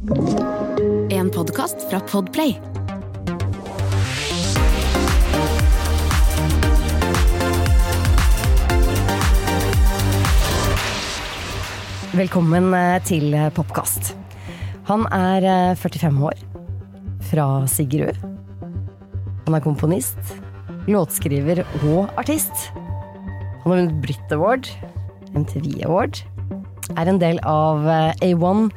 En 0.00 1.28
podkast 1.28 1.82
fra 1.90 1.98
Podplay. 2.00 2.54
Velkommen 12.16 12.72
eh, 12.72 12.96
til 13.04 13.36
Popkast. 13.52 14.14
Han 14.88 15.04
er 15.12 15.44
eh, 15.44 15.76
45 15.76 16.24
år, 16.24 16.40
fra 17.28 17.46
Sigrud. 17.68 18.16
Han 19.44 19.58
er 19.58 19.66
komponist, 19.68 20.16
låtskriver 20.88 21.60
og 21.82 22.08
artist. 22.16 22.70
Han 22.72 23.68
har 23.68 23.76
vunnet 23.76 24.00
Brit 24.00 24.32
Award, 24.32 24.72
MTV 25.36 25.84
Award, 25.84 26.24
er 26.96 27.10
en 27.10 27.20
del 27.20 27.36
av 27.44 27.84
eh, 27.84 28.30
A1 28.32 28.70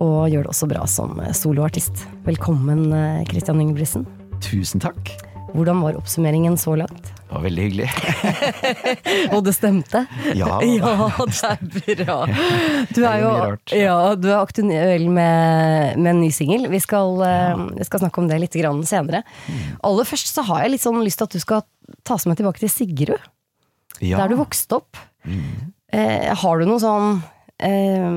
og 0.00 0.30
gjør 0.32 0.46
det 0.46 0.52
også 0.54 0.68
bra 0.70 0.84
som 0.88 1.18
soloartist. 1.36 2.06
Velkommen, 2.24 2.88
eh, 2.92 3.24
Christian 3.28 3.60
Ingebrigtsen. 3.60 4.06
Tusen 4.40 4.80
takk. 4.80 5.12
Hvordan 5.50 5.80
var 5.82 5.96
oppsummeringen 5.98 6.56
så 6.58 6.76
langt? 6.78 7.10
Det 7.10 7.34
var 7.34 7.42
veldig 7.42 7.64
hyggelig. 7.64 7.88
Og 9.34 9.42
det 9.46 9.54
stemte? 9.56 10.04
Ja. 10.38 10.60
ja 10.62 10.94
det 11.18 11.96
er 11.96 12.04
bra. 12.04 12.18
Du 12.94 13.00
er 13.06 13.18
jo 13.22 13.32
ja, 13.76 13.98
du 14.18 14.28
er 14.30 14.38
aktuell 14.38 15.08
med, 15.10 15.98
med 15.98 16.12
en 16.14 16.22
ny 16.22 16.30
singel. 16.34 16.68
Vi 16.70 16.80
eh, 16.80 17.64
vi 17.76 17.88
skal 17.88 18.04
snakke 18.04 18.22
om 18.22 18.30
det 18.30 18.40
litt 18.44 18.56
grann 18.62 18.82
senere. 18.86 19.24
Mm. 19.46 19.76
Aller 19.90 20.08
først 20.08 20.32
så 20.32 20.46
har 20.48 20.64
jeg 20.64 20.76
litt 20.76 20.86
sånn 20.86 21.02
lyst 21.04 21.20
til 21.20 21.28
at 21.28 21.36
du 21.36 21.42
skal 21.42 21.66
ta 22.06 22.16
oss 22.16 22.26
med 22.30 22.38
tilbake 22.40 22.62
til 22.62 22.72
Sigrud. 22.72 23.28
Ja. 24.00 24.22
Der 24.22 24.32
du 24.32 24.38
vokste 24.40 24.80
opp. 24.80 24.98
Mm. 25.26 25.74
Eh, 25.92 26.30
har 26.40 26.60
du 26.60 26.68
noe 26.70 26.80
sånn 26.82 27.20
eh, 27.58 28.16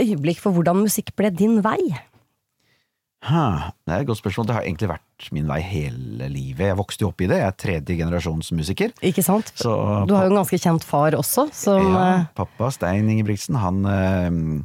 øyeblikk 0.00 0.40
for 0.42 0.54
hvordan 0.56 0.84
musikk 0.84 1.14
ble 1.18 1.30
din 1.34 1.60
vei? 1.64 1.80
Ha, 3.26 3.72
Det 3.82 3.92
er 3.94 4.00
et 4.04 4.06
godt 4.06 4.20
spørsmål. 4.20 4.46
Det 4.46 4.54
har 4.54 4.62
egentlig 4.62 4.88
vært 4.92 5.30
min 5.34 5.48
vei 5.50 5.58
hele 5.66 6.28
livet. 6.30 6.68
Jeg 6.70 6.78
vokste 6.78 7.02
jo 7.02 7.08
opp 7.10 7.20
i 7.24 7.26
det. 7.26 7.40
Jeg 7.40 7.50
er 7.50 7.56
tredje 7.58 7.96
generasjons 7.98 8.52
musiker. 8.54 8.92
Ikke 9.02 9.24
sant? 9.26 9.50
Så 9.58 9.72
Du 10.06 10.14
har 10.14 10.28
jo 10.28 10.30
en 10.30 10.38
ganske 10.38 10.60
kjent 10.62 10.86
far 10.86 11.16
også, 11.18 11.48
som 11.52 11.82
ja, 11.82 12.04
eh, 12.20 12.26
pappa 12.38 12.70
Stein 12.70 13.10
Ingebrigtsen, 13.10 13.58
han, 13.58 13.82
eh, 13.84 14.62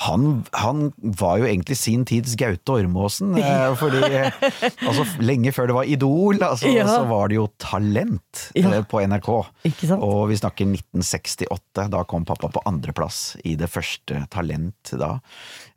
han, 0.00 0.22
han 0.56 0.86
var 1.20 1.38
jo 1.42 1.44
egentlig 1.44 1.76
sin 1.76 2.06
tids 2.08 2.32
Gaute 2.40 2.72
Ormåsen. 2.72 3.34
eh, 3.36 3.74
Fordi 3.76 4.00
altså, 4.88 5.04
lenge 5.20 5.52
før 5.52 5.68
det 5.68 5.76
var 5.76 5.90
Idol, 5.92 6.38
altså, 6.46 6.70
Ja. 6.72 6.86
så 6.88 7.02
var 7.10 7.28
det 7.28 7.36
jo 7.36 7.44
Talent 7.60 8.46
Ja. 8.56 8.70
eh, 8.78 8.84
på 8.88 9.02
NRK. 9.04 9.28
Ikke 9.68 9.90
sant? 9.90 10.00
Og 10.06 10.30
vi 10.30 10.38
snakker 10.40 10.64
1968. 10.72 11.88
Da 11.92 12.00
kom 12.08 12.24
pappa 12.24 12.48
på 12.48 12.62
andreplass 12.68 13.36
i 13.44 13.56
det 13.60 13.68
første 13.68 14.22
Talent 14.32 14.94
da. 14.96 15.18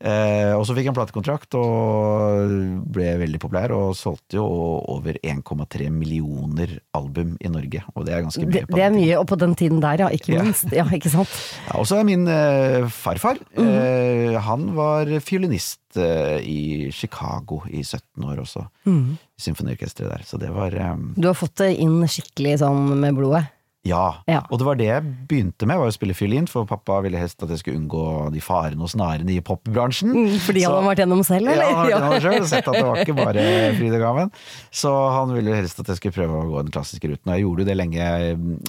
Eh, 0.04 0.54
og 0.56 0.64
så 0.68 0.76
fikk 0.78 0.88
han 0.92 0.96
platekontrakt 0.98 1.56
og 1.60 2.56
ble 2.96 3.10
veldig 3.22 3.40
populær, 3.44 3.72
og 3.76 3.94
solgte 4.00 4.40
jo 4.40 4.46
over 4.92 5.20
1,3 5.24 5.90
millioner 5.92 6.78
album 6.96 7.36
i 7.44 7.52
Norge. 7.52 7.84
Og 7.96 8.08
det 8.08 8.16
er 8.16 8.24
ganske 8.26 8.44
mye. 8.48 8.56
det, 8.56 8.64
det 8.72 8.84
er 8.88 8.96
mye, 8.96 9.20
og 9.20 9.28
på 9.32 9.38
den 9.44 9.56
tiden 9.60 9.84
der, 9.84 10.06
ja. 10.06 10.10
Ikke 10.16 10.40
minst. 10.44 10.72
Ja, 10.76 10.88
ikke 10.96 11.12
sant? 11.12 11.32
Ja, 11.68 11.80
og 11.82 11.88
så 11.90 12.00
er 12.00 12.08
min 12.08 12.24
eh, 12.32 12.88
farfar. 12.88 13.40
Mhm. 13.58 13.68
eh, 13.68 14.13
han 14.46 14.70
var 14.78 15.10
fiolinist 15.24 15.98
eh, 16.00 16.40
i 16.44 16.92
Chicago 16.94 17.62
i 17.70 17.84
17 17.84 18.24
år 18.28 18.44
også. 18.44 18.68
Mm. 18.90 19.18
I 19.18 19.46
Symfoniorkesteret 19.48 20.14
der. 20.18 20.28
Så 20.28 20.40
det 20.42 20.54
var 20.54 20.76
um... 20.94 21.12
Du 21.18 21.28
har 21.30 21.38
fått 21.38 21.58
det 21.62 21.74
inn 21.84 22.00
skikkelig 22.08 22.60
sånn 22.64 22.96
med 23.02 23.20
blodet. 23.20 23.46
Ja. 23.84 24.24
Ja. 24.32 24.40
Og 24.48 24.62
det 24.62 24.66
var 24.66 24.78
det 24.80 24.86
jeg 24.88 25.04
begynte 25.28 25.68
med, 25.68 25.76
var 25.82 25.92
å 25.92 25.94
spille 25.94 26.16
fiolin, 26.16 26.46
for 26.48 26.68
pappa 26.68 27.02
ville 27.04 27.20
helst 27.20 27.44
at 27.44 27.52
jeg 27.52 27.60
skulle 27.60 27.82
unngå 27.82 28.04
de 28.32 28.40
farene 28.44 28.86
og 28.86 28.92
snarene 28.94 29.34
i 29.36 29.42
popbransjen. 29.44 30.14
Mm, 30.16 30.38
Fordi 30.46 30.64
han 30.64 30.78
hadde 30.78 30.88
vært 30.88 31.02
gjennom 31.04 31.24
selv, 31.28 31.52
eller? 31.52 31.74
Ja, 31.92 31.98
han 32.00 32.08
har 32.08 32.24
selv 32.30 32.48
sett 32.48 32.70
at 32.70 32.78
det 32.78 32.86
var 32.88 33.02
ikke 33.04 33.18
bare 33.18 33.44
fryd 33.76 33.98
og 33.98 34.06
gammen. 34.06 34.32
Så 34.72 34.94
han 35.18 35.36
ville 35.36 35.58
helst 35.60 35.84
at 35.84 35.92
jeg 35.92 36.00
skulle 36.00 36.16
prøve 36.16 36.40
å 36.40 36.48
gå 36.54 36.64
den 36.64 36.72
klassiske 36.76 37.12
ruten, 37.12 37.28
og 37.28 37.36
jeg 37.36 37.44
gjorde 37.44 37.66
jo 37.66 37.70
det 37.72 37.78
lenge. 37.82 38.08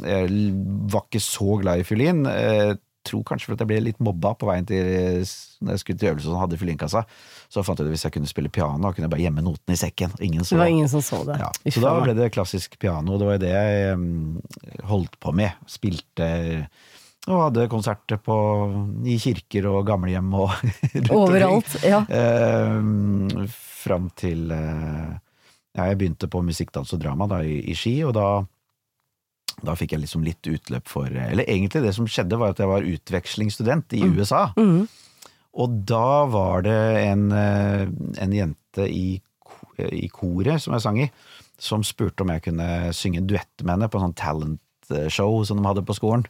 Jeg 0.03 0.43
var 0.97 1.06
ikke 1.06 1.22
så 1.22 1.61
glad 1.62 1.84
i 1.84 1.87
fiolin. 1.87 2.26
Tror 3.04 3.25
kanskje 3.28 3.50
for 3.50 3.56
at 3.56 3.65
jeg 3.65 3.70
ble 3.70 3.81
litt 3.84 4.00
mobba 4.04 4.32
på 4.38 4.48
veien 4.48 4.66
til 4.69 4.87
når 5.65 5.75
jeg 5.75 5.82
skulle 5.82 6.00
til 6.00 6.10
øvelse 6.12 6.32
og 6.32 6.41
hadde 6.42 6.59
fyllingkassa. 6.60 7.04
Så 7.53 7.65
fant 7.66 7.78
jeg 7.81 7.87
ut 7.87 7.91
at 7.91 7.94
hvis 7.94 8.06
jeg 8.06 8.16
kunne 8.16 8.31
spille 8.31 8.53
piano, 8.53 8.91
kunne 8.91 9.06
jeg 9.06 9.12
bare 9.12 9.26
gjemme 9.26 9.44
notene 9.44 9.76
i 9.76 9.81
sekken. 9.81 10.16
Ingen 10.25 10.44
så 10.44 10.56
Det 10.56 10.62
var 10.62 10.72
ingen 10.72 10.91
som 10.91 11.04
så 11.04 11.20
det. 11.28 11.38
ja, 11.41 11.53
så 11.76 11.84
da 11.84 11.94
ble 12.00 12.16
det 12.19 12.32
klassisk 12.34 12.78
piano, 12.81 13.19
det 13.20 13.28
var 13.28 13.41
det 13.43 13.53
jeg 13.53 14.00
mm, 14.00 14.82
holdt 14.91 15.19
på 15.20 15.34
med. 15.37 15.54
Spilte 15.70 16.28
og 17.25 17.38
hadde 17.47 17.70
konserter 17.72 18.19
på, 18.20 18.34
i 19.09 19.16
kirker 19.20 19.70
og 19.70 19.87
gamlehjem 19.88 20.32
og. 20.37 20.50
Overalt. 21.14 21.78
Ja. 21.87 22.03
Eh, 22.04 23.47
fram 23.84 24.10
til 24.19 24.50
eh, 24.53 25.14
ja, 25.75 25.88
jeg 25.88 25.98
begynte 26.00 26.28
på 26.31 26.43
musikk, 26.44 26.72
dans 26.75 26.93
og 26.93 27.00
drama 27.00 27.28
da, 27.31 27.41
i, 27.43 27.62
i 27.70 27.76
Ski, 27.78 27.97
og 28.06 28.12
da 28.19 28.28
da 29.62 29.76
fikk 29.78 29.94
jeg 29.94 30.04
liksom 30.04 30.25
litt 30.26 30.47
utløp 30.50 30.88
for 30.91 31.06
Eller 31.06 31.47
egentlig 31.47 31.84
det 31.84 31.94
som 31.97 32.09
skjedde, 32.10 32.38
var 32.41 32.54
at 32.54 32.62
jeg 32.62 32.70
var 32.70 32.88
utvekslingsstudent 32.88 33.94
i 33.98 34.03
USA. 34.09 34.48
Mm. 34.59 34.87
Og 35.62 35.78
da 35.87 36.25
var 36.26 36.65
det 36.66 36.81
en, 37.04 37.28
eh, 37.32 37.87
en 38.25 38.34
jente 38.34 38.88
i, 38.91 39.20
i 39.78 40.09
koret 40.10 40.62
som 40.62 40.75
jeg 40.75 40.84
sang 40.84 40.98
i, 41.04 41.10
som 41.60 41.84
spurte 41.87 42.25
om 42.25 42.32
jeg 42.34 42.48
kunne 42.48 42.69
synge 42.97 43.22
duett 43.22 43.62
med 43.62 43.76
henne 43.76 43.91
på 43.91 44.00
en 44.00 44.09
sånn 44.09 44.19
talentshow 44.19 45.44
som 45.47 45.60
de 45.60 45.69
hadde 45.69 45.87
på 45.87 45.97
skolen. 45.97 46.26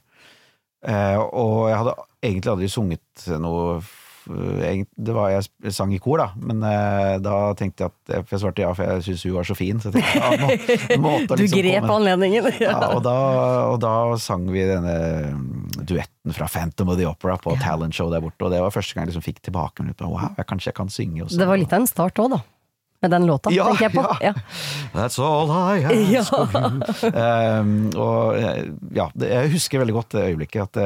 Eh, 0.84 1.16
og 1.16 1.70
jeg 1.70 1.80
hadde 1.80 1.96
egentlig 2.20 2.52
aldri 2.52 2.68
sunget 2.72 3.28
noe 3.40 3.78
Det 4.24 5.12
var 5.14 5.30
jeg 5.34 5.72
sang 5.76 5.92
i 5.94 5.98
kor, 6.00 6.18
da, 6.22 6.26
men 6.40 6.62
eh, 6.64 7.16
da 7.24 7.52
tenkte 7.58 7.84
jeg 7.84 7.92
at 7.92 8.14
For 8.24 8.36
jeg 8.36 8.42
svarte 8.44 8.64
ja, 8.64 8.70
for 8.76 8.88
jeg 8.88 9.04
syntes 9.04 9.24
hun 9.28 9.34
var 9.36 9.48
så 9.50 9.56
fin. 9.58 9.80
Så 9.82 9.90
jeg 9.92 10.00
tenkte, 10.00 10.16
ja, 10.20 10.96
må, 10.96 11.10
måte, 11.18 11.36
liksom, 11.40 11.58
Du 11.60 11.66
grep 11.68 11.90
anledningen. 11.98 12.48
ja, 12.62 12.74
og, 12.94 13.02
da, 13.04 13.14
og 13.74 13.78
da 13.84 13.92
sang 14.22 14.46
vi 14.54 14.64
denne 14.68 14.96
mm, 15.34 15.84
duetten 15.84 16.32
fra 16.36 16.48
Phantom 16.48 16.94
of 16.94 17.00
the 17.00 17.06
Opera 17.10 17.36
på 17.40 17.56
Talent 17.60 17.94
Show 17.96 18.08
der 18.12 18.24
borte, 18.24 18.40
og 18.48 18.54
det 18.54 18.62
var 18.64 18.72
første 18.74 18.96
gang 18.96 19.04
jeg 19.06 19.12
liksom 19.14 19.26
fikk 19.28 19.42
tilbakemelding 19.50 19.98
på 20.00 20.08
wow, 20.14 20.30
jeg, 20.38 20.48
kanskje 20.48 20.72
jeg 20.72 20.78
kan 20.80 20.92
synge 20.92 21.26
også. 21.28 21.40
Det 21.44 21.48
var 21.52 21.60
litt 21.60 21.72
av 21.76 21.82
en 21.84 21.90
start 21.90 22.20
òg, 22.24 22.32
da. 22.38 22.42
Med 23.04 23.10
den 23.12 23.26
låta, 23.28 23.50
Ja, 23.52 23.66
tenker 23.68 23.84
jeg 23.84 23.92
på. 23.98 24.02
ja. 24.24 24.30
Ja. 24.30 24.32
That's 24.94 25.18
all 25.20 25.50
I 25.52 25.82
ask 25.90 26.08
Ja. 26.08 26.22
of 26.38 26.54
you. 26.54 27.10
Um, 27.12 27.72
og 28.00 28.38
eh, 28.38 28.62
ja, 28.96 29.10
jeg 29.20 29.50
husker 29.52 29.82
veldig 29.82 29.96
godt 29.98 30.14
det 30.16 30.22
øyeblikket 30.30 30.78
at 30.78 30.80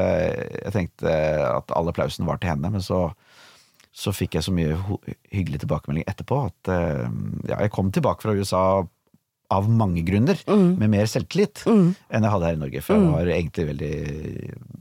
jeg 0.65 0.72
tenkte 0.75 1.12
at 1.53 1.71
all 1.78 1.93
applausen 1.93 2.27
var 2.27 2.41
til 2.43 2.50
henne, 2.56 2.72
men 2.75 2.82
så 2.82 3.04
så 3.98 4.14
fikk 4.14 4.38
jeg 4.38 4.47
så 4.47 4.54
mye 4.54 4.76
hyggelig 5.34 5.64
tilbakemelding 5.64 6.06
etterpå 6.06 6.44
at 6.47 6.70
eh, 6.70 7.09
ja, 7.50 7.59
jeg 7.64 7.75
kom 7.75 7.91
tilbake 7.94 8.22
fra 8.25 8.36
USA 8.38 8.62
av 9.48 9.64
mange 9.72 10.03
grunner, 10.04 10.36
med 10.76 10.91
mer 10.92 11.06
selvtillit 11.09 11.62
enn 11.64 11.94
jeg 12.12 12.32
hadde 12.34 12.48
her 12.50 12.56
i 12.59 12.60
Norge. 12.60 12.82
For 12.84 12.98
jeg 13.00 13.12
var 13.14 13.31
egentlig 13.32 13.64
veldig 13.70 13.92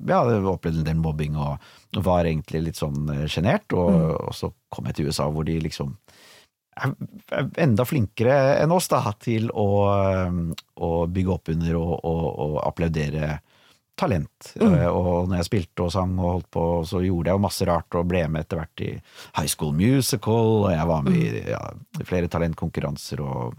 Ja, 0.10 0.20
opplevde 0.52 0.82
en 0.82 0.90
del 0.90 1.00
mobbing 1.00 1.38
og 1.40 1.64
var 2.04 2.28
egentlig 2.28 2.66
litt 2.66 2.80
sånn 2.80 3.08
eh, 3.14 3.26
sjenert. 3.32 3.72
Og, 3.72 4.12
og 4.28 4.36
så 4.36 4.52
kom 4.74 4.90
jeg 4.90 4.98
til 4.98 5.08
USA 5.08 5.30
hvor 5.32 5.48
de 5.48 5.56
liksom 5.64 5.96
er 6.78 6.92
er 7.34 7.48
enda 7.64 7.86
flinkere 7.88 8.36
enn 8.62 8.74
oss 8.76 8.90
da, 8.92 9.02
til 9.24 9.48
å, 9.50 9.68
eh, 9.96 10.42
å 10.84 10.92
bygge 11.10 11.34
opp 11.34 11.54
under 11.56 11.80
og, 11.80 11.94
og, 12.04 12.26
og 12.44 12.60
applaudere 12.68 13.38
talent. 13.98 14.52
Mm. 14.62 14.78
Og 14.92 15.28
når 15.28 15.42
jeg 15.42 15.50
spilte 15.50 15.86
og 15.88 15.92
sang 15.96 16.16
og 16.20 16.32
holdt 16.36 16.50
på, 16.54 16.64
så 16.88 17.02
gjorde 17.04 17.32
jeg 17.32 17.40
jo 17.40 17.46
masse 17.48 17.68
rart 17.68 18.00
og 18.00 18.08
ble 18.10 18.24
med 18.32 18.46
etter 18.46 18.62
hvert 18.62 18.86
i 18.86 18.94
High 19.40 19.52
School 19.52 19.76
Musical, 19.78 20.56
og 20.64 20.72
jeg 20.74 20.90
var 20.94 21.06
med 21.08 21.22
i 21.22 21.46
ja, 21.50 21.62
flere 22.08 22.30
talentkonkurranser 22.32 23.24
og 23.26 23.58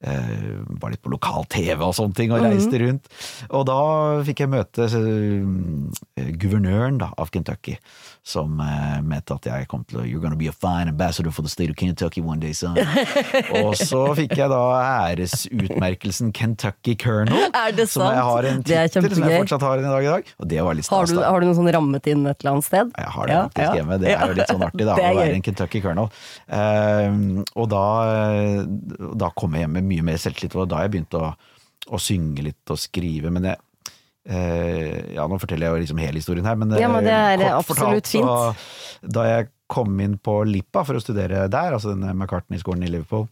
eh, 0.00 0.56
var 0.80 0.92
litt 0.92 1.02
på 1.04 1.12
lokal-TV 1.12 1.84
og 1.84 1.94
sånne 1.98 2.16
ting, 2.16 2.32
og 2.34 2.44
reiste 2.44 2.80
rundt. 2.82 3.10
Og 3.50 3.66
da 3.68 3.80
fikk 4.26 4.44
jeg 4.44 4.52
møte 4.52 4.88
eh, 4.88 6.32
guvernøren 6.40 7.00
da, 7.02 7.12
av 7.20 7.32
Kentucky, 7.34 7.76
som 8.26 8.58
eh, 8.60 8.98
mente 9.06 9.34
at 9.36 9.46
jeg 9.46 9.68
kom 9.70 9.84
til 9.86 10.00
å 10.00 10.04
You're 10.06 10.18
gonna 10.22 10.38
be 10.38 10.48
a 10.50 10.54
fine 10.54 10.90
ambassador 10.90 11.30
for 11.30 11.46
the 11.46 11.50
state 11.50 11.70
of 11.70 11.76
Kentucky 11.78 12.20
one 12.20 12.40
day, 12.42 12.52
son. 12.52 12.74
og 13.60 13.76
så 13.78 14.00
fikk 14.18 14.34
jeg 14.40 14.50
da 14.50 14.62
æresutmerkelsen 14.82 16.32
Kentucky 16.34 16.96
Colonel, 16.98 17.46
Er 17.66 17.76
det 17.76 17.86
som 17.92 18.02
jeg 18.10 18.24
har 18.26 18.48
en 18.50 18.64
Det 18.66 18.80
tittel 18.96 19.14
som 19.14 19.28
jeg 19.28 19.44
fortsatt 19.44 19.66
har 19.68 19.78
i 19.78 19.86
dag 19.86 20.08
i 20.08 20.10
dag. 20.10 20.32
Og 20.42 20.50
det 20.50 20.64
var 20.66 20.78
litt 20.78 20.90
Har, 20.90 21.06
du, 21.06 21.20
har 21.22 21.38
du 21.38 21.46
noe 21.46 21.58
sånn 21.60 21.70
rammet 21.78 22.10
inn 22.10 22.26
et 22.26 22.42
eller 22.42 22.56
annet 22.56 22.66
sted? 22.66 22.90
Jeg 22.98 23.14
har 23.14 23.30
det 23.30 23.36
Ja, 23.36 23.44
faktisk 23.46 23.62
ja. 23.68 23.76
hjemme. 23.80 24.00
Det 24.02 24.12
er 24.16 24.24
jo 24.26 24.38
litt 24.40 24.54
sånn 24.56 24.66
artig, 24.66 24.88
da. 24.88 24.98
Å 25.06 25.14
være 25.20 25.38
en 25.38 25.46
Kentucky 25.46 25.84
Colonel. 25.84 26.10
Uh, 26.50 27.44
og 27.54 27.70
da, 27.70 27.84
da 29.22 29.30
kom 29.38 29.54
jeg 29.54 29.66
hjem 29.66 29.78
med 29.78 29.90
mye 29.92 30.08
mer 30.10 30.18
selvtillit, 30.20 30.58
og 30.58 30.66
da 30.72 30.82
jeg 30.82 30.96
begynte 30.96 31.22
å, 31.22 31.30
å 31.94 32.02
synge 32.02 32.48
litt 32.48 32.74
og 32.74 32.80
skrive. 32.82 33.30
Men 33.30 33.52
jeg 33.52 33.62
Ja, 34.26 35.26
nå 35.30 35.38
forteller 35.38 35.68
jeg 35.68 35.74
jo 35.74 35.82
liksom 35.84 36.00
hele 36.02 36.18
historien 36.18 36.48
her, 36.48 36.56
men, 36.58 36.74
Ja, 36.80 36.88
men 36.90 37.06
det 37.06 37.14
eh, 37.14 37.36
er 37.36 37.60
kort 37.60 37.76
absolutt 37.76 38.10
fint. 38.10 38.26
Så, 38.26 39.06
da 39.16 39.26
jeg 39.28 39.50
kom 39.70 39.94
inn 40.02 40.16
på 40.18 40.40
Lippa 40.46 40.82
for 40.86 40.98
å 40.98 41.02
studere 41.02 41.46
der, 41.52 41.74
altså 41.76 41.92
denne 41.92 42.14
McCartney-skolen 42.14 42.86
i 42.86 42.90
Liverpool, 42.90 43.26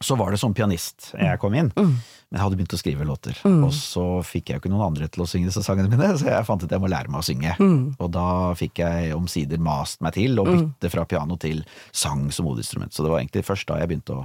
så 0.00 0.16
var 0.16 0.32
det 0.32 0.38
som 0.40 0.54
pianist 0.56 1.10
jeg 1.12 1.40
kom 1.42 1.54
inn. 1.58 1.68
Mm. 1.76 1.92
Men 2.30 2.38
jeg 2.38 2.42
hadde 2.44 2.56
begynt 2.56 2.74
å 2.76 2.78
skrive 2.80 3.04
låter. 3.04 3.40
Og 3.44 3.72
så 3.74 4.04
fikk 4.24 4.48
jeg 4.48 4.56
jo 4.56 4.62
ikke 4.62 4.72
noen 4.72 4.86
andre 4.86 5.08
til 5.12 5.24
å 5.24 5.26
synge 5.28 5.50
disse 5.50 5.64
sangene 5.66 5.90
mine, 5.92 6.12
så 6.20 6.30
jeg 6.30 6.46
fant 6.48 6.62
ut 6.62 6.68
at 6.68 6.76
jeg 6.76 6.82
må 6.82 6.90
lære 6.92 7.12
meg 7.12 7.20
å 7.20 7.26
synge. 7.26 7.56
Mm. 7.60 7.82
Og 7.98 8.12
da 8.14 8.28
fikk 8.58 8.80
jeg 8.80 9.10
omsider 9.16 9.60
mast 9.60 10.00
meg 10.04 10.16
til 10.16 10.40
å 10.40 10.46
bytte 10.48 10.92
fra 10.94 11.04
piano 11.10 11.36
til 11.42 11.60
sang 11.90 12.28
som 12.32 12.48
hovedinstrument. 12.48 12.94
Så 12.94 13.04
det 13.04 13.12
var 13.12 13.20
egentlig 13.20 13.44
først 13.48 13.68
da 13.68 13.80
jeg 13.82 13.90
begynte 13.92 14.22
å, 14.22 14.24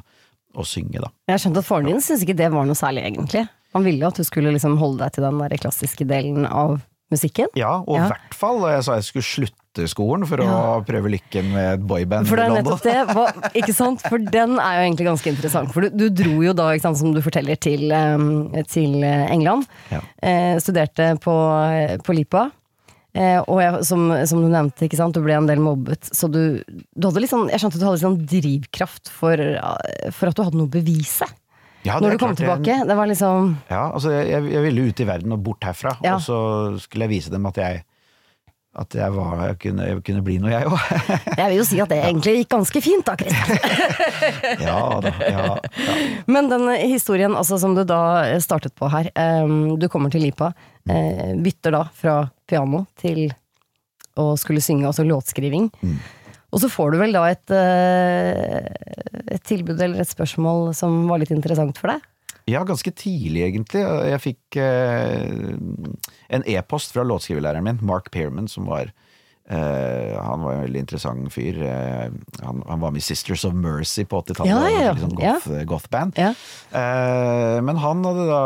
å 0.56 0.68
synge, 0.70 1.02
da. 1.04 1.12
Jeg 1.28 1.36
har 1.36 1.44
skjønt 1.44 1.60
at 1.60 1.68
faren 1.68 1.92
din 1.92 2.00
syntes 2.00 2.24
ikke 2.24 2.40
det 2.40 2.52
var 2.56 2.70
noe 2.70 2.80
særlig, 2.80 3.04
egentlig. 3.10 3.44
Han 3.76 3.84
ville 3.86 4.02
jo 4.06 4.08
at 4.14 4.20
du 4.22 4.26
skulle 4.28 4.54
liksom 4.56 4.78
holde 4.82 5.04
deg 5.04 5.18
til 5.18 5.26
den 5.28 5.40
der 5.44 5.58
klassiske 5.60 6.08
delen 6.08 6.48
av 6.48 6.78
musikken. 7.14 7.52
Ja, 7.60 7.84
og 7.86 7.94
i 7.94 8.00
Ja. 8.00 8.08
hvert 8.10 8.34
fall 8.34 8.62
da 8.64 8.72
jeg 8.74 8.84
sa 8.88 8.96
jeg 8.98 9.06
skulle 9.06 9.28
slutte 9.28 9.86
skolen 9.92 10.24
for 10.26 10.42
å 10.42 10.82
prøve 10.88 11.12
lykken 11.12 11.52
med 11.54 11.68
et 11.76 11.84
boyband 11.86 12.26
For 12.28 12.40
det 12.40 12.46
er 12.48 12.56
nettopp 12.56 12.82
det. 12.82 12.96
Hva, 13.12 13.26
ikke 13.54 13.76
sant? 13.76 14.02
For 14.08 14.18
den 14.18 14.56
er 14.58 14.80
jo 14.80 14.86
egentlig 14.88 15.08
ganske 15.12 15.30
interessant. 15.30 15.72
For 15.76 15.86
du, 15.86 15.90
du 15.94 16.10
dro 16.24 16.40
jo 16.48 16.54
da, 16.58 16.72
sant, 16.82 16.98
som 16.98 17.14
du 17.14 17.22
forteller, 17.22 17.60
til, 17.62 17.92
eh, 17.92 18.64
til 18.72 19.04
eh, 19.04 19.28
England. 19.36 19.68
Ja. 19.92 20.02
Eh, 20.24 20.56
studerte 20.64 21.12
på, 21.22 21.36
på 22.08 22.16
Lipa. 22.18 22.48
Eh, 23.16 23.38
og 23.48 23.62
jeg, 23.62 23.84
som, 23.88 24.10
som 24.28 24.42
du 24.44 24.50
nevnte, 24.52 24.90
du 24.90 25.22
ble 25.24 25.38
en 25.38 25.46
del 25.48 25.62
mobbet. 25.64 26.10
Så 26.16 26.28
du, 26.32 26.64
du 26.68 27.08
hadde 27.08 27.22
litt 27.24 27.32
sånn, 27.32 27.48
jeg 27.52 27.62
skjønte 27.62 27.78
at 27.78 27.84
du 27.84 27.86
hadde 27.86 28.00
litt 28.00 28.08
sånn 28.08 28.26
drivkraft 28.34 29.12
for, 29.14 29.40
eh, 29.40 30.10
for 30.12 30.32
at 30.32 30.36
du 30.36 30.44
hadde 30.44 30.58
noe 30.60 30.68
å 30.68 30.74
bevise. 30.74 31.28
Ja, 31.86 32.00
Når 32.02 32.16
du 32.16 32.18
kom 32.18 32.34
klart 32.36 32.40
jeg- 32.40 32.48
tilbake. 32.50 32.88
Det 32.90 32.96
var 32.98 33.08
liksom 33.08 33.58
Ja, 33.70 33.92
altså 33.94 34.12
jeg, 34.12 34.46
jeg 34.52 34.62
ville 34.64 34.88
ut 34.90 35.00
i 35.00 35.06
verden 35.08 35.32
og 35.36 35.44
bort 35.46 35.62
herfra, 35.64 35.96
Ja. 36.04 36.16
og 36.16 36.22
så 36.26 36.80
skulle 36.82 37.06
jeg 37.06 37.10
vise 37.18 37.32
dem 37.32 37.46
at 37.46 37.56
jeg 37.62 37.84
at 38.78 38.92
jeg, 38.92 39.08
var, 39.16 39.38
jeg, 39.48 39.56
kunne, 39.64 39.86
jeg 39.88 40.02
kunne 40.04 40.22
bli 40.22 40.34
noe, 40.38 40.50
jeg 40.52 40.68
òg. 40.68 40.80
Jeg 41.40 41.46
vil 41.48 41.58
jo 41.62 41.64
si 41.64 41.78
at 41.80 41.88
det 41.94 42.00
egentlig 42.04 42.34
gikk 42.42 42.50
ganske 42.52 42.82
fint, 42.84 43.06
da, 43.08 43.14
Kristian. 43.16 43.56
ja 44.68 45.00
da. 45.00 45.14
Ja, 45.24 45.46
ja. 45.46 45.94
Men 46.28 46.50
den 46.52 46.68
historien 46.92 47.38
altså, 47.40 47.56
som 47.58 47.72
du 47.78 47.86
da 47.88 48.02
startet 48.44 48.76
på 48.76 48.90
her, 48.92 49.08
Um, 49.16 49.78
du 49.80 49.88
kommer 49.88 50.12
til 50.12 50.26
Lipa, 50.28 50.50
eh, 50.90 51.32
bytter 51.40 51.72
da 51.72 51.84
fra 51.96 52.18
piano 52.46 52.84
til 53.00 53.30
å 54.20 54.34
skulle 54.36 54.60
synge, 54.60 54.90
altså 54.92 55.08
låtskriving. 55.08 55.70
Mm. 55.82 55.96
Og 56.54 56.62
så 56.62 56.70
får 56.72 56.94
du 56.94 57.00
vel 57.02 57.16
da 57.16 57.24
et, 57.30 57.52
eh, 57.52 58.68
et 59.34 59.48
tilbud 59.48 59.80
eller 59.80 60.04
et 60.04 60.12
spørsmål 60.12 60.70
som 60.78 61.06
var 61.10 61.24
litt 61.24 61.34
interessant 61.36 61.80
for 61.82 61.94
deg? 61.94 62.04
ja, 62.46 62.62
ganske 62.66 62.92
tidlig, 62.94 63.42
egentlig. 63.48 63.82
Jeg 63.82 64.22
fikk 64.22 64.58
eh, 64.62 65.56
en 66.30 66.46
e-post 66.46 66.94
fra 66.94 67.06
låtskriverlæreren 67.08 67.66
min, 67.66 67.82
Mark 67.86 68.12
Pearman, 68.14 68.48
som 68.52 68.68
var 68.70 68.92
eh, 69.50 70.14
han 70.14 70.46
var 70.46 70.54
en 70.54 70.66
veldig 70.68 70.84
interessant 70.84 71.34
fyr. 71.34 71.58
Eh, 71.66 72.14
han, 72.44 72.62
han 72.70 72.84
var 72.84 72.94
med 72.94 73.02
i 73.02 73.06
Sisters 73.06 73.48
of 73.50 73.58
Mercy 73.58 74.06
på 74.06 74.22
80-tallet. 74.22 74.54
Ja, 74.54 74.62
ja, 74.70 74.84
ja. 74.86 74.94
Liksom 74.94 75.18
goth, 75.18 75.50
goth-band. 75.74 76.22
Ja. 76.22 76.36
Eh, 76.70 77.58
men 77.66 77.82
han 77.82 78.06
hadde 78.06 78.30
da 78.30 78.44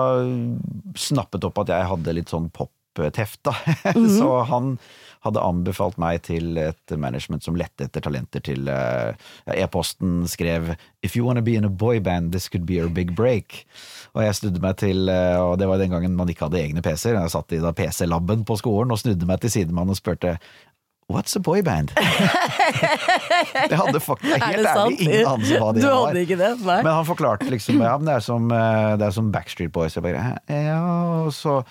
snappet 1.00 1.50
opp 1.50 1.60
at 1.66 1.76
jeg 1.76 1.92
hadde 1.92 2.16
litt 2.22 2.32
sånn 2.32 2.48
pop-teft, 2.56 3.42
da. 3.52 3.58
Så 4.20 4.32
han 4.48 4.78
hadde 5.30 5.44
anbefalt 5.46 5.98
meg 6.02 6.22
til 6.28 6.58
et 6.62 6.96
management 7.00 7.46
som 7.46 7.58
lette 7.60 7.88
etter 7.88 8.04
talenter 8.06 8.44
til 8.46 8.68
eh, 8.72 9.14
ja, 9.48 9.58
E-posten 9.66 10.24
skrev 10.30 10.74
If 11.06 11.16
you 11.16 11.24
wanna 11.26 11.42
be 11.46 11.56
in 11.56 11.64
a 11.64 11.72
boyband, 11.72 12.34
this 12.34 12.50
could 12.52 12.66
be 12.68 12.76
your 12.82 12.90
big 12.92 13.14
break. 13.16 13.64
Og 14.14 14.26
jeg 14.26 14.36
snudde 14.36 14.60
meg 14.64 14.76
til 14.82 15.08
eh, 15.08 15.38
Og 15.40 15.58
det 15.62 15.70
var 15.70 15.80
den 15.80 15.94
gangen 15.94 16.18
man 16.18 16.30
ikke 16.32 16.50
hadde 16.50 16.60
egne 16.60 16.84
PC-er. 16.84 17.22
Jeg 17.22 17.32
satt 17.36 17.56
i 17.56 17.62
PC-laben 17.78 18.44
på 18.46 18.58
skolen 18.60 18.92
og 18.92 19.00
snudde 19.00 19.30
meg 19.30 19.40
til 19.44 19.54
sidemannen 19.60 19.96
og 19.96 20.02
spurte 20.02 20.36
What's 21.10 21.34
a 21.34 21.40
boyband? 21.42 21.90
det 23.70 23.78
hadde 23.80 24.00
faktisk 24.00 24.44
helt 24.46 24.68
ærlig 24.68 24.74
sant? 24.78 25.00
ingen 25.02 25.26
anelse 25.32 25.58
hva 25.58 25.72
det 25.74 25.82
Du 25.82 25.88
var. 25.90 26.14
det? 26.14 26.60
Men 26.86 26.92
han 26.94 27.08
forklarte 27.08 27.50
liksom 27.50 27.82
ja, 27.82 27.96
det 27.98 28.14
er 28.14 28.22
som, 28.22 28.46
eh, 28.54 28.92
det 29.02 29.08
er 29.08 29.16
som 29.16 29.32
Backstreet 29.34 29.74
Boys. 29.74 29.98
Jeg 29.98 30.06
bare, 30.06 30.36
ja, 30.46 30.78
og 31.26 31.34
så 31.34 31.64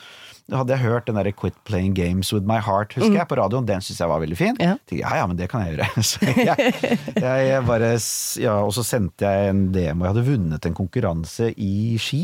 hadde 0.54 0.72
jeg 0.72 0.84
hørt 0.86 1.08
den 1.08 1.18
der 1.18 1.28
Quit 1.36 1.56
Playing 1.68 1.94
Games 1.96 2.32
With 2.32 2.46
My 2.48 2.58
Heart, 2.64 2.94
husker 2.96 3.18
jeg, 3.18 3.28
på 3.28 3.36
radioen. 3.36 3.66
Den 3.68 3.82
syntes 3.84 4.00
jeg 4.00 4.10
var 4.10 4.22
veldig 4.22 4.38
fin. 4.38 4.56
Mm. 4.56 4.64
Ja. 4.64 4.76
Tenkte, 4.80 5.00
ja 5.02 5.14
ja, 5.20 5.26
men 5.28 5.40
det 5.40 5.48
kan 5.52 5.64
jeg 5.64 5.76
gjøre. 5.76 5.88
Så 6.08 6.24
jeg, 6.24 6.74
jeg, 7.20 7.64
bare, 7.68 7.90
ja, 8.40 8.54
og 8.64 8.72
så 8.76 8.84
sendte 8.86 9.28
jeg 9.28 9.50
en 9.52 9.66
demo. 9.74 10.06
Jeg 10.06 10.14
hadde 10.14 10.28
vunnet 10.30 10.68
en 10.68 10.78
konkurranse 10.78 11.50
i 11.52 11.98
ski. 12.00 12.22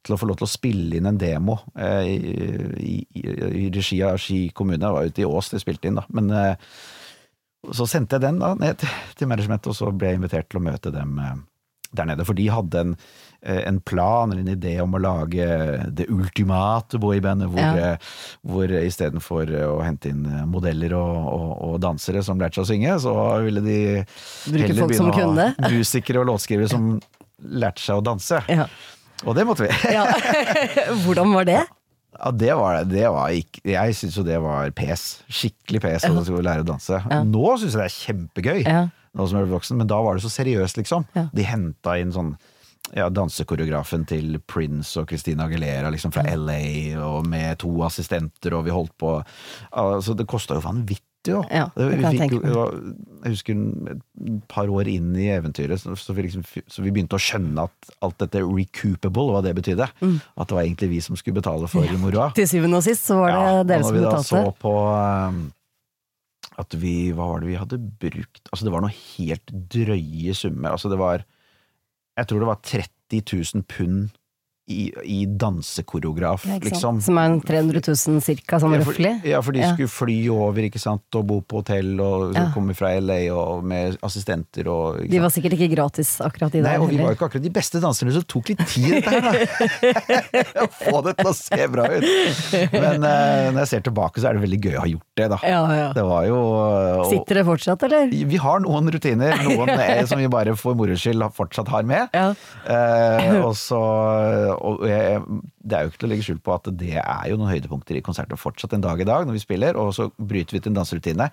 Til 0.00 0.16
å 0.16 0.16
få 0.16 0.30
lov 0.30 0.38
til 0.40 0.46
å 0.46 0.48
spille 0.48 0.96
inn 0.96 1.10
en 1.10 1.18
demo 1.20 1.58
eh, 1.76 2.06
i, 2.08 2.94
i, 3.20 3.20
i 3.20 3.66
regi 3.74 3.98
av 4.00 4.16
Ski 4.16 4.46
kommune. 4.56 4.80
Jeg 4.80 4.96
var 4.96 5.10
ute 5.10 5.20
i 5.20 5.28
Ås 5.28 5.52
det 5.52 5.60
spilte 5.60 5.90
inn, 5.90 5.98
da. 6.00 6.06
Men 6.16 6.30
eh, 6.32 6.70
så 7.76 7.84
sendte 7.84 8.16
jeg 8.16 8.24
den 8.24 8.40
da 8.40 8.54
ned 8.56 8.80
til, 8.80 8.94
til 9.20 9.28
managementet, 9.28 9.68
og 9.68 9.76
så 9.76 9.90
ble 9.92 10.14
jeg 10.14 10.22
invitert 10.22 10.48
til 10.48 10.62
å 10.62 10.64
møte 10.64 10.94
dem 10.94 11.20
eh, 11.20 11.34
der 11.96 12.06
nede. 12.06 12.24
For 12.24 12.34
de 12.38 12.46
hadde 12.52 12.80
en, 12.84 12.92
eh, 13.42 13.62
en 13.66 13.80
plan 13.80 14.30
eller 14.32 14.42
en 14.44 14.52
idé 14.58 14.76
om 14.82 14.92
å 14.94 15.00
lage 15.02 15.46
det 15.96 16.06
ultimate 16.10 16.98
boybandet, 17.02 17.48
hvor, 17.50 17.58
Ja. 17.60 17.92
eh, 17.92 17.96
hvor 18.46 18.70
istedenfor 18.70 19.50
å 19.66 19.82
hente 19.82 20.10
inn 20.12 20.24
eh, 20.26 20.44
modeller 20.46 20.94
og, 20.94 21.16
og, 21.34 21.50
og 21.70 21.80
dansere 21.82 22.22
som 22.22 22.38
lærte 22.38 22.60
seg 22.60 22.62
å 22.62 22.70
synge, 22.70 22.94
så 23.02 23.16
ville 23.44 23.60
de 23.64 23.80
Bruke 24.46 24.66
heller 24.68 24.86
begynne 24.92 25.10
å 25.10 25.18
kunne. 25.18 25.48
ha 25.58 25.70
musikere 25.74 26.22
og 26.22 26.30
låtskrivere 26.30 26.68
som 26.70 27.00
lærte 27.42 27.80
seg 27.82 27.98
å 27.98 28.04
danse. 28.06 28.42
Ja. 28.48 28.68
Og 29.26 29.34
det 29.36 29.44
måtte 29.48 29.66
vi. 29.66 29.74
Ja. 29.96 30.06
Hvordan 31.04 31.34
var 31.34 31.44
det? 31.48 31.60
Ja, 32.20 32.30
det 32.34 32.54
var 32.58 32.84
det. 32.84 33.04
var 33.08 33.30
ikke 33.32 33.60
Jeg 33.70 33.94
syns 33.96 34.16
jo 34.18 34.22
det 34.26 34.38
var 34.42 34.70
pes. 34.76 35.22
Skikkelig 35.30 35.80
pes 35.84 36.04
å 36.10 36.22
skulle 36.26 36.42
lære 36.44 36.64
å 36.64 36.66
danse. 36.68 36.98
Nå 37.24 37.52
syns 37.60 37.74
jeg 37.74 37.80
det 37.80 37.86
er 37.86 37.98
kjempegøy, 37.98 38.58
Ja. 38.66 38.80
Nå 39.16 39.26
som 39.26 39.40
jeg 39.40 39.48
ble 39.48 39.56
voksen, 39.56 39.80
men 39.80 39.90
da 39.90 39.98
var 40.04 40.16
det 40.16 40.24
så 40.24 40.32
seriøst, 40.32 40.78
liksom. 40.80 41.06
Ja. 41.16 41.26
De 41.34 41.46
henta 41.46 41.96
inn 41.98 42.14
sånn 42.14 42.34
ja, 42.96 43.06
dansekoreografen 43.12 44.06
til 44.08 44.40
Prince 44.50 44.98
og 45.00 45.10
Christina 45.10 45.46
Aguilera 45.46 45.90
liksom 45.92 46.14
fra 46.14 46.24
LA, 46.26 46.96
og 47.04 47.28
med 47.30 47.60
to 47.62 47.72
assistenter, 47.86 48.56
og 48.56 48.66
vi 48.66 48.74
holdt 48.74 48.96
på 48.98 49.20
Altså, 49.70 50.16
det 50.18 50.26
kosta 50.30 50.56
jo 50.58 50.64
vanvittig, 50.64 51.04
jo. 51.28 51.42
Ja, 51.52 51.68
det 51.76 51.90
kan 52.00 52.16
jeg 52.16 52.22
tenke 52.22 52.40
meg. 52.40 52.96
jeg 53.26 53.34
husker 53.34 53.58
et 53.92 54.42
par 54.48 54.70
år 54.72 54.88
inn 54.88 55.12
i 55.20 55.28
eventyret, 55.34 55.82
så, 55.82 55.94
så, 55.98 56.16
vi 56.16 56.26
liksom, 56.26 56.42
så 56.66 56.82
vi 56.82 56.90
begynte 56.94 57.18
å 57.18 57.22
skjønne 57.22 57.68
at 57.68 57.94
alt 58.00 58.18
dette 58.24 58.42
recoupable, 58.42 59.28
hva 59.36 59.44
det 59.44 59.54
betydde. 59.60 59.86
Mm. 60.00 60.16
At 60.40 60.50
det 60.50 60.56
var 60.56 60.64
egentlig 60.64 60.90
vi 60.96 61.02
som 61.04 61.20
skulle 61.20 61.38
betale 61.42 61.68
for 61.70 61.86
moroa. 62.00 62.30
Til 62.38 62.48
syvende 62.48 62.80
og 62.80 62.86
sist 62.88 63.06
så 63.10 63.20
var 63.20 63.30
det 63.30 63.38
Ja, 63.38 63.64
dere 63.68 63.84
og 63.84 63.90
når 63.90 63.98
vi 63.98 64.06
da 64.08 64.22
så 64.24 64.44
på 64.64 64.74
um, 64.88 65.42
at 66.60 66.76
vi 66.78 67.10
Hva 67.16 67.26
var 67.30 67.42
det 67.42 67.50
vi 67.50 67.58
hadde 67.60 67.80
brukt 68.02 68.42
Altså, 68.50 68.66
det 68.66 68.72
var 68.74 68.84
noe 68.84 68.94
helt 68.94 69.52
drøye 69.72 70.34
summer. 70.36 70.74
Altså, 70.74 70.90
det 70.92 71.00
var 71.00 71.24
Jeg 72.18 72.28
tror 72.28 72.42
det 72.42 72.50
var 72.50 72.64
30 72.66 73.22
000 73.56 73.66
pund 73.70 74.10
i, 74.70 74.84
i 75.04 75.18
dansekoreograf, 75.26 76.44
Ja, 76.48 76.58
liksom. 76.62 77.00
Som 77.04 77.18
er 77.20 77.30
en 77.32 77.40
300 77.42 77.82
000 77.86 78.20
cirka, 78.24 78.60
sånn 78.62 78.74
Ja, 78.76 78.82
for, 78.84 78.92
røftlig. 78.94 79.12
ja, 79.26 79.40
for 79.42 79.52
de 79.56 79.60
Ja. 79.64 79.72
skulle 79.74 79.88
fly 79.90 80.18
over, 80.30 80.62
ikke 80.68 80.80
sant, 80.80 81.02
og 81.18 81.26
bo 81.26 81.40
på 81.42 81.60
hotell, 81.62 82.00
og 82.00 82.34
Ja. 82.36 82.46
komme 82.54 82.74
fra 82.76 82.92
LA 83.00 83.30
og 83.34 83.64
med 83.64 83.98
assistenter 84.02 84.68
og 84.70 85.00
De 85.08 85.18
var 85.20 85.30
sikkert 85.30 85.56
ikke 85.58 85.70
gratis 85.74 86.20
akkurat 86.20 86.52
de 86.52 86.62
Nei, 86.62 86.72
der 86.76 86.80
og 86.84 86.90
vi 86.90 86.96
var 87.00 87.10
jo 87.14 87.16
ikke 87.18 87.28
akkurat 87.30 87.42
de 87.42 87.50
beste 87.50 87.80
danserne, 87.82 88.12
så 88.14 88.20
det 88.22 88.28
tok 88.28 88.48
litt 88.52 88.64
tid 88.68 88.90
dette 89.00 89.10
her, 89.10 89.20
da. 89.20 89.32
Å 90.64 90.66
få 90.70 91.02
det 91.06 91.16
til 91.18 91.30
å 91.30 91.34
se 91.36 91.66
bra 91.72 91.86
ut. 91.90 92.06
Men 92.72 93.04
uh, 93.04 93.50
når 93.52 93.60
jeg 93.64 93.70
ser 93.74 93.84
tilbake, 93.86 94.20
så 94.20 94.30
er 94.30 94.38
det 94.38 94.44
veldig 94.44 94.60
gøy 94.60 94.76
å 94.76 94.84
ha 94.84 94.90
gjort 94.90 95.06
det, 95.20 95.28
da. 95.34 95.38
Ja, 95.46 95.60
ja. 95.74 95.88
Det 95.96 96.04
var 96.06 96.26
jo 96.28 96.38
uh, 96.60 97.04
Sitter 97.10 97.40
det 97.40 97.44
fortsatt, 97.48 97.82
eller? 97.88 98.10
Vi 98.10 98.40
har 98.40 98.60
noen 98.64 98.90
rutiner, 98.92 99.36
noen 99.46 99.74
som 100.10 100.20
vi 100.20 100.28
bare 100.32 100.54
for 100.58 100.78
moro 100.78 100.96
skyld 100.98 101.24
fortsatt 101.36 101.68
har 101.72 101.86
med. 101.88 102.08
Ja. 102.14 102.30
Uh, 102.66 103.40
og 103.46 103.54
så 103.58 103.80
og 104.60 104.84
jeg, 104.88 105.20
Det 105.62 105.76
er 105.76 105.82
jo 105.84 105.90
ikke 105.90 106.00
til 106.02 106.08
å 106.08 106.10
legge 106.12 106.24
skjul 106.26 106.38
på 106.44 106.52
at 106.54 106.68
det 106.80 106.94
er 107.00 107.24
jo 107.30 107.36
noen 107.40 107.50
høydepunkter 107.52 107.98
i 107.98 108.02
konserter 108.04 108.38
fortsatt 108.40 108.72
en 108.76 108.84
dag 108.84 109.00
i 109.00 109.06
dag 109.08 109.26
når 109.28 109.36
vi 109.36 109.42
spiller, 109.42 109.76
og 109.80 109.90
så 109.96 110.06
bryter 110.16 110.56
vi 110.56 110.60
til 110.64 110.72
en 110.72 110.78
danserutine. 110.80 111.26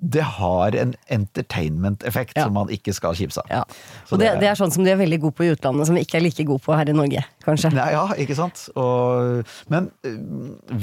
Det 0.00 0.22
har 0.36 0.76
en 0.78 0.94
entertainment-effekt 1.18 2.36
Ja. 2.36 2.44
som 2.46 2.54
man 2.54 2.68
ikke 2.72 2.94
skal 2.94 3.14
kimse 3.18 3.40
av. 3.44 3.50
Ja. 3.50 3.62
Og 4.10 4.18
det, 4.22 4.32
det 4.40 4.48
er 4.50 4.58
sånn 4.58 4.72
som 4.74 4.84
de 4.86 4.92
er 4.94 5.00
veldig 5.00 5.20
gode 5.24 5.36
på 5.38 5.46
i 5.46 5.52
utlandet, 5.54 5.86
som 5.88 5.96
vi 5.98 6.04
ikke 6.06 6.18
er 6.20 6.26
like 6.26 6.46
gode 6.48 6.62
på 6.64 6.76
her 6.76 6.88
i 6.88 6.96
Norge, 6.96 7.24
kanskje. 7.44 7.72
Nei, 7.74 7.88
ja, 7.96 8.04
ikke 8.22 8.36
sant? 8.38 8.66
Og, 8.76 9.42
men 9.72 9.90
øh, 10.06 10.20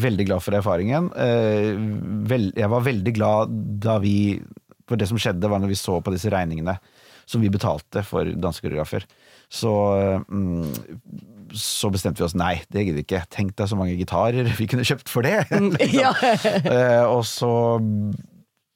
veldig 0.07 0.27
glad 0.31 0.43
for 0.45 0.57
erfaringen. 0.59 1.11
Eh, 1.15 1.71
jeg 2.59 2.69
var 2.69 2.85
veldig 2.85 3.13
glad 3.15 3.55
da 3.83 3.97
vi 4.03 4.41
For 4.89 4.99
det 4.99 5.07
som 5.07 5.17
skjedde, 5.17 5.47
var 5.47 5.61
når 5.63 5.71
vi 5.71 5.77
så 5.79 6.01
på 6.03 6.11
disse 6.11 6.27
regningene 6.29 6.73
som 7.25 7.39
vi 7.39 7.47
betalte 7.49 8.01
for 8.03 8.27
dansekoreografer. 8.27 9.05
Så, 9.47 9.71
mm, 10.27 10.73
så 11.53 11.89
bestemte 11.93 12.21
vi 12.21 12.27
oss 12.27 12.37
nei, 12.37 12.55
det 12.73 12.83
gidder 12.83 12.99
vi 12.99 13.05
ikke. 13.05 13.23
Tenk 13.33 13.55
deg 13.59 13.69
så 13.69 13.77
mange 13.79 13.95
gitarer 13.99 14.49
vi 14.57 14.67
kunne 14.69 14.85
kjøpt 14.87 15.11
for 15.11 15.25
det! 15.25 15.43
liksom. 15.51 15.93
Ja. 15.93 16.13
Eh, 16.63 17.03
og 17.07 17.23
så 17.29 17.51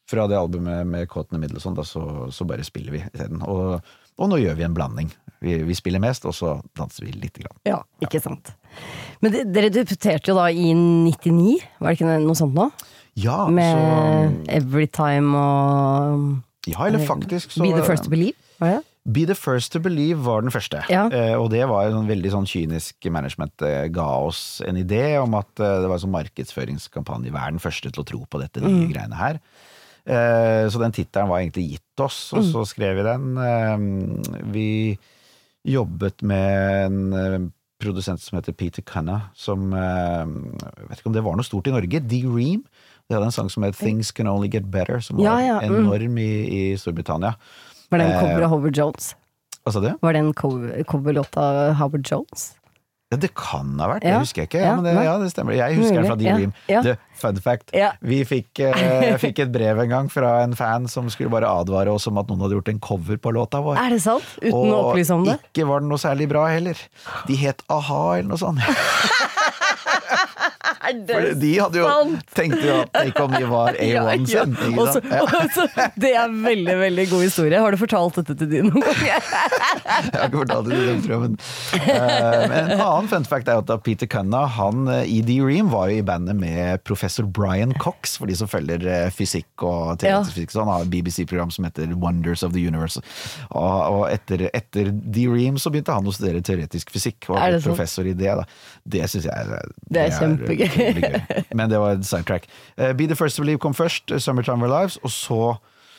fra 0.08 0.28
det 0.32 0.38
albumet 0.40 0.88
med 0.88 1.04
in 1.04 1.56
og 1.58 1.62
sånn, 1.62 1.76
da, 1.76 1.84
så, 1.84 2.02
så 2.32 2.46
bare 2.48 2.64
spiller 2.64 2.96
vi 2.96 3.02
isteden. 3.04 3.42
Og, 3.44 3.82
og 4.18 4.30
nå 4.32 4.40
gjør 4.40 4.56
vi 4.56 4.64
en 4.68 4.76
blanding. 4.78 5.10
Vi, 5.44 5.58
vi 5.68 5.76
spiller 5.78 6.02
mest, 6.02 6.26
og 6.26 6.34
så 6.34 6.56
danser 6.78 7.06
vi 7.06 7.12
lite 7.12 7.44
grann. 7.44 7.58
Ja, 7.68 7.82
ikke 8.02 8.22
sant. 8.24 8.54
Men 9.22 9.36
de, 9.36 9.44
dere 9.52 9.72
debuterte 9.74 10.32
jo 10.32 10.38
da 10.38 10.48
i 10.50 10.72
99, 10.74 11.58
var 11.82 11.92
det 11.92 12.00
ikke 12.00 12.20
noe 12.24 12.40
sånt 12.40 12.56
nå? 12.58 12.70
Ja, 13.18 13.48
Med 13.50 14.46
Everytime 14.54 15.34
og 15.34 16.68
Ja, 16.70 16.84
eller 16.86 17.02
faktisk 17.02 17.56
så 17.56 17.64
Be 17.64 17.72
the 17.74 17.82
First 17.82 18.06
to 18.06 18.12
Believe, 18.14 18.38
var 18.62 18.76
det? 18.76 18.84
Be 19.08 19.24
the 19.24 19.36
first 19.36 19.72
to 19.72 19.80
believe 19.80 20.20
var 20.26 20.42
den 20.44 20.52
første. 20.52 20.82
Ja. 20.92 21.06
Eh, 21.08 21.34
og 21.40 21.48
det 21.54 21.64
var 21.70 21.88
en 21.88 22.10
veldig 22.10 22.32
sånn 22.34 22.48
kynisk 22.50 23.08
management 23.14 23.64
eh, 23.64 23.86
ga 23.94 24.08
oss 24.28 24.60
en 24.68 24.80
idé 24.80 25.16
om 25.22 25.38
at 25.40 25.48
eh, 25.64 25.78
det 25.80 25.88
var 25.88 25.96
en 25.96 26.04
sånn 26.04 26.16
markedsføringskampanje. 26.16 27.32
Vær 27.32 27.54
den 27.54 27.64
første 27.64 27.92
til 27.94 28.04
å 28.04 28.08
tro 28.08 28.26
på 28.28 28.42
dette 28.42 28.64
nye 28.66 28.90
greiene 28.92 29.20
her. 29.20 29.40
Eh, 30.04 30.66
så 30.68 30.82
den 30.82 30.96
tittelen 30.96 31.32
var 31.32 31.40
egentlig 31.40 31.78
gitt 31.78 32.04
oss, 32.04 32.20
og 32.36 32.44
så 32.50 32.66
skrev 32.68 33.00
vi 33.00 33.06
den. 33.08 33.30
Vi 34.52 34.68
jobbet 35.68 36.24
med 36.28 36.90
en 36.90 37.48
produsent 37.80 38.20
som 38.24 38.40
heter 38.40 38.56
Peter 38.58 38.84
Cunna, 38.84 39.30
som 39.38 39.72
Jeg 39.72 40.90
vet 40.90 41.00
ikke 41.00 41.12
om 41.12 41.16
det 41.16 41.24
var 41.24 41.40
noe 41.40 41.48
stort 41.48 41.72
i 41.72 41.76
Norge. 41.76 42.04
D-Ream. 42.12 42.68
De 43.08 43.16
hadde 43.16 43.30
en 43.30 43.36
sang 43.36 43.48
som 43.52 43.64
het 43.64 43.78
Things 43.80 44.12
Can 44.12 44.28
Only 44.28 44.50
Get 44.52 44.68
Better, 44.72 45.00
som 45.00 45.16
var 45.16 45.30
Ja, 45.30 45.36
ja, 45.40 45.58
mm. 45.64 45.80
enorm 45.80 46.20
i, 46.20 46.32
i 46.52 46.62
Storbritannia. 46.80 47.38
Var 47.90 47.98
det 48.00 48.06
en 48.06 48.12
Eh, 48.12 48.20
cover 48.22 48.44
av 48.44 48.50
Howard 48.52 48.76
Jones? 48.78 49.16
Hva 49.66 49.74
sa 49.74 49.80
du? 49.84 49.90
Var 50.02 50.14
det 50.14 50.20
en 50.20 50.34
cover- 50.34 50.84
coverlåt 50.84 51.38
av 51.38 51.74
Howard 51.80 52.06
Jones? 52.10 52.54
Ja, 53.10 53.16
det 53.16 53.30
kan 53.40 53.70
ha 53.80 53.88
vært, 53.88 54.04
Ja, 54.04 54.18
det 54.18 54.26
husker 54.26 54.42
jeg 54.42 54.50
ikke. 54.50 54.60
Ja, 54.60 54.66
ja, 54.68 54.76
men 54.76 54.84
det, 54.84 55.04
ja, 55.06 55.18
det 55.18 55.30
stemmer. 55.32 55.54
Jeg 55.56 55.78
husker 55.78 55.96
den 55.96 56.06
fra 56.10 56.16
Mulig, 56.18 56.26
ja, 56.28 56.36
D-Ream. 56.36 56.54
ja. 56.68 56.82
The 56.84 56.98
fun 57.16 57.38
fact. 57.40 57.72
Vi 58.04 58.18
fikk, 58.28 58.60
eh, 58.60 59.16
fikk 59.24 59.40
et 59.40 59.52
brev 59.54 59.80
en 59.80 59.88
gang 59.90 60.10
fra 60.12 60.42
en 60.44 60.54
fan 60.60 60.90
som 60.92 61.08
skulle 61.10 61.30
bare 61.32 61.48
advare 61.48 61.88
oss 61.88 62.06
om 62.12 62.18
at 62.20 62.28
noen 62.28 62.42
hadde 62.44 62.58
gjort 62.60 62.68
en 62.74 62.80
cover 62.84 63.16
på 63.16 63.32
låta 63.32 63.62
vår. 63.64 63.78
Er 63.80 63.90
det 63.96 64.02
sant? 64.04 64.28
Uten 64.42 64.52
å 64.76 64.92
opplyse 64.92 65.16
om 65.16 65.24
det? 65.24 65.40
ikke 65.54 65.66
var 65.70 65.80
den 65.80 65.88
noe 65.88 65.98
særlig 66.04 66.28
bra 66.28 66.48
heller. 66.52 66.76
De 67.28 67.36
het 67.40 67.64
a-ha 67.72 68.18
eller 68.18 68.28
noe 68.28 68.38
sånt. 68.44 68.60
Det 70.88 71.16
For 71.16 71.40
de 71.42 71.52
hadde 71.60 71.82
jo 71.82 71.88
tenkt 72.38 72.62
jo 72.64 72.76
at 72.82 72.92
Take 72.96 73.24
On 73.24 73.32
Me 73.34 73.44
var 73.50 73.78
A1 73.82 74.28
sin. 74.30 74.54
Ikke 74.56 74.86
Og? 74.86 75.10
Ja. 75.12 75.88
det 76.00 76.12
er 76.16 76.32
veldig, 76.32 76.76
veldig 76.82 77.06
god 77.12 77.24
historie. 77.26 77.60
Har 77.62 77.76
du 77.76 77.80
fortalt 77.82 78.20
dette 78.22 78.38
til 78.40 78.50
de 78.52 78.62
noen 78.68 78.86
gang? 78.86 79.02
Jeg 79.08 80.14
har 80.14 80.28
ikke 80.30 80.42
fortalt 80.44 80.70
det 80.70 80.78
til 80.78 80.88
dem, 80.90 81.02
tror 81.04 81.14
jeg. 81.14 81.22
Men, 81.28 81.38
eh, 81.82 82.58
en 82.58 82.72
annen 82.78 83.10
fun 83.12 83.28
fact 83.28 83.50
er 83.52 83.62
at 83.62 83.72
Peter 83.86 84.10
Cunna 84.10 84.46
han, 84.58 84.88
eh, 84.92 85.04
i 85.18 85.20
D-Ream 85.26 85.72
var 85.72 85.92
jo 85.92 86.00
i 86.02 86.06
bandet 86.06 86.38
med 86.40 86.84
professor 86.88 87.28
Brian 87.28 87.74
Cox, 87.82 88.18
for 88.20 88.30
de 88.30 88.38
som 88.40 88.50
følger 88.52 88.84
eh, 88.88 89.10
fysikk 89.14 89.66
og 89.66 89.98
teoretisk 90.02 90.38
fysikk. 90.38 90.54
Så 90.56 90.64
han 90.64 90.72
har 90.72 90.86
et 90.86 90.92
BBC-program 90.94 91.52
som 91.54 91.68
heter 91.68 91.94
Wonders 91.98 92.44
of 92.46 92.54
the 92.56 92.64
Universe. 92.68 93.02
Og, 93.52 94.06
etter, 94.12 94.48
etter 94.58 94.92
D-Ream 94.94 95.60
så 95.62 95.72
begynte 95.74 95.96
han 95.96 96.08
å 96.08 96.16
studere 96.16 96.44
teoretisk 96.46 96.92
fysikk, 96.94 97.30
og 97.32 97.40
ble 97.42 97.62
professor 97.66 98.08
i 98.08 98.16
det. 98.18 98.34
Da. 98.42 98.46
Det 98.98 99.06
syns 99.12 99.28
jeg 99.30 99.34
er, 99.34 99.72
Det 99.92 100.06
er 100.08 100.16
kjempegøy. 100.18 100.77
Utrolig 100.78 101.10
gøy. 101.12 101.44
Men 101.60 101.70
det 101.74 101.80
var 101.84 101.98
en 101.98 102.04
soundtrack. 102.08 102.48
Uh, 102.80 102.94
Be 102.94 103.08
the 103.12 103.16
First 103.20 103.36
to 103.38 103.44
Believe 103.46 103.60
kom 103.64 103.74
først, 103.78 104.12
eh, 104.12 104.22
Summertime 104.24 104.64
Our 104.64 104.72
Lives, 104.74 104.98
og 105.04 105.12
så 105.14 105.42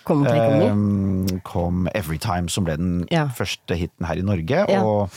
Kom 0.09 0.23
On 0.25 0.31
Me? 0.33 0.69
Ehm, 0.71 1.41
kom 1.45 1.83
Everytime, 1.95 2.49
som 2.49 2.65
ble 2.65 2.77
den 2.81 2.93
Ja. 3.13 3.27
første 3.29 3.77
hiten 3.77 4.07
her 4.09 4.17
i 4.17 4.23
Norge. 4.25 4.63
Ja. 4.71 4.79
Og 4.83 5.11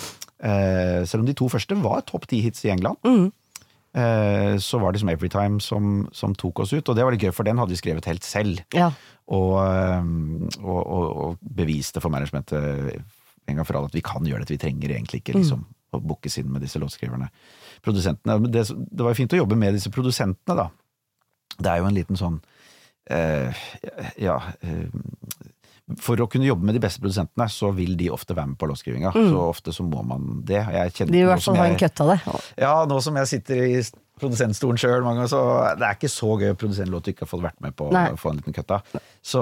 uh, 0.44 1.06
selv 1.08 1.22
om 1.22 1.26
de 1.30 1.34
to 1.38 1.48
første 1.48 1.78
var 1.82 2.02
topp 2.02 2.28
ti 2.28 2.42
hits 2.44 2.66
i 2.66 2.74
England, 2.74 2.98
Mm. 3.08 3.32
eh, 3.96 4.58
så 4.60 4.80
var 4.82 4.92
det 4.92 5.00
som 5.00 5.10
Everytime 5.10 5.62
som, 5.62 6.10
som 6.12 6.36
tok 6.36 6.60
oss 6.60 6.74
ut. 6.74 6.90
Og 6.90 6.96
det 6.98 7.06
var 7.06 7.12
litt 7.16 7.22
gøy, 7.24 7.32
for 7.34 7.44
den 7.48 7.58
hadde 7.58 7.72
vi 7.72 7.80
skrevet 7.80 8.06
helt 8.06 8.24
selv. 8.28 8.60
Ja. 8.76 8.92
Og, 9.32 9.56
og, 10.60 10.82
og, 10.82 11.18
og 11.24 11.38
beviste 11.56 12.02
for 12.04 12.12
managementet 12.12 13.02
en 13.48 13.56
gang 13.56 13.66
for 13.68 13.78
alle 13.80 13.88
at 13.92 13.96
vi 13.96 14.04
kan 14.04 14.26
gjøre 14.28 14.44
dette. 14.44 14.58
Vi 14.58 14.62
trenger 14.66 14.92
egentlig 14.96 15.22
ikke 15.24 15.38
liksom, 15.40 15.64
å 15.92 16.02
bookes 16.04 16.38
inn 16.42 16.52
med 16.52 16.64
disse 16.64 16.80
låtskriverne. 16.82 17.30
Produsentene. 17.86 18.40
Det, 18.52 18.66
det 18.70 19.04
var 19.04 19.14
jo 19.14 19.20
fint 19.20 19.36
å 19.36 19.42
jobbe 19.42 19.58
med 19.60 19.76
disse 19.78 19.92
produsentene, 19.94 20.58
da. 20.58 20.70
Det 21.58 21.72
er 21.72 21.82
jo 21.82 21.90
en 21.90 21.98
liten 21.98 22.18
sånn 22.18 22.38
eh, 23.12 23.64
Ja 24.24 24.38
eh, 24.64 24.86
For 26.00 26.22
å 26.24 26.30
kunne 26.32 26.48
jobbe 26.48 26.64
med 26.64 26.78
de 26.78 26.82
beste 26.84 27.02
produsentene, 27.04 27.50
så 27.52 27.74
vil 27.76 27.98
de 28.00 28.08
ofte 28.16 28.36
være 28.38 28.54
med 28.54 28.60
på 28.62 28.70
låtskrivinga. 28.72 29.12
Så 29.12 29.42
ofte 29.44 29.74
så 29.76 29.84
må 29.84 30.04
man 30.08 30.40
det. 30.48 30.62
Jeg 30.64 31.10
De 31.12 31.20
i 31.20 31.26
hvert 31.28 31.44
fall 31.44 31.60
ha 31.60 31.68
en 31.68 31.82
køtt 31.82 32.06
av 32.06 32.14
det. 32.14 32.22
ja, 32.64 32.72
nå 32.88 33.02
som 33.04 33.20
jeg 33.20 33.32
sitter 33.34 33.66
i 33.66 33.82
produsentstolen 34.22 34.78
sjøl 34.78 35.02
mange 35.02 35.24
ganger, 35.24 35.32
så 35.32 35.42
det 35.80 35.86
er 35.88 35.98
ikke 35.98 36.12
så 36.14 36.30
gøy 36.38 36.54
å 36.54 36.58
produsere 36.62 36.92
låt 36.94 37.08
du 37.08 37.12
ikke 37.12 37.26
har 37.26 37.32
fått 37.32 37.44
vært 37.44 37.62
med 37.66 37.74
på 37.76 37.88
Nei. 37.92 38.06
å 38.14 38.20
få 38.22 38.32
en 38.32 38.38
liten 38.38 38.54
kutt 38.54 38.74
av. 38.76 38.92
Så, 39.26 39.42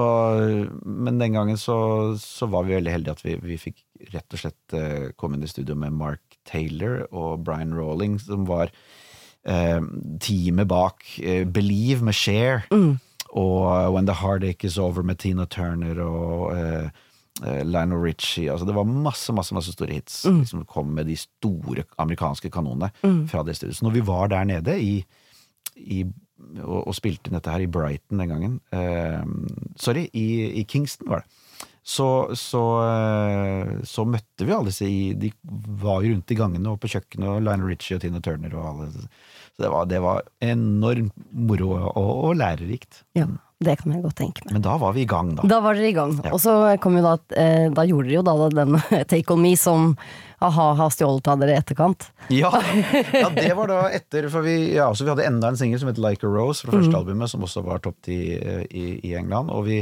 men 0.86 1.20
den 1.20 1.36
gangen 1.36 1.60
så, 1.60 1.78
så 2.22 2.48
var 2.50 2.64
vi 2.68 2.78
veldig 2.78 2.94
heldige 2.94 3.18
at 3.18 3.26
vi, 3.26 3.36
vi 3.44 3.58
fikk 3.60 3.84
rett 4.14 4.38
og 4.38 4.42
slett 4.42 4.78
eh, 4.80 5.10
komme 5.20 5.36
inn 5.36 5.44
i 5.44 5.52
studio 5.52 5.76
med 5.78 5.98
Mark 6.00 6.29
Taylor 6.50 7.04
og 7.14 7.44
Brian 7.46 7.76
Rawling, 7.78 8.18
som 8.22 8.48
var 8.50 8.72
eh, 9.46 9.82
teamet 10.26 10.68
bak 10.72 11.06
eh, 11.22 11.46
Believe 11.46 12.04
med 12.10 12.18
Cher, 12.18 12.66
og 13.30 13.94
When 13.94 14.08
the 14.10 14.16
Heartache 14.18 14.66
Is 14.66 14.78
Over 14.82 15.04
med 15.06 15.20
Tina 15.22 15.46
Turner 15.46 16.00
og 16.02 16.56
eh, 16.58 16.90
eh, 17.46 17.62
Lionel 17.66 18.02
Richie. 18.02 18.50
Altså 18.52 18.66
det 18.66 18.74
var 18.76 18.88
masse 18.90 19.34
masse, 19.38 19.54
masse 19.54 19.72
store 19.76 19.94
hits 20.00 20.24
som 20.50 20.66
kom 20.66 20.90
med 20.98 21.06
de 21.06 21.16
store 21.16 21.86
amerikanske 22.02 22.50
kanonene 22.50 22.90
fra 23.30 23.44
det 23.46 23.56
stedet. 23.60 23.78
Så 23.78 23.86
når 23.86 23.92
vi 24.00 24.08
var 24.08 24.28
der 24.34 24.44
nede 24.50 24.80
i, 24.82 24.96
i, 25.78 26.02
og, 26.64 26.88
og 26.88 26.96
spilte 26.98 27.30
inn 27.30 27.38
dette 27.38 27.54
her 27.54 27.62
i 27.62 27.70
Brighton 27.70 28.20
den 28.24 28.34
gangen 28.34 28.60
eh, 28.74 29.22
Sorry, 29.78 30.08
i, 30.14 30.60
i 30.60 30.64
Kingston 30.64 31.10
var 31.14 31.22
det. 31.22 31.39
Så, 31.84 32.30
så, 32.38 32.64
eh, 32.86 33.74
så 33.88 34.06
møtte 34.06 34.46
vi 34.46 34.54
alle 34.54 34.70
disse 34.70 34.86
i 34.86 35.14
De 35.18 35.32
var 35.82 36.04
jo 36.04 36.14
rundt 36.14 36.32
i 36.34 36.38
gangene 36.38 36.74
og 36.74 36.82
på 36.84 36.92
kjøkkenet, 36.92 37.28
og 37.32 37.44
Lionel 37.46 37.72
Richie 37.72 37.98
og 37.98 38.04
Tina 38.04 38.22
Turner 38.24 38.54
og 38.60 38.72
alle. 38.72 38.90
Så 38.94 39.64
det 39.64 39.70
var, 39.74 39.86
det 39.92 40.02
var 40.04 40.24
enormt 40.44 41.16
moro 41.32 41.74
og, 41.80 42.02
og 42.30 42.36
lærerikt. 42.40 43.04
Ja, 43.18 43.26
det 43.60 43.76
kan 43.82 43.92
jeg 43.92 44.04
godt 44.06 44.16
tenke 44.22 44.46
meg. 44.46 44.54
Men 44.56 44.64
da 44.64 44.78
var 44.80 44.94
vi 44.96 45.04
i 45.04 45.10
gang, 45.10 45.34
da. 45.36 45.44
Da 45.50 45.60
var 45.64 45.76
dere 45.76 45.90
i 45.90 45.96
gang. 45.96 46.14
Ja. 46.24 46.32
Og 46.36 46.40
så 46.44 46.54
kom 46.84 46.96
jo 46.96 47.04
da 47.04 47.18
eh, 47.36 47.68
Da 47.76 47.84
gjorde 47.88 48.08
dere 48.08 48.22
jo 48.22 48.24
da 48.24 48.50
den 48.54 48.78
Take 49.12 49.36
On 49.36 49.42
Me 49.44 49.56
som 49.60 49.96
a-ha 50.40 50.68
har 50.80 50.94
stjålet 50.96 51.28
av 51.28 51.42
dere 51.42 51.58
i 51.58 51.60
etterkant. 51.60 52.06
Ja, 52.32 52.54
ja, 53.22 53.28
det 53.36 53.50
var 53.58 53.68
da 53.68 53.82
etter 53.92 54.30
For 54.32 54.46
vi, 54.46 54.56
ja, 54.78 54.88
så 54.96 55.04
vi 55.04 55.12
hadde 55.12 55.28
enda 55.28 55.52
en 55.52 55.60
singel 55.60 55.82
som 55.82 55.92
het 55.92 56.00
Like 56.00 56.24
a 56.24 56.32
Rose 56.32 56.64
fra 56.64 56.78
første 56.78 56.96
albumet, 56.96 57.32
som 57.32 57.44
også 57.44 57.66
var 57.66 57.84
topp 57.84 58.00
ti 58.08 58.20
eh, 58.38 58.64
i, 58.70 58.86
i 59.10 59.18
England. 59.20 59.52
Og 59.52 59.68
vi, 59.68 59.82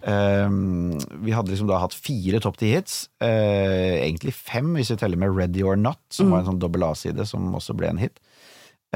vi 0.00 1.32
hadde 1.34 1.50
liksom 1.52 1.68
da 1.68 1.80
hatt 1.82 1.94
fire 1.96 2.40
topp 2.40 2.56
ti-hits. 2.60 3.08
Eh, 3.20 4.00
egentlig 4.06 4.32
fem, 4.36 4.72
hvis 4.78 4.90
vi 4.94 4.96
teller 5.00 5.20
med 5.20 5.34
Ready 5.36 5.62
or 5.66 5.76
Not, 5.76 6.00
som 6.14 6.30
var 6.32 6.40
en 6.42 6.52
sånn 6.52 6.60
dobbel 6.62 6.86
A-side, 6.88 7.26
som 7.28 7.50
også 7.56 7.76
ble 7.76 7.90
en 7.92 8.00
hit. 8.00 8.20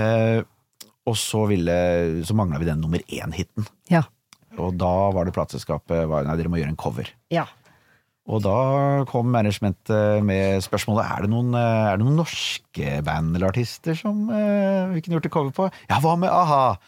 Eh, 0.01 0.41
og 1.05 1.17
så 1.21 1.43
ville 1.51 2.25
Så 2.25 2.35
mangla 2.35 2.59
vi 2.59 2.65
den 2.71 2.81
nummer 2.81 2.99
én-hiten. 3.13 3.67
Ja. 3.93 4.03
Og 4.57 4.79
da 4.79 5.11
var 5.13 5.27
det 5.27 5.35
plateselskapet 5.37 6.07
var, 6.09 6.25
Nei, 6.25 6.37
dere 6.41 6.49
må 6.49 6.57
gjøre 6.61 6.73
en 6.73 6.81
cover. 6.81 7.11
ja. 7.31 7.45
Og 8.25 8.41
da 8.41 9.05
kom 9.05 9.27
managementet 9.29 10.23
med 10.25 10.63
spørsmålet 10.65 11.05
er 11.05 11.23
det 11.27 11.29
noen, 11.29 11.51
eh, 11.53 11.91
er 11.93 11.99
det 11.99 12.07
noen 12.07 12.17
norske 12.23 13.03
band 13.05 13.37
eller 13.37 13.51
artister 13.51 13.93
som 13.95 14.23
vi 14.31 15.03
kunne 15.05 15.19
gjort 15.19 15.27
et 15.29 15.35
cover 15.35 15.53
på. 15.53 15.67
Ja, 15.91 15.99
hva 16.01 16.15
med 16.17 16.31
a-ha? 16.33 16.79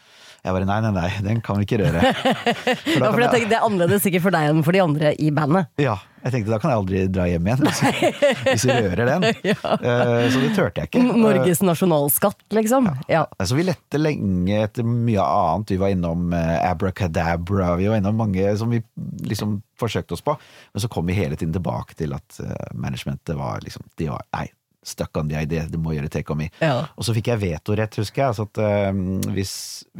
Jeg 0.47 0.55
bare 0.55 0.67
nei, 0.69 0.77
nei, 0.85 0.91
nei, 0.95 1.07
den 1.25 1.41
kan 1.43 1.57
vi 1.59 1.65
ikke 1.67 1.81
røre. 1.81 2.11
For 2.87 3.03
Ja, 3.03 3.09
for 3.11 3.19
jeg 3.19 3.31
tenkte, 3.33 3.49
Det 3.51 3.57
er 3.57 3.65
annerledes 3.65 4.05
sikkert 4.05 4.23
for 4.23 4.35
deg 4.35 4.47
enn 4.47 4.61
for 4.63 4.75
de 4.75 4.79
andre 4.83 5.11
i 5.19 5.31
bandet. 5.35 5.67
ja, 5.81 5.97
jeg 6.23 6.33
tenkte 6.33 6.51
da 6.51 6.59
kan 6.59 6.71
jeg 6.71 6.79
aldri 6.81 7.01
dra 7.13 7.25
hjem 7.29 7.45
igjen 7.47 7.67
hvis, 7.67 8.63
vi 8.67 8.73
rører 8.73 9.09
den. 9.11 9.25
ja. 9.51 9.57
så 9.59 10.41
det 10.41 10.49
turte 10.55 10.83
jeg 10.83 10.89
ikke. 10.89 11.03
Norges 11.21 11.61
nasjonalskatt, 11.63 12.41
liksom. 12.57 12.89
Ja. 13.11 13.25
Altså, 13.37 13.55
vi 13.59 13.67
lette 13.67 14.01
lenge 14.01 14.61
etter 14.65 14.87
mye 14.87 15.23
annet. 15.23 15.71
Vi 15.75 15.79
var 15.81 15.93
innom 15.93 16.33
eh, 16.35 16.55
Abracadabra, 16.67 17.73
vi 17.79 17.87
var 17.91 18.01
innom 18.01 18.19
mange 18.19 18.49
som 18.59 18.71
vi 18.73 18.81
liksom 19.27 19.59
forsøkte 19.79 20.17
oss 20.17 20.25
på. 20.25 20.35
Men 20.73 20.83
så 20.83 20.91
kom 20.91 21.07
vi 21.07 21.15
hele 21.15 21.37
tiden 21.39 21.55
tilbake 21.55 21.95
til 21.99 22.15
at 22.17 22.39
eh, 22.43 22.71
managementet 22.75 23.37
var 23.37 23.63
liksom 23.63 23.87
De 23.99 24.09
var 24.11 24.25
nei, 24.35 24.47
stuck 24.87 25.17
on 25.19 25.27
the 25.27 25.37
idea, 25.39 25.65
du 25.67 25.77
må 25.81 25.95
gjøre 25.97 26.11
take 26.11 26.31
on 26.33 26.39
me. 26.41 26.47
Ja. 26.63 26.87
Og 26.95 27.07
så 27.07 27.15
fikk 27.17 27.31
jeg 27.33 27.43
vetorett, 27.43 27.99
husker 27.99 28.23
jeg. 28.23 28.31
Altså 28.31 28.47
at 28.47 28.61
uh, 28.63 29.33
hvis, 29.35 29.53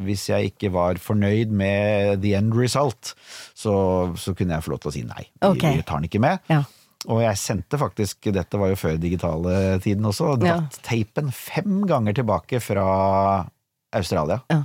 hvis 0.07 0.27
jeg 0.31 0.53
ikke 0.53 0.71
var 0.75 1.01
fornøyd 1.01 1.51
med 1.51 2.23
the 2.23 2.33
end 2.39 2.55
result, 2.57 3.13
så, 3.57 3.75
så 4.15 4.35
kunne 4.37 4.55
jeg 4.55 4.65
få 4.65 4.73
lov 4.73 4.83
til 4.85 4.93
å 4.93 4.95
si 4.95 5.05
nei. 5.07 5.27
Vi, 5.27 5.51
okay. 5.51 5.79
vi 5.79 5.85
tar 5.85 6.01
den 6.01 6.09
ikke 6.09 6.23
med. 6.23 6.43
Ja. 6.51 6.63
Og 7.07 7.21
jeg 7.23 7.39
sendte 7.39 7.79
faktisk, 7.79 8.29
dette 8.35 8.59
var 8.59 8.71
jo 8.71 8.79
før 8.79 8.97
digitale 8.99 9.53
tiden 9.83 10.07
også, 10.09 10.33
ja. 10.41 10.57
tapen 10.65 10.87
teipen 10.87 11.31
fem 11.35 11.83
ganger 11.87 12.17
tilbake 12.17 12.59
fra 12.63 12.87
Australia. 13.95 14.41
Ja. 14.51 14.63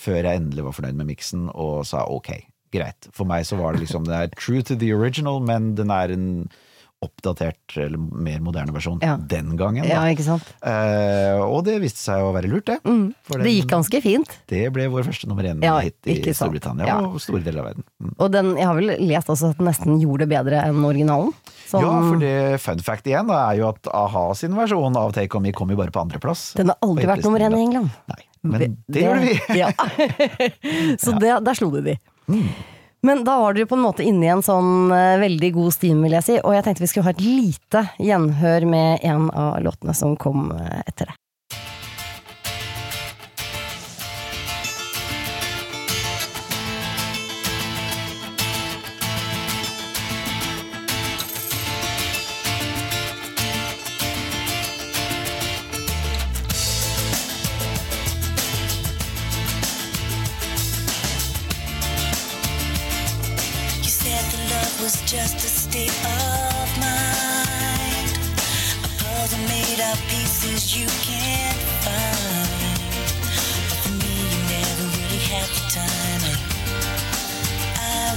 Før 0.00 0.20
jeg 0.20 0.40
endelig 0.40 0.64
var 0.66 0.76
fornøyd 0.76 1.00
med 1.00 1.08
miksen 1.10 1.48
og 1.50 1.82
sa 1.88 2.04
ok, 2.10 2.30
greit. 2.74 3.08
For 3.14 3.28
meg 3.28 3.46
så 3.48 3.58
var 3.60 3.74
det 3.74 3.84
liksom 3.84 4.06
det 4.08 4.16
er 4.16 4.32
true 4.36 4.62
to 4.66 4.76
the 4.80 4.92
original, 4.94 5.42
men 5.44 5.74
den 5.78 5.92
er 5.94 6.14
en 6.14 6.28
oppdatert 7.04 7.76
eller 7.80 7.98
mer 7.98 8.40
moderne 8.44 8.72
versjon 8.74 8.98
Ja. 9.04 9.16
den 9.16 9.56
gangen. 9.60 9.84
ja, 9.86 10.02
ikke 10.10 10.24
sant. 10.26 10.42
Eh, 10.64 11.38
og 11.44 11.64
det 11.68 11.78
viste 11.82 12.00
seg 12.02 12.22
å 12.24 12.32
være 12.34 12.48
lurt, 12.50 12.66
det. 12.66 12.78
For 13.28 13.38
Det 13.44 13.52
gikk 13.52 13.70
ganske 13.70 14.00
fint. 14.02 14.38
det 14.48 14.72
ble 14.72 14.88
vår 14.88 15.04
første 15.06 15.28
nummer 15.28 15.44
Ja, 15.44 15.78
én-hit 15.80 16.08
i. 16.10 16.32
Storbritannia 16.34 16.86
Ja. 16.86 16.98
og 17.04 17.20
store 17.20 17.42
deler 17.44 17.60
av 17.60 17.66
verden. 17.72 17.84
Mm. 18.02 18.14
Og 18.18 18.30
den, 18.32 18.56
jeg 18.56 18.66
har 18.66 18.74
vel 18.74 18.96
lest 19.06 19.28
også 19.28 19.50
at 19.50 19.58
den 19.58 19.66
nesten 19.68 20.00
gjorde 20.00 20.26
det 20.26 20.28
bedre 20.34 20.64
enn 20.64 20.82
originalen. 20.84 21.32
Så, 21.68 21.80
Ja, 21.80 21.94
for 22.08 22.18
det 22.20 22.60
fun 22.60 22.78
fact 22.80 23.04
igjen 23.06 23.26
da, 23.28 23.50
er 23.52 23.58
jo 23.58 23.68
at 23.68 23.86
a-ha 23.92 24.34
sin 24.34 24.52
versjon 24.54 24.96
av 24.96 25.12
Take 25.12 25.34
On 25.36 25.42
Me 25.42 25.52
kom 25.52 25.68
jo 25.70 25.76
bare 25.76 25.90
på 25.90 26.00
andreplass. 26.02 26.54
den 26.54 26.68
har 26.68 26.76
aldri 26.82 27.04
vært 27.06 27.24
nummer 27.24 27.40
én 27.40 27.52
i 27.56 27.62
England. 27.64 27.90
Nei, 28.08 28.22
men 28.42 28.76
det, 28.88 29.02
gjorde 29.02 29.20
vi! 29.20 29.58
Ja. 29.58 29.70
Så 30.98 31.18
det, 31.18 31.44
der 31.44 31.54
slo 31.54 31.70
du 31.70 31.80
de. 31.80 31.96
Mm. 32.28 32.48
Men 33.04 33.24
da 33.24 33.36
var 33.40 33.52
dere 33.52 33.68
på 33.68 33.76
en 33.76 33.84
måte 33.84 34.04
inne 34.06 34.24
i 34.24 34.32
en 34.32 34.42
sånn 34.44 34.88
eh, 34.94 35.18
veldig 35.20 35.50
god 35.58 35.74
stim, 35.76 36.00
vil 36.06 36.16
jeg 36.16 36.24
si. 36.24 36.38
Og 36.40 36.54
jeg 36.56 36.64
tenkte 36.64 36.84
vi 36.86 36.88
skulle 36.88 37.10
ha 37.10 37.12
et 37.12 37.20
lite 37.20 37.82
gjenhør 38.00 38.64
med 38.70 39.04
en 39.04 39.28
av 39.28 39.58
låtene 39.64 39.92
som 39.96 40.16
kom 40.16 40.48
eh, 40.56 40.80
etter 40.88 41.12
det. 41.12 41.18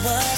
I 0.06 0.37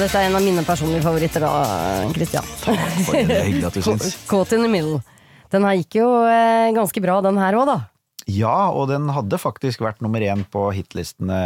dette 0.00 0.16
er 0.18 0.30
en 0.30 0.38
av 0.38 0.44
mine 0.44 0.64
personlige 0.66 1.04
favoritter 1.04 1.44
da, 1.44 1.52
Christian. 2.16 2.46
Det 2.66 3.36
er 3.36 3.48
hyggelig 3.48 3.70
at 3.70 3.78
du 3.78 3.82
syns. 3.84 4.12
Caught 4.30 4.56
in 4.56 4.64
the 4.64 4.72
middle. 4.72 5.00
Den 5.50 5.66
her 5.66 5.80
gikk 5.80 6.00
jo 6.00 6.10
eh, 6.30 6.70
ganske 6.76 7.02
bra, 7.04 7.20
den 7.26 7.40
her 7.40 7.58
òg, 7.58 7.66
da. 7.68 7.78
Ja, 8.30 8.70
og 8.76 8.86
den 8.90 9.08
hadde 9.10 9.38
faktisk 9.40 9.80
vært 9.82 10.02
nummer 10.04 10.22
én 10.22 10.44
på 10.52 10.66
hitlistene 10.76 11.38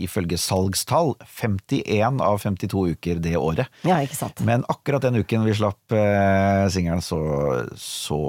ifølge 0.00 0.38
salgstall. 0.40 1.14
51 1.26 2.22
av 2.24 2.38
52 2.40 2.84
uker 2.94 3.20
det 3.22 3.34
året. 3.36 3.68
Ja, 3.84 3.98
ikke 4.04 4.16
sant. 4.16 4.40
Men 4.46 4.64
akkurat 4.72 5.04
den 5.04 5.18
uken 5.20 5.44
vi 5.44 5.56
slapp 5.58 5.96
eh, 5.96 6.64
singelen, 6.72 7.02
så, 7.04 7.20
så 7.76 8.20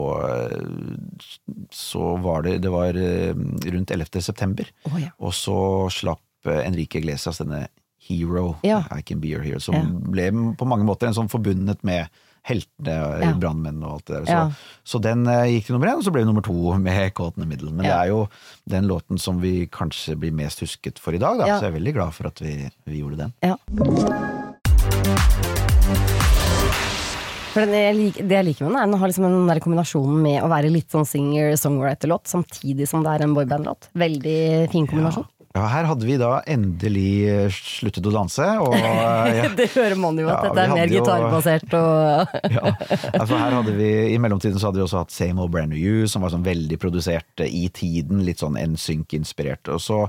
Så 1.71 2.15
var 2.23 2.43
det 2.43 2.57
Det 2.63 2.73
var 2.73 2.97
eh, 2.97 3.31
rundt 3.77 3.91
11. 3.93 4.21
september. 4.21 4.67
Oh, 4.89 4.99
ja. 4.99 5.13
Og 5.19 5.33
så 5.37 5.57
slapp 5.93 6.49
eh, 6.49 6.63
Enrique 6.65 6.99
Iglesias 6.99 7.39
denne 7.39 7.67
Hero, 8.07 8.57
Ja. 8.63 8.83
I 8.91 9.01
Can 9.01 9.19
Be 9.19 9.27
Your 9.33 9.41
Hero, 9.43 9.59
som 9.59 9.75
Ja. 9.75 9.83
ble 9.83 10.31
på 10.57 10.65
mange 10.67 10.83
måter 10.85 11.07
en 11.07 11.13
sånn 11.13 11.29
forbundet 11.31 11.83
med 11.83 12.09
heltene, 12.45 13.21
Ja. 13.23 13.33
brannmenn 13.39 13.81
og 13.83 13.91
alt 13.93 14.05
det 14.05 14.15
der. 14.17 14.25
Så, 14.25 14.27
Ja. 14.27 14.51
så 14.83 15.01
den 15.01 15.25
eh, 15.27 15.45
gikk 15.47 15.65
til 15.67 15.75
nummer 15.77 15.87
én, 15.87 15.97
og 15.97 16.03
så 16.03 16.11
ble 16.11 16.21
det 16.25 16.27
nummer 16.27 16.43
to 16.43 16.77
med 16.77 17.13
Caught 17.13 17.37
in 17.37 17.43
the 17.43 17.47
Middle. 17.47 17.71
Men 17.71 17.85
det 17.85 17.93
er 17.93 18.07
jo 18.09 18.27
den 18.67 18.83
låten 18.87 19.17
som 19.19 19.39
vi 19.39 19.65
kanskje 19.67 20.17
blir 20.19 20.33
mest 20.33 20.59
husket 20.59 20.99
for 20.99 21.13
i 21.13 21.17
dag, 21.19 21.37
da. 21.39 21.45
Så 21.45 21.61
jeg 21.63 21.73
er 21.73 21.79
veldig 21.79 21.93
glad 21.93 22.13
for 22.13 22.27
at 22.27 22.39
vi, 22.41 22.69
vi 22.85 22.99
gjorde 23.01 23.17
den. 23.17 23.33
Ja. 23.41 23.55
For 27.53 27.61
den 27.67 27.75
jeg 27.77 27.95
lik, 27.95 28.15
det 28.17 28.33
jeg 28.33 28.45
liker 28.47 28.65
med 28.65 28.71
den, 28.73 28.79
er 28.81 28.87
den 28.89 28.97
har 28.97 29.07
liksom 29.11 29.25
den 29.27 29.45
der 29.45 29.59
kombinasjonen 29.61 30.21
med 30.25 30.39
å 30.41 30.47
være 30.49 30.71
litt 30.73 30.89
sånn 30.89 31.05
singer-songwriter-låt, 31.05 32.25
samtidig 32.31 32.87
som 32.89 33.03
det 33.05 33.11
er 33.13 33.23
en 33.27 33.35
boyband-låt. 33.37 33.91
Veldig 33.93 34.71
fin 34.73 34.87
kombinasjon. 34.89 35.27
Ja, 35.53 35.67
her 35.69 35.85
hadde 35.85 36.07
vi 36.07 36.15
da 36.17 36.39
endelig 36.49 37.09
eh, 37.29 37.53
sluttet 37.53 38.07
å 38.09 38.13
danse, 38.13 38.45
og 38.63 38.73
eh, 38.77 39.35
ja, 39.37 39.49
Det 39.53 39.67
hører 39.75 39.99
man 40.01 40.17
jo, 40.17 40.25
at 40.33 40.47
Ja, 40.47 40.49
dette 40.49 40.63
er 40.63 40.73
mer 40.73 40.93
gitarbasert 40.93 41.75
og 41.77 42.37
ja. 42.57 42.71
Altså 43.11 43.37
her 43.37 43.57
hadde 43.59 43.75
vi, 43.77 43.91
I 44.15 44.21
mellomtiden 44.21 44.57
så 44.57 44.71
hadde 44.71 44.81
vi 44.81 44.87
også 44.87 45.03
hatt 45.03 45.13
Same 45.13 45.43
Old 45.43 45.53
Brand 45.53 45.69
New 45.69 45.77
You, 45.77 46.07
som 46.09 46.25
var 46.25 46.33
sånn 46.33 46.47
veldig 46.47 46.79
produsert 46.81 47.45
eh, 47.45 47.53
i 47.53 47.67
tiden, 47.69 48.25
litt 48.25 48.41
sånn 48.41 48.57
NSYNC-inspirert. 48.57 49.69
Og 49.75 49.83
så 49.83 50.07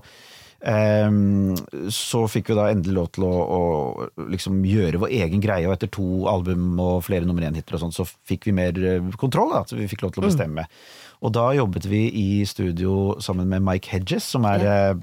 Um, 0.64 1.52
så 1.92 2.22
fikk 2.30 2.48
vi 2.48 2.54
da 2.56 2.70
endelig 2.72 2.94
lov 2.96 3.08
til 3.12 3.26
å, 3.26 3.32
å 3.36 4.28
liksom 4.32 4.62
gjøre 4.64 5.02
vår 5.02 5.10
egen 5.12 5.42
greie, 5.44 5.66
og 5.68 5.74
etter 5.74 5.90
to 5.92 6.24
album 6.30 6.78
og 6.80 7.02
flere 7.04 7.28
nummer 7.28 7.44
én-hiter 7.44 7.76
og 7.76 7.82
sånn, 7.82 7.92
så 7.92 8.06
fikk 8.08 8.48
vi 8.48 8.54
mer 8.56 8.78
kontroll, 9.20 9.52
da, 9.52 9.60
så 9.68 9.76
vi 9.76 9.90
fikk 9.90 10.06
lov 10.06 10.14
til 10.14 10.24
å 10.24 10.30
bestemme. 10.30 10.64
Og 11.24 11.32
da 11.32 11.46
jobbet 11.56 11.88
vi 11.88 12.02
i 12.12 12.28
studio 12.48 13.14
sammen 13.24 13.48
med 13.48 13.64
Mike 13.64 13.88
Hedges, 13.92 14.26
som 14.34 14.44
er 14.48 14.64
eh, 14.68 15.00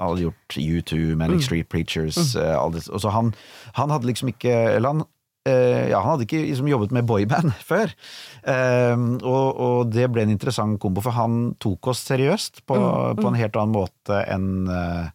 Han 0.00 0.18
gjort 0.18 0.58
U2, 0.58 1.14
Manic 1.20 1.46
Street 1.46 1.70
Preachers 1.70 2.34
all 2.34 2.74
det, 2.74 2.88
og 2.90 3.02
så 3.04 3.12
han, 3.14 3.30
han 3.78 3.92
hadde 3.94 4.10
liksom 4.10 4.32
ikke 4.32 4.50
Eller 4.50 4.96
han 4.96 5.04
eh, 5.48 5.90
ja, 5.92 6.00
han 6.00 6.16
hadde 6.16 6.26
ikke 6.26 6.42
liksom 6.42 6.68
jobbet 6.68 6.92
med 6.96 7.06
boyband 7.08 7.54
før. 7.70 7.94
Eh, 8.42 9.06
og, 9.22 9.46
og 9.66 9.94
det 9.94 10.10
ble 10.12 10.26
en 10.26 10.34
interessant 10.34 10.80
kombo, 10.82 11.04
for 11.04 11.16
han 11.16 11.54
tok 11.62 11.92
oss 11.94 12.04
seriøst 12.10 12.64
på, 12.66 12.76
på 13.20 13.30
en 13.30 13.38
helt 13.38 13.56
annen 13.56 13.78
måte 13.78 14.22
enn 14.26 14.68
eh, 14.68 15.08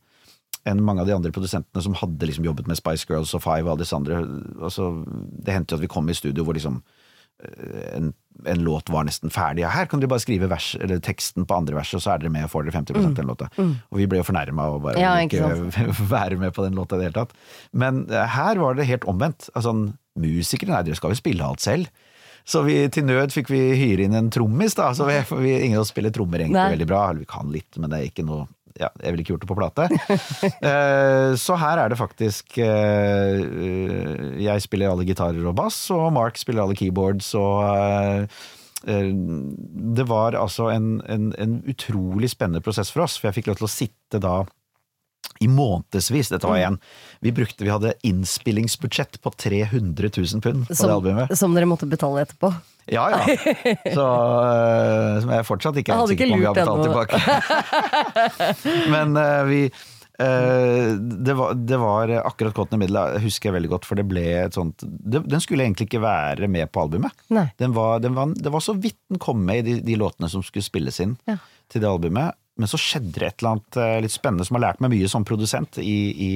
enn 0.66 0.82
mange 0.82 1.04
av 1.04 1.06
de 1.06 1.14
andre 1.14 1.30
produsentene 1.30 1.82
som 1.86 1.94
hadde 1.94 2.26
liksom 2.26 2.46
jobbet 2.48 2.66
med 2.66 2.80
Spice 2.80 3.06
Girls 3.06 3.36
og 3.38 3.44
Five 3.44 3.68
og 3.68 3.76
alle 3.76 3.84
disse 3.84 3.98
andre. 3.98 4.24
Altså, 4.58 4.88
det 5.06 5.54
hendte 5.54 5.76
jo 5.76 5.78
at 5.78 5.84
vi 5.84 5.90
kom 5.94 6.10
i 6.10 6.16
studio 6.18 6.42
hvor 6.42 6.58
liksom 6.58 6.80
en, 7.96 8.14
en 8.48 8.64
låt 8.64 8.90
var 8.90 9.06
nesten 9.08 9.34
ferdig. 9.34 9.66
Ja, 9.66 9.72
her 9.74 9.90
kan 9.92 10.02
dere 10.02 10.12
bare 10.12 10.24
skrive 10.24 10.50
vers, 10.52 10.72
eller 10.80 11.02
teksten 11.04 11.48
på 11.48 11.58
andre 11.58 11.78
verset, 11.78 12.04
så 12.04 12.14
er 12.14 12.24
dere 12.24 12.34
med 12.34 12.48
og 12.48 12.54
får 12.54 12.68
dere 12.68 12.78
50 12.78 13.00
av 13.02 13.14
den 13.18 13.30
låta. 13.30 13.50
Og 13.60 14.00
vi 14.00 14.08
ble 14.12 14.22
jo 14.22 14.28
fornærma 14.28 14.70
og 14.74 14.82
bare 14.88 15.02
Ja, 15.02 15.14
ikke 15.24 15.44
ikke 15.44 15.96
være 16.16 16.40
med 16.42 16.56
på 16.56 16.66
den 16.66 16.78
låta 16.80 16.98
i 16.98 17.04
det 17.04 17.10
hele 17.10 17.20
tatt. 17.20 17.36
Men 17.76 18.06
eh, 18.10 18.26
her 18.36 18.62
var 18.62 18.78
det 18.78 18.90
helt 18.90 19.08
omvendt. 19.12 19.50
Altså, 19.54 19.76
musikere, 20.20 20.74
nei, 20.74 20.84
dere 20.88 21.00
skal 21.00 21.16
jo 21.16 21.20
spille 21.20 21.48
alt 21.48 21.64
selv. 21.66 21.92
Så 22.46 22.62
vi, 22.62 22.78
til 22.94 23.08
nød 23.08 23.34
fikk 23.34 23.50
vi 23.50 23.62
hyre 23.74 24.06
inn 24.06 24.16
en 24.18 24.30
trommis, 24.34 24.76
da. 24.78 24.92
Så 24.94 25.08
vi, 25.10 25.18
vi, 25.42 25.56
ingen 25.66 25.80
av 25.80 25.88
oss 25.88 25.94
spiller 25.94 26.14
trommer 26.14 26.44
egentlig 26.44 26.62
Nei. 26.62 26.74
veldig 26.76 26.88
bra. 26.92 27.08
Eller 27.10 27.26
vi 27.26 27.32
kan 27.32 27.50
litt, 27.54 27.72
men 27.82 27.90
det 27.92 28.00
er 28.00 28.12
ikke 28.12 28.28
noe 28.28 28.46
ja, 28.80 28.90
Jeg 29.00 29.14
ville 29.14 29.24
ikke 29.24 29.34
gjort 29.36 29.46
det 29.46 29.52
på 29.52 29.60
plate. 29.60 29.88
Eh, 30.66 31.32
så 31.40 31.56
her 31.60 31.80
er 31.82 31.92
det 31.92 31.98
faktisk 32.00 32.58
eh, 32.62 33.42
Jeg 34.42 34.64
spiller 34.64 34.92
alle 34.92 35.06
gitarer 35.08 35.46
og 35.46 35.56
bass, 35.58 35.78
og 35.94 36.12
Mark 36.16 36.40
spiller 36.40 36.64
alle 36.64 36.78
keyboards, 36.78 37.32
og 37.38 37.64
eh, 37.70 38.44
eh, 38.90 39.10
det 39.96 40.06
var 40.10 40.38
altså 40.40 40.70
en, 40.74 41.00
en, 41.12 41.32
en 41.42 41.58
utrolig 41.70 42.32
spennende 42.34 42.64
prosess 42.66 42.92
for 42.94 43.06
oss, 43.06 43.18
for 43.20 43.30
jeg 43.30 43.40
fikk 43.40 43.52
lov 43.52 43.60
til 43.62 43.70
å 43.70 43.74
sitte 43.76 44.22
da 44.24 44.38
i 45.44 45.50
månedsvis. 45.52 46.30
Dette 46.32 46.48
var 46.48 46.60
igjen 46.62 46.78
Vi 47.26 47.34
brukte, 47.36 47.66
vi 47.66 47.74
hadde 47.74 47.96
innspillingsbudsjett 48.08 49.20
på 49.22 49.34
300 49.36 50.10
000 50.16 50.46
pund 50.46 50.68
på 50.70 50.78
det 50.78 50.94
albumet. 50.94 51.36
som 51.38 51.56
dere 51.58 51.70
måtte 51.70 51.90
betale 51.90 52.24
etterpå. 52.26 52.54
Ja, 52.92 53.08
ja. 53.10 53.36
Så, 53.96 54.06
øh, 54.06 55.22
som 55.24 55.32
jeg 55.34 55.46
fortsatt 55.48 55.78
ikke 55.82 55.94
er 55.96 56.02
helt 56.04 56.12
sikker 56.14 56.30
på 56.30 56.36
om 56.36 56.42
vi 56.42 56.46
har 56.46 56.54
betalt 56.54 56.86
tilbake. 56.86 57.18
Men 58.94 59.18
øh, 59.18 59.42
vi 59.50 59.60
øh, 59.66 60.92
det, 61.26 61.36
var, 61.40 61.54
det 61.58 61.80
var 61.82 62.14
akkurat 62.22 62.54
Cotton 62.58 62.80
Middle 62.84 63.06
husker 63.24 63.50
jeg 63.50 63.58
veldig 63.58 63.72
godt, 63.74 63.88
for 63.90 64.00
det 64.00 64.06
ble 64.10 64.24
et 64.46 64.56
sånt 64.58 64.86
det, 64.86 65.24
Den 65.32 65.42
skulle 65.44 65.66
egentlig 65.66 65.88
ikke 65.90 66.04
være 66.06 66.48
med 66.52 66.70
på 66.72 66.86
albumet. 66.86 67.12
Den 67.60 67.74
var, 67.76 68.00
den 68.06 68.16
var, 68.18 68.32
det 68.38 68.54
var 68.54 68.64
så 68.64 68.78
vidt 68.78 69.00
den 69.10 69.20
kom 69.20 69.42
med 69.48 69.64
i 69.64 69.68
de, 69.74 69.80
de 69.90 69.98
låtene 70.00 70.30
som 70.32 70.46
skulle 70.46 70.66
spilles 70.66 71.02
inn 71.04 71.18
Ja. 71.30 71.40
til 71.74 71.82
det 71.84 71.90
albumet. 71.90 72.38
Men 72.56 72.70
så 72.72 72.78
skjedde 72.80 73.12
det 73.18 73.28
et 73.28 73.42
eller 73.42 73.58
annet 73.58 74.04
litt 74.06 74.14
spennende 74.16 74.46
som 74.48 74.56
har 74.56 74.68
lært 74.70 74.80
meg 74.86 74.94
mye 74.94 75.10
som 75.12 75.26
produsent 75.28 75.82
i, 75.82 75.98
i, 76.16 76.30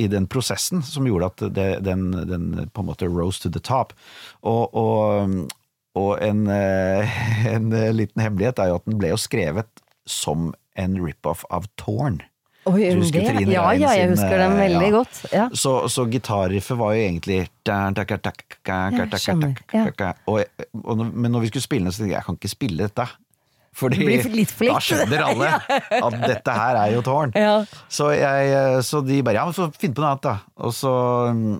i 0.00 0.08
den 0.08 0.26
prosessen, 0.30 0.82
som 0.86 1.06
gjorde 1.08 1.30
at 1.30 1.44
det, 1.56 1.68
den, 1.84 2.10
den 2.28 2.48
på 2.72 2.84
en 2.84 2.88
måte 2.88 3.08
rose 3.10 3.42
to 3.42 3.52
the 3.52 3.60
top. 3.60 3.92
Og, 4.40 4.72
og, 4.72 5.36
og 5.98 6.10
en, 6.24 6.46
eh, 6.54 7.20
en 7.54 7.70
liten 7.96 8.24
hemmelighet 8.24 8.62
er 8.62 8.72
jo 8.72 8.80
at 8.80 8.88
den 8.88 8.98
ble 9.00 9.12
jo 9.12 9.20
skrevet 9.20 9.84
som 10.08 10.52
en 10.80 10.98
rip-off 11.00 11.44
av 11.52 11.68
Torn. 11.80 12.20
Oi, 12.68 12.90
Du 12.92 13.00
husker 13.00 13.24
det? 13.24 13.32
Trine 13.32 13.54
Ja, 13.54 13.62
Rein 13.70 13.80
ja, 13.80 13.94
jeg 13.96 14.10
sin, 14.10 14.18
husker 14.18 14.36
den 14.36 14.52
eh, 14.52 14.60
veldig 14.60 14.88
ja. 14.88 14.92
godt. 14.92 15.20
Ja. 15.32 15.46
Så, 15.56 15.72
så 15.88 16.04
gitarriffet 16.12 16.76
var 16.76 16.92
jo 16.96 17.06
egentlig 17.06 17.40
ja. 20.04 20.12
og, 20.28 20.44
og, 20.84 21.04
Men 21.06 21.32
når 21.32 21.46
vi 21.46 21.52
skulle 21.52 21.64
spille 21.64 21.88
den, 21.88 21.94
så 21.94 22.02
tenkte 22.02 22.12
jeg 22.12 22.18
jeg 22.18 22.28
kan 22.28 22.40
ikke 22.40 22.52
spille 22.52 22.88
dette 22.88 23.06
Fordi 23.76 24.06
da 24.66 24.80
skjønner 24.82 25.22
alle 25.24 25.50
at 26.06 26.16
dette 26.24 26.54
her 26.56 26.78
er 26.80 26.94
jo 26.96 27.02
tårn. 27.06 27.34
Ja. 27.38 27.60
Så, 27.88 28.10
jeg, 28.16 28.48
eh, 28.50 28.78
så 28.86 29.02
de 29.06 29.20
bare 29.26 29.38
ja, 29.40 29.44
men 29.46 29.56
så 29.56 29.68
finn 29.78 29.94
på 29.96 30.02
noe 30.02 30.14
annet, 30.14 30.26
da. 30.26 30.64
Og 30.66 30.74
så, 30.76 30.94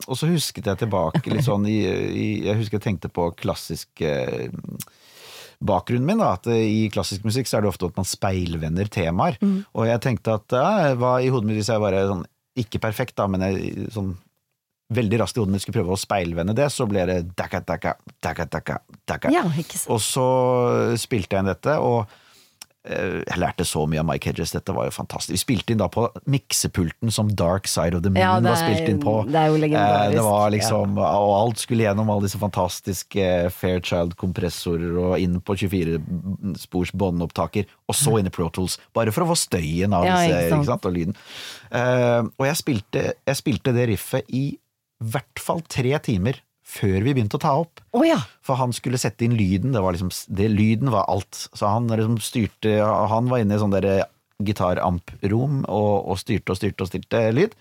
og 0.05 0.19
så 0.19 0.31
husket 0.31 0.67
jeg 0.67 0.83
tilbake 0.83 1.23
litt 1.31 1.47
sånn 1.47 1.69
i, 1.71 1.79
i 1.87 2.27
Jeg 2.49 2.59
husker 2.59 2.81
jeg 2.81 2.87
tenkte 2.89 3.13
på 3.15 3.31
klassisk 3.39 4.03
eh, 4.05 4.51
bakgrunnen 5.61 6.09
min. 6.09 6.21
da, 6.21 6.35
at 6.39 6.51
I 6.51 6.89
klassisk 6.93 7.25
musikk 7.29 7.49
så 7.49 7.59
er 7.59 7.65
det 7.65 7.73
ofte 7.73 7.93
at 7.93 8.01
man 8.01 8.09
speilvender 8.09 8.91
temaer. 8.91 9.39
Og 9.77 9.87
jeg 9.89 10.03
tenkte 10.05 10.37
at 10.41 10.57
ja, 10.57 10.97
hva 10.99 11.19
i 11.23 11.31
hodet 11.33 11.51
mitt 11.51 11.61
hvis 11.61 11.71
jeg 11.73 11.83
bare 11.83 12.09
sånn, 12.11 12.27
ikke 12.61 12.83
perfekt, 12.83 13.15
da, 13.21 13.29
men 13.31 13.47
jeg, 13.47 13.91
sånn 13.95 14.17
veldig 14.91 15.21
raskt 15.23 15.37
i 15.39 15.41
hodet 15.45 15.53
mitt 15.55 15.63
skulle 15.65 15.81
prøve 15.83 15.95
å 15.95 16.01
speilvende 16.01 16.55
det, 16.59 16.67
så 16.75 16.87
ble 16.91 17.05
det 17.07 17.21
daka, 17.39 17.61
daka, 17.63 17.95
daka, 18.23 18.47
daka, 18.51 18.81
daka. 19.07 19.31
Ja, 19.35 19.45
ikke 19.59 19.79
sant. 19.79 19.93
Og 19.95 20.01
så 20.03 20.27
spilte 20.99 21.37
jeg 21.39 21.45
inn 21.47 21.51
dette, 21.53 21.77
og 21.79 22.07
eh, 22.83 23.21
jeg 23.29 23.39
lærte 23.39 23.67
så 23.69 23.85
mye 23.87 24.01
av 24.03 24.07
Mike 24.09 24.31
Hedges. 24.31 24.55
Dette 24.57 24.73
var 24.75 24.89
jo 24.89 24.95
fantastisk. 24.97 25.35
Vi 25.37 25.41
spilte 25.45 25.75
inn 25.75 25.83
da 25.83 25.87
på 25.93 26.07
miksepulten 26.33 27.13
som 27.15 27.29
Dark 27.37 27.69
Side 27.71 27.95
of 27.99 28.03
the 28.03 28.11
Moon 28.11 28.19
Ja, 28.23 28.33
er, 28.39 28.47
var 28.49 28.59
spilt 28.59 28.89
inn 28.91 28.99
på. 29.05 29.15
det 29.29 29.37
er 29.39 29.51
jo 29.53 29.61
legendarisk. 29.63 30.09
Eh, 30.11 30.17
Det 30.17 30.25
var 30.27 30.51
liksom, 30.57 30.97
Og 30.99 31.35
alt 31.37 31.63
skulle 31.63 31.85
gjennom 31.87 32.11
alle 32.11 32.25
disse 32.27 32.41
fantastiske 32.41 33.29
Fairchild-kompressorer 33.59 34.97
og 35.05 35.15
inn 35.23 35.39
på 35.45 35.55
24-spors 35.61 36.93
båndopptaker, 36.97 37.69
og 37.91 37.95
så 37.99 38.17
inn 38.21 38.31
i 38.31 38.35
Pro 38.35 38.49
Tools. 38.55 38.79
Bare 38.97 39.13
for 39.15 39.27
å 39.27 39.31
få 39.33 39.39
støyen 39.39 39.95
av 39.97 40.07
Ja, 40.09 40.17
disse, 40.19 40.41
ikke 40.41 40.51
sant. 40.51 40.65
ikke 40.65 40.73
sant, 40.73 40.89
og 40.91 40.97
lyden. 40.97 41.17
Eh, 41.71 42.23
og 42.41 42.47
jeg 42.49 42.59
spilte, 42.61 43.07
jeg 43.29 43.39
spilte 43.39 43.77
det 43.77 43.89
riffet 43.93 44.35
i 44.35 44.45
hvert 45.01 45.43
fall 45.43 45.63
tre 45.69 45.97
timer 46.05 46.41
før 46.71 47.03
vi 47.03 47.15
begynte 47.17 47.39
å 47.39 47.43
ta 47.43 47.57
opp. 47.65 47.83
Oh, 47.97 48.05
ja. 48.07 48.21
For 48.47 48.61
han 48.61 48.75
skulle 48.77 49.01
sette 49.01 49.27
inn 49.27 49.35
lyden. 49.39 49.75
Det 49.75 49.83
var 49.83 49.97
liksom, 49.97 50.13
det, 50.31 50.49
lyden 50.53 50.93
var 50.95 51.09
alt. 51.11 51.49
Så 51.51 51.67
han 51.67 51.91
liksom 51.91 52.21
styrte 52.23 52.79
Han 53.11 53.31
var 53.33 53.43
inne 53.43 53.57
i 53.57 53.63
sånn 53.63 53.75
der 53.75 54.07
gitaramp-rom 54.41 55.65
og, 55.69 55.95
og 56.09 56.21
styrte 56.21 56.55
og 56.55 56.61
styrte 56.61 56.87
og 56.87 56.93
styrte 56.93 57.25
lyd. 57.37 57.57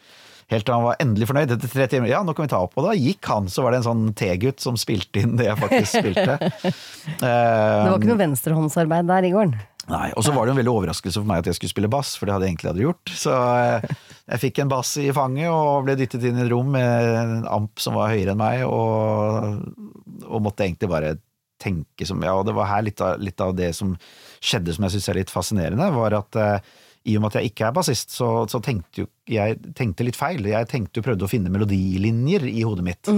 Helt 0.50 0.66
til 0.66 0.74
han 0.74 0.86
var 0.88 1.02
endelig 1.02 1.28
fornøyd 1.30 1.52
etter 1.54 1.70
tre 1.70 1.86
timer. 1.92 2.10
Ja, 2.10 2.22
nå 2.26 2.34
kan 2.34 2.48
vi 2.48 2.52
ta 2.54 2.62
opp. 2.66 2.74
Og 2.80 2.88
da 2.88 2.96
gikk 2.98 3.28
han, 3.30 3.50
så 3.54 3.66
var 3.66 3.74
det 3.74 3.84
en 3.84 3.90
sånn 3.90 4.06
T-gutt 4.18 4.64
som 4.64 4.80
spilte 4.82 5.22
inn 5.22 5.36
det 5.38 5.46
jeg 5.46 5.60
faktisk 5.62 6.00
spilte. 6.00 6.38
Det 7.20 7.30
var 7.30 7.98
ikke 8.00 8.10
noe 8.10 8.24
venstrehåndsarbeid 8.24 9.10
der 9.10 9.28
i 9.28 9.34
gården. 9.34 9.54
Nei, 9.90 10.10
Og 10.14 10.26
så 10.26 10.34
var 10.36 10.46
det 10.46 10.54
en 10.54 10.60
veldig 10.60 10.74
overraskelse 10.74 11.18
for 11.18 11.30
meg 11.30 11.42
at 11.42 11.50
jeg 11.50 11.58
skulle 11.58 11.74
spille 11.74 11.90
bass, 11.92 12.14
for 12.18 12.28
det 12.30 12.36
hadde 12.36 12.46
jeg 12.46 12.54
egentlig 12.54 12.70
aldri 12.72 12.86
gjort. 12.86 13.14
Så 13.18 13.34
eh, 13.34 13.88
jeg 14.30 14.44
fikk 14.44 14.62
en 14.62 14.74
bass 14.74 14.92
i 15.02 15.08
fanget 15.16 15.50
og 15.50 15.88
ble 15.88 15.96
dyttet 15.98 16.28
inn 16.30 16.38
i 16.38 16.44
et 16.46 16.52
rom 16.54 16.70
med 16.76 17.10
en 17.24 17.48
amp 17.50 17.82
som 17.82 17.98
var 17.98 18.14
høyere 18.14 18.36
enn 18.36 18.42
meg, 18.42 18.66
og, 18.70 20.22
og 20.30 20.46
måtte 20.46 20.68
egentlig 20.68 20.92
bare 20.92 21.16
tenke 21.60 22.06
som 22.08 22.22
Ja, 22.24 22.38
og 22.40 22.46
det 22.48 22.54
var 22.56 22.70
her 22.70 22.86
litt 22.86 23.02
av, 23.04 23.18
litt 23.20 23.42
av 23.44 23.52
det 23.58 23.74
som 23.76 23.98
skjedde 24.40 24.72
som 24.76 24.86
jeg 24.86 24.96
syns 24.96 25.10
er 25.12 25.20
litt 25.20 25.34
fascinerende, 25.34 25.90
var 25.92 26.16
at 26.22 26.38
eh, 26.40 26.70
i 27.10 27.18
og 27.18 27.24
med 27.24 27.34
at 27.34 27.40
jeg 27.42 27.52
ikke 27.52 27.68
er 27.68 27.76
bassist, 27.76 28.14
så, 28.16 28.46
så 28.52 28.62
tenkte 28.64 29.04
jo 29.04 29.10
jeg 29.28 29.58
tenkte 29.76 30.06
litt 30.06 30.20
feil. 30.20 30.46
Jeg 30.46 30.68
tenkte 30.70 31.00
jo 31.00 31.06
prøvde 31.06 31.26
å 31.26 31.32
finne 31.32 31.52
melodilinjer 31.54 32.46
i 32.50 32.62
hodet 32.68 32.86
mitt. 32.86 33.10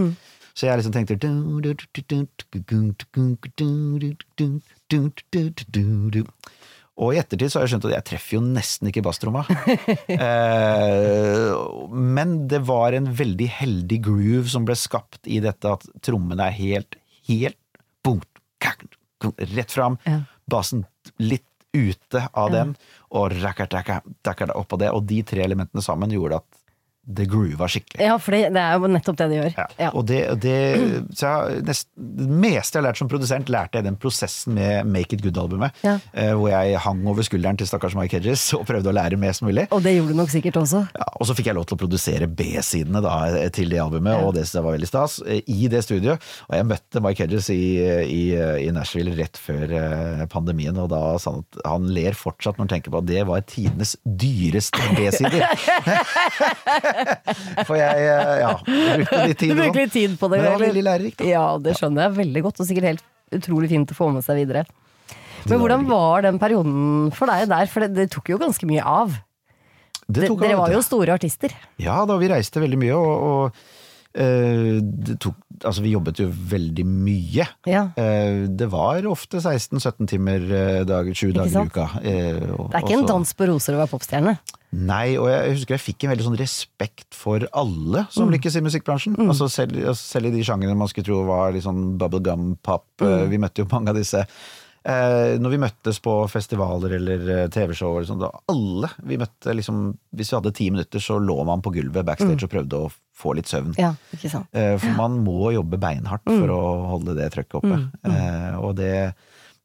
Så 0.53 0.67
jeg 0.67 0.79
liksom 0.79 0.93
tenkte 0.95 1.15
Og 6.99 7.15
i 7.15 7.19
ettertid 7.21 7.49
så 7.49 7.59
har 7.59 7.65
jeg 7.65 7.73
skjønt 7.73 7.87
at 7.87 7.93
jeg 7.95 8.07
treffer 8.09 8.35
jo 8.35 8.41
nesten 8.43 8.89
ikke 8.91 9.03
basstromma. 9.05 9.45
eh, 10.11 11.53
men 11.89 12.35
det 12.51 12.61
var 12.67 12.97
en 12.97 13.07
veldig 13.15 13.47
heldig 13.61 13.99
groove 14.05 14.51
som 14.51 14.67
ble 14.67 14.75
skapt 14.77 15.29
i 15.31 15.39
dette 15.43 15.71
at 15.71 15.87
trommene 16.03 16.49
er 16.49 16.57
helt, 16.57 16.99
helt 17.29 17.57
punkt, 18.05 18.27
rett 19.55 19.71
fram. 19.71 19.97
Ja. 20.05 20.21
Basen 20.51 20.85
litt 21.21 21.47
ute 21.71 22.25
av 22.35 22.51
den, 22.51 22.73
og 23.15 23.31
rakka-takka, 23.39 24.01
takka 24.25 24.49
oppå 24.59 24.79
det. 24.81 24.91
Og 24.91 25.05
de 25.07 25.21
tre 25.27 25.45
elementene 25.45 25.83
sammen 25.85 26.11
gjorde 26.11 26.41
at 26.41 26.60
det 27.01 27.25
groova 27.25 27.65
skikkelig. 27.71 28.05
Ja, 28.05 28.15
for 28.21 28.35
det, 28.35 28.51
det 28.53 28.61
er 28.61 28.77
jo 28.77 28.89
nettopp 28.91 29.17
det 29.17 29.27
det 29.31 29.37
gjør. 29.39 29.53
Ja. 29.57 29.65
Ja. 29.81 29.89
Og 29.97 30.05
det, 30.09 30.19
det, 30.43 30.57
nest, 31.65 31.89
det 31.97 32.27
meste 32.29 32.77
jeg 32.77 32.83
har 32.83 32.87
lært 32.89 33.01
som 33.01 33.09
produsent, 33.11 33.49
lærte 33.51 33.79
jeg 33.79 33.87
den 33.87 33.97
prosessen 34.01 34.53
med 34.57 34.85
Make 34.89 35.17
It 35.17 35.23
Good-albumet. 35.25 35.81
Ja. 35.85 35.97
Eh, 36.13 36.31
hvor 36.37 36.51
jeg 36.53 36.77
hang 36.85 37.01
over 37.09 37.25
skulderen 37.25 37.57
til 37.57 37.69
stakkars 37.69 37.97
Mike 37.97 38.19
Hedges 38.19 38.45
og 38.57 38.67
prøvde 38.69 38.93
å 38.93 38.95
lære 38.95 39.19
mest 39.21 39.43
mulig. 39.45 39.65
Og 39.73 39.81
det 39.85 39.95
gjorde 39.97 40.13
du 40.13 40.21
nok 40.21 40.33
sikkert 40.33 40.61
også. 40.61 40.83
Ja, 40.93 41.09
og 41.21 41.27
så 41.29 41.35
fikk 41.37 41.51
jeg 41.51 41.57
lov 41.57 41.67
til 41.69 41.77
å 41.77 41.81
produsere 41.83 42.25
B-sidene 42.25 43.01
til 43.53 43.69
det 43.69 43.79
albumet, 43.83 44.23
og 44.25 44.33
det 44.33 44.47
var 44.55 44.73
veldig 44.73 44.89
stas, 44.89 45.19
eh, 45.21 45.43
i 45.45 45.69
det 45.69 45.83
studioet. 45.85 46.23
Og 46.49 46.55
jeg 46.57 46.67
møtte 46.71 47.03
Mike 47.05 47.21
Hedges 47.21 47.51
i, 47.53 47.77
i, 48.09 48.23
i 48.65 48.71
Nashville 48.73 49.13
rett 49.19 49.37
før 49.37 49.75
eh, 49.77 50.23
pandemien, 50.31 50.77
og 50.81 50.89
da 50.93 51.03
sa 51.21 51.35
han 51.35 51.45
at 51.45 51.61
han 51.67 51.87
ler 51.93 52.17
fortsatt 52.17 52.57
når 52.57 52.65
han 52.65 52.73
tenker 52.73 52.95
på 52.95 53.03
at 53.03 53.09
det 53.11 53.21
var 53.29 53.45
tidenes 53.45 53.93
dyreste 54.01 54.89
B-sider. 54.97 55.45
For 57.69 57.77
jeg 57.77 58.09
eh, 58.09 58.35
ja, 58.41 58.53
brukte 58.65 59.23
litt 59.29 59.41
tid. 59.45 59.55
Sånn. 59.55 59.73
litt 59.77 59.95
tid 59.95 60.17
på 60.17 60.31
det. 60.31 60.41
Men 60.41 60.47
det 60.47 60.53
var 60.55 60.65
veldig 60.65 60.85
lærerikt. 60.89 61.25
Ja, 61.29 61.47
det 61.61 61.77
skjønner 61.77 62.07
jeg 62.07 62.17
veldig 62.21 62.47
godt, 62.49 62.61
og 62.63 62.69
sikkert 62.69 62.93
helt 62.95 63.09
utrolig 63.31 63.69
fint 63.71 63.93
å 63.93 63.97
få 63.97 64.09
med 64.15 64.25
seg 64.25 64.41
videre. 64.41 64.65
Men 65.49 65.61
hvordan 65.61 65.85
var 65.89 66.25
den 66.25 66.37
perioden 66.41 67.11
for 67.15 67.29
deg 67.29 67.49
der? 67.49 67.69
For 67.69 67.85
det, 67.85 67.93
det 67.97 68.11
tok 68.13 68.33
jo 68.33 68.41
ganske 68.41 68.67
mye 68.69 68.83
av. 68.85 69.21
Det 70.11 70.27
tok 70.31 70.41
Dere 70.43 70.57
var 70.59 70.73
jo 70.73 70.81
store 70.85 71.13
artister. 71.17 71.53
Ja 71.81 72.01
da, 72.05 72.17
vi 72.21 72.27
reiste 72.31 72.59
veldig 72.63 72.79
mye, 72.81 72.95
og, 72.97 73.29
og 73.29 73.53
eh, 74.13 74.79
det 74.81 75.19
tok 75.23 75.35
Altså, 75.61 75.83
vi 75.85 75.91
jobbet 75.93 76.17
jo 76.17 76.25
veldig 76.25 76.83
mye. 76.89 77.43
Ja. 77.69 77.83
Eh, 78.01 78.47
det 78.49 78.65
var 78.73 79.05
ofte 79.05 79.37
16-17 79.37 80.07
timer 80.09 80.41
eh, 80.41 80.79
dag, 80.89 81.11
dager 81.13 81.61
i 81.61 81.67
uka. 81.67 81.83
og- 82.57 82.71
Det 82.71 82.79
er 82.79 82.81
ikke 82.81 82.95
en 82.97 83.05
dans 83.05 83.33
på 83.37 83.45
roser 83.45 83.75
å 83.77 83.83
være 83.83 83.91
popstjerne. 83.91 84.33
Nei, 84.73 85.17
og 85.21 85.27
jeg 85.29 85.51
husker 85.53 85.75
jeg 85.75 85.83
fikk 85.83 86.03
en 86.07 86.11
veldig 86.15 86.25
sånn 86.25 86.39
respekt 86.39 87.13
for 87.13 87.45
alle 87.53 88.07
som 88.09 88.25
Mm. 88.25 88.33
lykkes 88.39 88.55
i 88.57 88.61
musikkbransjen. 88.65 89.17
Altså 89.19 89.47
selv, 89.51 89.77
altså 89.85 90.01
selv 90.17 90.25
i 90.27 90.31
de 90.31 90.41
sjangrene 90.47 90.75
man 90.75 90.87
skulle 90.87 91.05
tro 91.05 91.21
var 91.27 91.51
litt 91.53 91.63
sånn 91.63 91.97
bubblegum 91.99 92.57
pop. 92.63 92.85
Mm. 92.99 93.29
Vi 93.29 93.37
møtte 93.37 93.61
jo 93.61 93.67
mange 93.69 93.89
av 93.89 93.95
disse. 94.01 94.25
Eh, 94.83 95.37
når 95.37 95.51
vi 95.53 95.57
møttes 95.61 95.99
på 96.01 96.13
festivaler 96.31 96.95
eller 96.97 97.25
eh, 97.29 97.47
TV-show, 97.53 97.99
da 98.17 98.31
alle 98.49 98.87
vi 99.05 99.17
møtte 99.21 99.53
liksom 99.53 99.91
Hvis 100.17 100.31
vi 100.31 100.37
hadde 100.39 100.53
ti 100.57 100.69
minutter, 100.73 100.97
så 101.03 101.19
lå 101.21 101.35
man 101.45 101.61
på 101.61 101.69
gulvet 101.75 102.03
backstage 102.07 102.47
og 102.47 102.49
prøvde 102.49 102.79
å 102.79 102.87
få 103.21 103.35
litt 103.37 103.45
søvn. 103.51 103.75
Mm. 103.75 103.81
Ja, 103.83 103.91
ikke 104.17 104.31
sant. 104.33 104.47
Eh, 104.57 104.77
For 104.81 104.95
man 104.97 105.19
må 105.23 105.51
jobbe 105.53 105.77
beinhardt 105.77 106.25
for 106.25 106.47
Mm. 106.47 106.55
å 106.55 106.87
holde 106.95 107.13
det 107.19 107.29
trøkket 107.35 107.59
oppe. 107.61 107.77
Eh, 108.09 108.55
Og 108.57 108.75
det, 108.75 109.13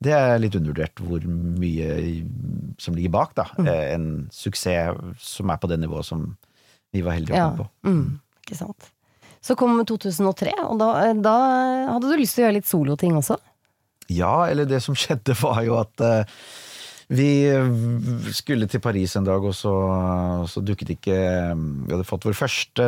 det 0.05 0.13
er 0.13 0.39
litt 0.39 0.55
undervurdert 0.55 1.01
hvor 1.01 1.25
mye 1.25 2.27
som 2.79 2.95
ligger 2.95 3.11
bak, 3.17 3.33
da. 3.35 3.47
Mm. 3.57 3.67
Eh, 3.73 3.95
En 3.95 4.29
suksess 4.31 5.01
som 5.19 5.49
er 5.51 5.57
på 5.57 5.69
det 5.73 5.81
nivået 5.81 6.05
som 6.05 6.37
vi 6.93 7.01
var 7.01 7.17
heldige 7.17 7.33
å 7.33 7.37
Ja, 7.41 7.49
komme 7.51 7.65
på. 7.65 7.89
mm, 7.89 8.21
ikke 8.45 8.57
sant. 8.61 8.91
Så 9.41 9.57
kom 9.57 9.79
2003, 9.87 10.53
og 10.69 10.79
da, 10.79 11.13
da 11.15 11.35
hadde 11.95 12.09
du 12.13 12.17
lyst 12.21 12.35
til 12.37 12.45
å 12.45 12.49
gjøre 12.49 12.55
litt 12.61 12.67
soloting 12.69 13.13
også? 13.17 13.37
Ja, 14.13 14.47
eller 14.47 14.69
det 14.69 14.83
som 14.85 14.97
skjedde 14.99 15.37
var 15.41 15.63
jo 15.67 15.77
at 15.81 16.05
eh, 16.05 16.39
vi 17.07 17.47
skulle 18.35 18.67
til 18.67 18.81
Paris 18.83 19.13
en 19.15 19.27
dag, 19.27 19.45
og 19.47 19.55
så, 19.55 19.73
så 20.51 20.59
dukket 20.59 20.91
ikke 20.97 21.19
Vi 21.55 21.93
hadde 21.93 22.07
fått 22.07 22.27
vår 22.27 22.35
første 22.35 22.87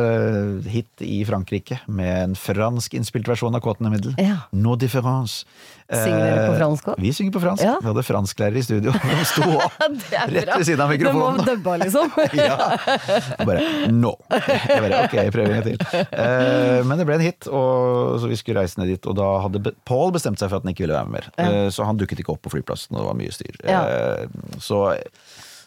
hit 0.67 1.03
i 1.05 1.21
Frankrike 1.27 1.79
med 1.87 2.15
en 2.25 2.35
fransk 2.35 2.97
innspilt 2.99 3.29
versjon 3.31 3.55
av 3.55 3.63
Kåtene 3.63 3.93
middel. 3.93 4.17
Ja. 4.19 4.41
No 4.51 4.75
difference. 4.75 5.45
Synger 5.89 6.19
dere 6.21 6.41
på 6.45 6.53
Eh, 6.53 6.57
fransk 6.59 6.87
òg? 6.91 6.99
Vi 7.01 7.11
synger 7.17 7.33
på 7.33 7.41
fransk. 7.41 7.63
Ja. 7.65 7.75
Vi 7.81 7.87
hadde 7.89 8.03
fransklærer 8.05 8.57
i 8.59 8.61
studio. 8.61 8.91
De 9.19 9.23
sto 9.25 9.45
Det 10.05 10.43
rett 10.45 10.51
ved 10.59 10.65
siden 10.67 10.83
av 10.85 10.91
mikrofonen. 10.93 11.39
må 11.39 11.45
dubba, 11.47 11.77
liksom. 11.81 12.11
ja. 12.37 12.57
Bare 13.41 13.89
no. 13.89 14.11
Jeg 14.29 14.83
bare 14.85 14.99
ok, 15.07 15.15
jeg 15.17 15.33
prøver 15.33 15.49
en 15.49 15.55
gang 15.57 15.65
til. 15.65 16.03
Eh, 16.13 16.83
men 16.85 17.01
det 17.01 17.07
ble 17.09 17.17
en 17.17 17.25
hit, 17.25 17.49
og, 17.49 18.19
så 18.21 18.29
vi 18.29 18.37
skulle 18.37 18.61
reise 18.61 18.77
ned 18.81 18.91
dit. 18.93 19.09
Og 19.09 19.17
da 19.17 19.31
hadde 19.47 19.63
Be- 19.65 19.73
Paul 19.89 20.13
bestemt 20.13 20.37
seg 20.41 20.51
for 20.51 20.59
at 20.61 20.67
han 20.67 20.75
ikke 20.75 20.85
ville 20.85 20.97
være 20.99 21.09
med 21.09 21.17
mer. 21.19 21.31
Eh, 21.41 21.69
så 21.73 21.87
han 21.89 21.97
dukket 21.97 22.21
ikke 22.21 22.35
opp 22.37 22.43
på 22.45 22.53
flyplassen, 22.53 22.93
og 22.93 23.01
det 23.01 23.09
var 23.09 23.17
mye 23.23 23.33
styr. 23.33 23.57
Eh, 23.65 24.61
så 24.61 24.83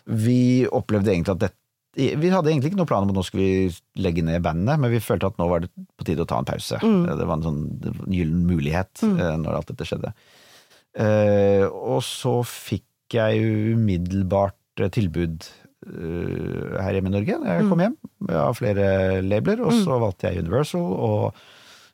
vi 0.07 0.67
opplevde 0.67 1.13
egentlig 1.15 1.35
at 1.37 1.43
dette 1.49 1.59
vi 1.93 2.31
hadde 2.33 2.49
egentlig 2.49 2.71
ikke 2.73 2.79
noen 2.81 2.89
plan 2.89 3.05
om 3.05 3.11
at 3.13 3.19
nå 3.19 3.25
skulle 3.27 3.45
vi 3.45 4.03
legge 4.05 4.25
ned 4.25 4.41
bandet, 4.45 4.81
men 4.81 4.93
vi 4.93 5.01
følte 5.03 5.29
at 5.29 5.37
nå 5.41 5.49
var 5.51 5.65
det 5.65 5.69
på 6.01 6.07
tide 6.09 6.25
å 6.25 6.29
ta 6.29 6.39
en 6.41 6.49
pause. 6.49 6.79
Mm. 6.81 7.03
Det 7.21 7.27
var 7.29 7.37
en 7.37 7.45
sånn 7.45 7.65
gyllen 8.09 8.47
mulighet 8.49 9.05
mm. 9.05 9.19
når 9.43 9.59
alt 9.59 9.73
dette 9.75 9.89
skjedde. 9.91 10.15
Eh, 10.93 11.65
og 11.69 12.01
så 12.05 12.39
fikk 12.49 13.17
jeg 13.17 13.45
umiddelbart 13.77 14.81
eh, 14.81 14.89
tilbud 14.93 15.45
uh, 15.89 16.79
her 16.81 16.97
hjemme 16.97 17.13
i 17.13 17.17
Norge 17.19 17.39
da 17.43 17.57
jeg 17.59 17.67
Mm. 17.67 17.71
kom 17.73 17.85
hjem, 17.85 17.97
av 18.41 18.57
flere 18.57 18.87
labeler. 19.25 19.65
Og 19.67 19.77
så 19.85 19.99
valgte 20.01 20.31
jeg 20.31 20.45
Universal, 20.47 20.81
og 20.81 21.43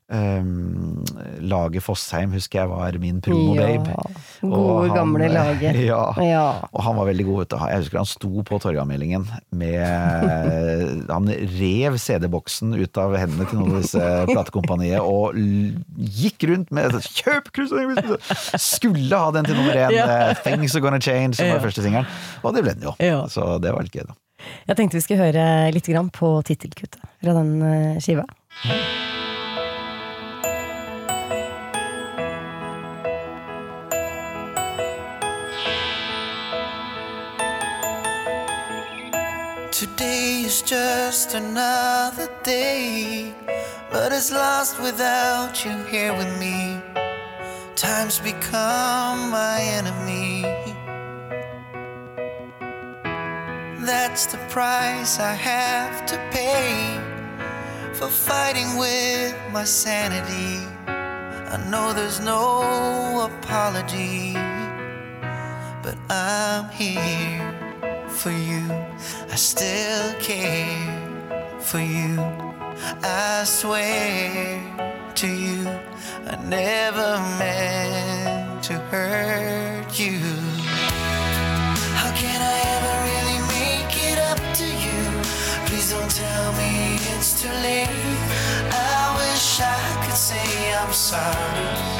Um, 0.08 1.04
Lage 1.44 1.82
Fossheim 1.84 2.32
husker 2.32 2.62
jeg 2.62 2.70
var 2.70 2.94
min 2.96 3.18
promo-babe. 3.20 3.90
Ja, 3.92 4.04
gode, 4.40 4.86
han- 4.88 4.94
gamle 4.96 5.26
laget. 5.34 5.76
Ja. 5.84 6.00
Ja. 6.24 6.44
Og 6.72 6.80
han 6.86 6.96
var 6.96 7.10
veldig 7.10 7.26
god. 7.28 7.42
Ute. 7.44 7.58
Jeg 7.68 7.82
husker 7.82 7.98
han 8.00 8.08
sto 8.08 8.30
på 8.48 8.58
Torgallmeldingen 8.64 9.26
med 9.52 11.04
Han 11.12 11.28
rev 11.58 11.98
CD-boksen 12.00 12.72
ut 12.80 13.00
av 13.02 13.18
hendene 13.20 13.48
til 13.50 13.60
noen 13.60 13.76
av 13.76 13.84
disse 13.84 14.06
platekompaniet 14.32 15.04
og 15.04 15.36
gikk 15.36 16.48
rundt 16.54 16.72
med 16.72 16.96
'kjøp 17.04 17.52
cruising!' 17.52 17.92
Skulle 18.58 19.12
ha 19.20 19.30
den 19.36 19.44
til 19.44 19.60
nummer 19.60 19.76
én. 19.76 19.92
Ja. 19.98 20.06
eh, 20.30 20.34
'Things 20.40 20.74
Are 20.74 20.80
Gonna 20.80 20.98
Change', 21.04 21.34
som 21.36 21.52
var 21.52 21.60
første 21.60 21.82
singelen. 21.84 22.08
Og 22.42 22.54
det 22.56 22.64
ble 22.64 22.74
den 22.74 22.88
jo. 22.88 22.96
Så 23.28 23.58
det 23.60 23.72
var 23.76 23.84
litt 23.84 23.92
gøy, 23.92 24.06
da. 24.08 24.16
Jeg 24.68 24.76
tenkte 24.78 24.96
vi 24.96 25.04
skulle 25.04 25.24
høre 25.28 25.72
litt 25.74 25.88
på 26.16 26.32
tittelkuttet 26.46 27.00
fra 27.20 27.32
den 27.36 27.60
eh, 27.62 27.98
skiva. 28.00 28.24
Is 40.58 40.62
just 40.62 41.34
another 41.34 42.28
day, 42.42 43.32
but 43.92 44.12
it's 44.12 44.32
lost 44.32 44.80
without 44.82 45.64
you 45.64 45.84
here 45.84 46.12
with 46.12 46.36
me. 46.40 46.80
Time's 47.76 48.18
become 48.18 49.30
my 49.30 49.60
enemy. 49.78 50.42
That's 53.86 54.26
the 54.26 54.38
price 54.48 55.20
I 55.20 55.32
have 55.32 56.06
to 56.06 56.16
pay 56.32 56.98
for 57.94 58.08
fighting 58.08 58.76
with 58.76 59.36
my 59.52 59.62
sanity. 59.62 60.66
I 60.88 61.56
know 61.70 61.92
there's 61.92 62.18
no 62.18 63.30
apology, 63.30 64.32
but 65.84 65.96
I'm 66.10 66.68
here 66.70 67.57
for 68.18 68.32
you. 68.32 68.64
I 69.30 69.36
still 69.36 70.12
care 70.20 71.60
for 71.60 71.78
you. 71.78 72.18
I 73.00 73.44
swear 73.44 74.60
to 75.14 75.28
you, 75.28 75.68
I 76.26 76.34
never 76.42 77.10
meant 77.38 78.64
to 78.64 78.74
hurt 78.90 79.96
you. 80.00 80.18
How 82.00 82.10
can 82.16 82.40
I 82.42 82.58
ever 82.74 82.94
really 83.08 83.40
make 83.54 83.94
it 84.10 84.18
up 84.30 84.40
to 84.60 84.66
you? 84.66 85.00
Please 85.66 85.92
don't 85.92 86.10
tell 86.10 86.52
me 86.54 86.98
it's 87.14 87.40
too 87.40 87.54
late. 87.62 87.88
I 88.72 89.14
wish 89.20 89.60
I 89.60 90.04
could 90.04 90.16
say 90.16 90.74
I'm 90.74 90.92
sorry 90.92 91.97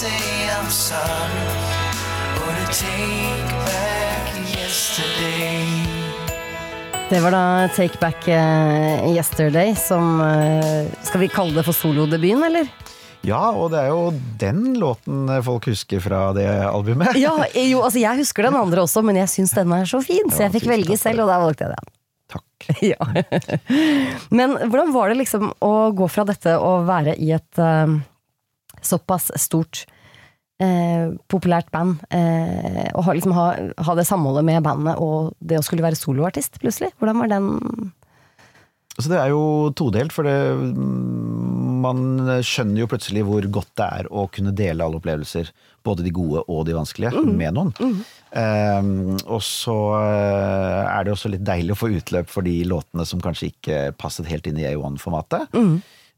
say 0.00 0.48
I'm 0.48 0.70
sorry 0.70 1.48
or 2.40 2.52
to 2.56 2.66
take 2.72 3.50
back 3.68 4.24
yesterday. 4.56 5.66
Det 7.10 7.20
var 7.20 7.30
da 7.30 7.68
Take 7.76 7.98
Back 8.00 8.28
eh, 8.28 9.16
Yesterday, 9.16 9.74
som 9.76 10.20
eh, 10.20 10.86
Skal 11.02 11.20
vi 11.20 11.28
kalle 11.28 11.52
det 11.52 11.64
for 11.66 11.76
solodebuten, 11.76 12.44
eller? 12.46 12.70
Ja, 13.20 13.50
og 13.50 13.74
det 13.74 13.82
er 13.82 13.90
jo 13.90 14.14
den 14.40 14.78
låten 14.80 15.28
folk 15.44 15.68
husker 15.68 16.00
fra 16.00 16.30
det 16.32 16.48
albumet. 16.48 17.18
Ja, 17.20 17.34
jo, 17.52 17.82
altså 17.84 18.00
jeg 18.00 18.22
husker 18.22 18.48
den 18.48 18.56
andre 18.56 18.86
også, 18.86 19.02
men 19.04 19.18
jeg 19.20 19.28
syns 19.28 19.52
denne 19.58 19.82
er 19.82 19.90
så 19.90 20.00
fin, 20.00 20.32
så 20.32 20.46
jeg 20.46 20.54
fikk 20.54 20.70
velge 20.70 20.96
selv, 20.96 21.26
og 21.26 21.28
da 21.28 21.42
valgte 21.42 21.66
jeg 21.66 21.76
den. 21.76 21.92
Takk. 22.36 22.46
Ja. 22.94 23.10
Men 24.32 24.56
hvordan 24.62 24.94
var 24.96 25.12
det 25.12 25.20
liksom 25.20 25.50
å 25.60 25.74
gå 25.96 26.08
fra 26.08 26.24
dette 26.28 26.56
å 26.56 26.78
være 26.88 27.18
i 27.20 27.34
et 27.36 27.60
eh, 27.60 28.00
såpass 28.86 29.30
stort 29.40 29.84
eh, 30.60 31.12
populært 31.30 31.70
band, 31.74 32.02
eh, 32.14 32.90
og 32.94 33.06
ha, 33.06 33.16
liksom 33.16 33.34
ha, 33.36 33.46
ha 33.86 33.96
det 33.98 34.08
samholdet 34.08 34.46
med 34.46 34.62
bandet 34.66 35.00
og 35.00 35.32
det 35.40 35.60
å 35.60 35.64
skulle 35.66 35.86
være 35.86 35.98
soloartist 35.98 36.60
plutselig? 36.62 36.92
Hvordan 37.00 37.24
var 37.24 37.32
den 37.32 37.50
Altså 38.98 39.14
det 39.14 39.20
er 39.22 39.30
jo 39.32 39.44
todelt, 39.78 40.12
for 40.12 40.26
det, 40.28 40.34
man 41.80 42.00
skjønner 42.44 42.82
jo 42.82 42.88
plutselig 42.90 43.22
hvor 43.24 43.46
godt 43.54 43.70
det 43.80 43.86
er 44.00 44.08
å 44.12 44.26
kunne 44.34 44.52
dele 44.52 44.84
alle 44.84 44.98
opplevelser, 44.98 45.48
både 45.86 46.04
de 46.04 46.12
gode 46.12 46.42
og 46.52 46.66
de 46.68 46.74
vanskelige, 46.76 47.22
med 47.24 47.56
noen. 47.56 47.70
Eh, 48.36 48.90
og 49.24 49.40
så 49.46 49.76
eh, 50.02 50.90
er 50.90 51.06
det 51.06 51.14
også 51.14 51.32
litt 51.32 51.46
deilig 51.46 51.72
å 51.72 51.80
få 51.80 51.88
utløp 51.94 52.28
for 52.28 52.44
de 52.44 52.58
låtene 52.68 53.06
som 53.08 53.22
kanskje 53.24 53.48
ikke 53.54 53.78
passet 53.96 54.28
helt 54.28 54.50
inn 54.50 54.60
i 54.60 54.68
A1-formatet. 54.68 55.48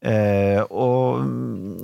Eh, 0.02 0.58
og, 0.66 1.22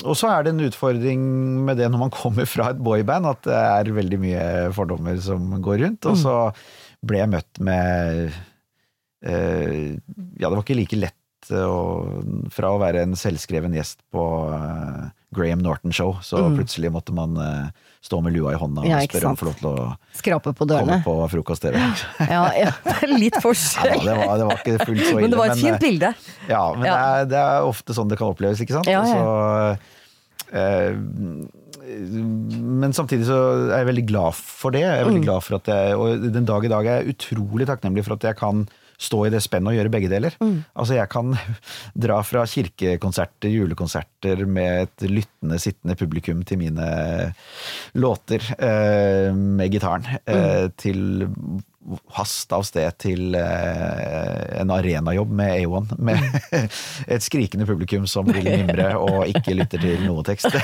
og 0.02 0.16
så 0.18 0.32
er 0.32 0.42
det 0.42 0.52
en 0.54 0.64
utfordring 0.66 1.22
med 1.68 1.78
det 1.78 1.86
når 1.92 2.02
man 2.06 2.14
kommer 2.22 2.48
fra 2.50 2.72
et 2.72 2.82
boyband, 2.82 3.30
at 3.30 3.44
det 3.46 3.60
er 3.60 3.94
veldig 4.00 4.20
mye 4.22 4.48
fordommer 4.76 5.20
som 5.22 5.52
går 5.62 5.84
rundt. 5.84 6.10
Og 6.10 6.18
så 6.18 6.36
ble 7.06 7.22
jeg 7.22 7.32
møtt 7.36 7.62
med 7.62 8.24
eh, 9.22 9.94
Ja, 10.38 10.48
det 10.48 10.56
var 10.56 10.64
ikke 10.64 10.80
like 10.80 10.98
lett 10.98 11.52
å, 11.54 11.78
fra 12.52 12.74
å 12.74 12.80
være 12.82 13.06
en 13.06 13.14
selvskreven 13.18 13.76
gjest 13.78 14.02
på 14.12 14.24
eh, 14.52 15.06
Graham 15.34 15.60
Norton 15.60 15.92
Show, 15.92 16.16
så 16.24 16.40
plutselig 16.56 16.88
måtte 16.94 17.12
man 17.12 17.34
uh, 17.36 17.68
stå 18.00 18.20
med 18.24 18.32
lua 18.32 18.54
i 18.54 18.58
hånda 18.58 18.80
og 18.80 18.88
Ja, 18.88 19.00
spørre 19.04 19.28
om 19.28 19.36
å 19.36 19.40
få 19.42 19.48
lov 19.50 19.56
til 19.58 19.68
å 19.68 19.82
skrape 20.16 20.52
på 20.56 20.64
komme 20.64 20.70
dørene? 20.72 20.96
på 21.04 21.16
frokost-TV. 21.34 21.76
Ja, 22.30 22.44
ja, 22.56 22.70
litt 23.12 23.36
Ja, 23.38 23.42
forskjell. 23.44 24.00
det, 24.06 24.14
var, 24.22 24.32
det 24.40 24.46
var 24.48 24.56
ikke 24.62 24.78
fullt 24.86 25.04
så 25.04 25.12
ille. 25.12 25.20
Men 25.26 25.30
det 25.34 25.40
var 25.42 25.52
et 25.52 25.60
fint 25.60 25.74
eh, 25.76 25.82
bilde. 25.84 26.12
ja, 26.48 26.62
men 26.74 26.88
Ja. 26.88 26.96
Det, 26.96 27.04
er, 27.20 27.30
det 27.34 27.40
er 27.44 27.68
ofte 27.68 27.92
sånn 27.98 28.08
det 28.08 28.16
kan 28.22 28.32
oppleves, 28.32 28.62
ikke 28.64 28.78
sant? 28.78 28.88
Ja, 28.88 29.04
ja. 29.04 29.12
Så, 29.12 29.94
uh, 30.56 30.92
men 31.88 32.92
samtidig 32.96 33.24
så 33.28 33.36
er 33.72 33.78
jeg 33.82 33.88
veldig 33.88 34.06
glad 34.10 34.34
for 34.36 34.70
det. 34.74 34.82
Jeg 34.84 34.92
er 34.98 35.04
Mm. 35.04 35.10
veldig 35.12 35.24
glad 35.24 35.42
for 35.44 35.56
at 35.56 35.66
jeg, 35.72 35.96
Og 35.96 36.32
den 36.32 36.44
dag 36.44 36.64
i 36.64 36.68
dag 36.68 36.86
er 36.86 37.02
jeg 37.02 37.14
utrolig 37.16 37.66
takknemlig 37.66 38.04
for 38.04 38.14
at 38.18 38.22
jeg 38.28 38.36
kan 38.36 38.68
stå 38.98 39.20
i 39.26 39.30
det 39.30 39.40
spennet 39.44 39.70
og 39.70 39.76
gjøre 39.78 39.92
begge 39.94 40.08
deler. 40.10 40.34
Mm. 40.42 40.64
Altså 40.74 40.96
Jeg 40.98 41.08
kan 41.12 41.36
dra 42.06 42.16
fra 42.26 42.42
kirkekonserter, 42.50 43.48
julekonserter 43.54 44.42
med 44.46 44.88
et 44.88 45.06
lyttende, 45.08 45.58
sittende 45.62 45.94
publikum 46.00 46.42
til 46.48 46.58
mine 46.58 46.88
låter 47.94 48.42
eh, 48.58 49.30
med 49.34 49.70
gitaren, 49.72 50.06
eh, 50.26 50.46
Mm. 50.68 50.72
til 50.76 51.00
hast 52.16 52.52
av 52.52 52.64
sted 52.66 52.96
til 53.00 53.34
eh, 53.38 54.60
en 54.60 54.70
arenajobb 54.74 55.30
med 55.40 55.54
A1, 55.62 55.94
med 55.98 56.22
et 57.14 57.24
skrikende 57.24 57.66
publikum 57.68 58.06
som 58.10 58.28
vil 58.28 58.44
mimre 58.44 58.90
og 59.00 59.26
ikke 59.30 59.56
lytter 59.56 59.82
til 59.82 60.04
noe 60.04 60.24
tekst. 60.26 60.48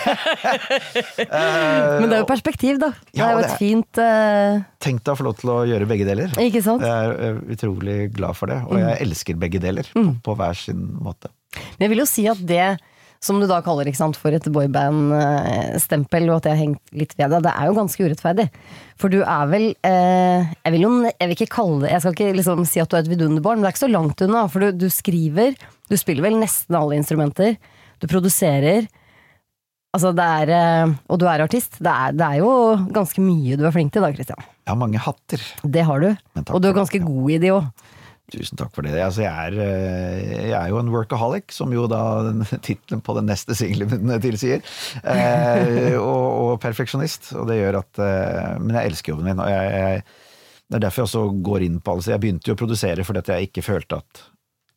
Men 1.25 2.09
det 2.09 2.17
er 2.17 2.23
jo 2.23 2.29
perspektiv, 2.29 2.81
da. 2.83 2.93
Det 3.11 3.19
Ja, 3.21 3.29
er 3.31 3.39
jo 3.39 3.45
et 3.47 3.59
fint 3.61 4.01
uh... 4.03 4.63
Tenk 4.85 5.05
deg 5.05 5.15
å 5.15 5.19
få 5.19 5.27
lov 5.29 5.39
til 5.41 5.53
å 5.55 5.59
gjøre 5.69 5.89
begge 5.89 6.09
deler. 6.09 6.35
Ikke 6.41 6.63
sant? 6.65 6.85
Jeg 6.85 7.11
er 7.13 7.15
eh, 7.31 7.39
utrolig 7.57 7.99
glad 8.17 8.37
for 8.39 8.53
det, 8.53 8.61
og 8.69 8.81
jeg 8.83 9.01
elsker 9.07 9.39
begge 9.41 9.63
deler 9.63 9.89
på, 9.95 10.05
på 10.27 10.37
hver 10.41 10.59
sin 10.59 10.83
måte. 11.05 11.33
Men 11.77 11.87
jeg 11.87 11.95
vil 11.95 12.03
jo 12.03 12.09
si 12.11 12.27
at 12.31 12.41
det 12.45 12.65
som 13.25 13.39
du 13.41 13.47
da 13.49 13.61
kaller 13.65 13.89
sant, 13.97 14.19
for 14.21 14.35
et 14.37 14.47
boyband-stempel, 14.53 16.27
og 16.29 16.41
at 16.43 16.49
jeg 16.49 16.55
har 16.55 16.61
hengt 16.61 16.97
litt 16.97 17.15
ved 17.17 17.33
deg, 17.33 17.45
det 17.47 17.53
er 17.55 17.71
jo 17.71 17.77
ganske 17.79 18.05
urettferdig. 18.05 18.49
For 19.01 19.13
du 19.13 19.23
er 19.23 19.47
vel 19.51 19.71
eh, 19.87 20.51
jeg, 20.53 20.75
vil 20.75 20.85
jo, 20.85 20.91
jeg 21.09 21.31
vil 21.31 21.35
ikke 21.35 21.55
kalle 21.57 21.81
det 21.83 21.89
Jeg 21.91 22.03
skal 22.05 22.15
ikke 22.15 22.37
liksom 22.39 22.67
si 22.69 22.83
at 22.83 22.91
du 22.91 22.99
er 22.99 23.03
et 23.03 23.11
vidunderbarn, 23.11 23.59
men 23.59 23.67
det 23.67 23.73
er 23.73 23.77
ikke 23.77 23.87
så 23.87 23.95
langt 23.95 24.27
unna. 24.27 24.45
For 24.53 24.67
du, 24.67 24.85
du 24.85 24.93
skriver, 24.93 25.57
du 25.91 25.97
spiller 26.01 26.29
vel 26.29 26.39
nesten 26.43 26.77
alle 26.79 27.01
instrumenter. 27.01 27.57
Du 28.03 28.07
produserer. 28.11 28.87
Altså 29.95 30.11
det 30.15 30.29
er, 30.43 30.55
eh, 30.55 30.95
og 31.09 31.21
du 31.23 31.27
er 31.31 31.47
artist. 31.47 31.81
Det 31.81 31.91
er, 31.91 32.15
det 32.19 32.29
er 32.29 32.43
jo 32.43 32.53
ganske 32.95 33.25
mye 33.25 33.59
du 33.59 33.65
er 33.65 33.75
flink 33.75 33.95
til 33.95 34.05
da, 34.05 34.13
Christian. 34.15 34.47
Jeg 34.65 34.73
har 34.73 34.81
mange 34.81 35.01
hatter. 35.01 35.51
Det 35.65 35.85
har 35.89 36.05
du. 36.05 36.11
Og 36.47 36.61
du 36.61 36.71
er 36.71 36.77
ganske 36.77 36.99
det, 36.99 37.05
ja. 37.05 37.11
god 37.11 37.35
i 37.35 37.43
de 37.43 37.53
òg. 37.55 37.91
Tusen 38.33 38.57
takk 38.57 38.73
for 38.73 38.87
det. 38.87 38.95
Altså, 39.05 39.21
jeg, 39.27 39.33
er, 39.51 39.57
eh, 39.61 40.49
jeg 40.49 40.55
er 40.57 40.71
jo 40.73 40.79
en 40.81 40.91
workaholic, 40.93 41.53
som 41.53 41.73
jo 41.75 41.85
da 41.91 42.03
tittelen 42.67 43.03
på 43.05 43.17
den 43.19 43.29
neste 43.29 43.57
singelen 43.59 44.15
tilsier. 44.25 44.63
Eh, 45.03 45.97
og, 46.01 46.29
og 46.45 46.53
perfeksjonist. 46.63 47.35
Og 47.37 47.51
det 47.51 47.61
gjør 47.61 47.83
at 47.83 48.01
eh, 48.01 48.55
Men 48.63 48.79
jeg 48.79 48.93
elsker 48.93 49.13
jobben 49.13 49.29
min. 49.29 49.43
Og 49.45 49.51
jeg, 49.53 49.75
jeg, 49.75 50.05
det 50.65 50.79
er 50.79 50.87
derfor 50.87 51.03
jeg 51.03 51.11
også 51.11 51.25
går 51.51 51.67
inn 51.67 51.83
på 51.85 51.93
alle. 51.93 52.07
Så 52.07 52.15
jeg 52.15 52.25
begynte 52.25 52.51
jo 52.51 52.57
å 52.57 52.63
produsere 52.65 53.05
fordi 53.05 53.25
at 53.25 53.35
jeg 53.35 53.51
ikke 53.51 53.67
følte 53.67 54.01
at 54.01 54.25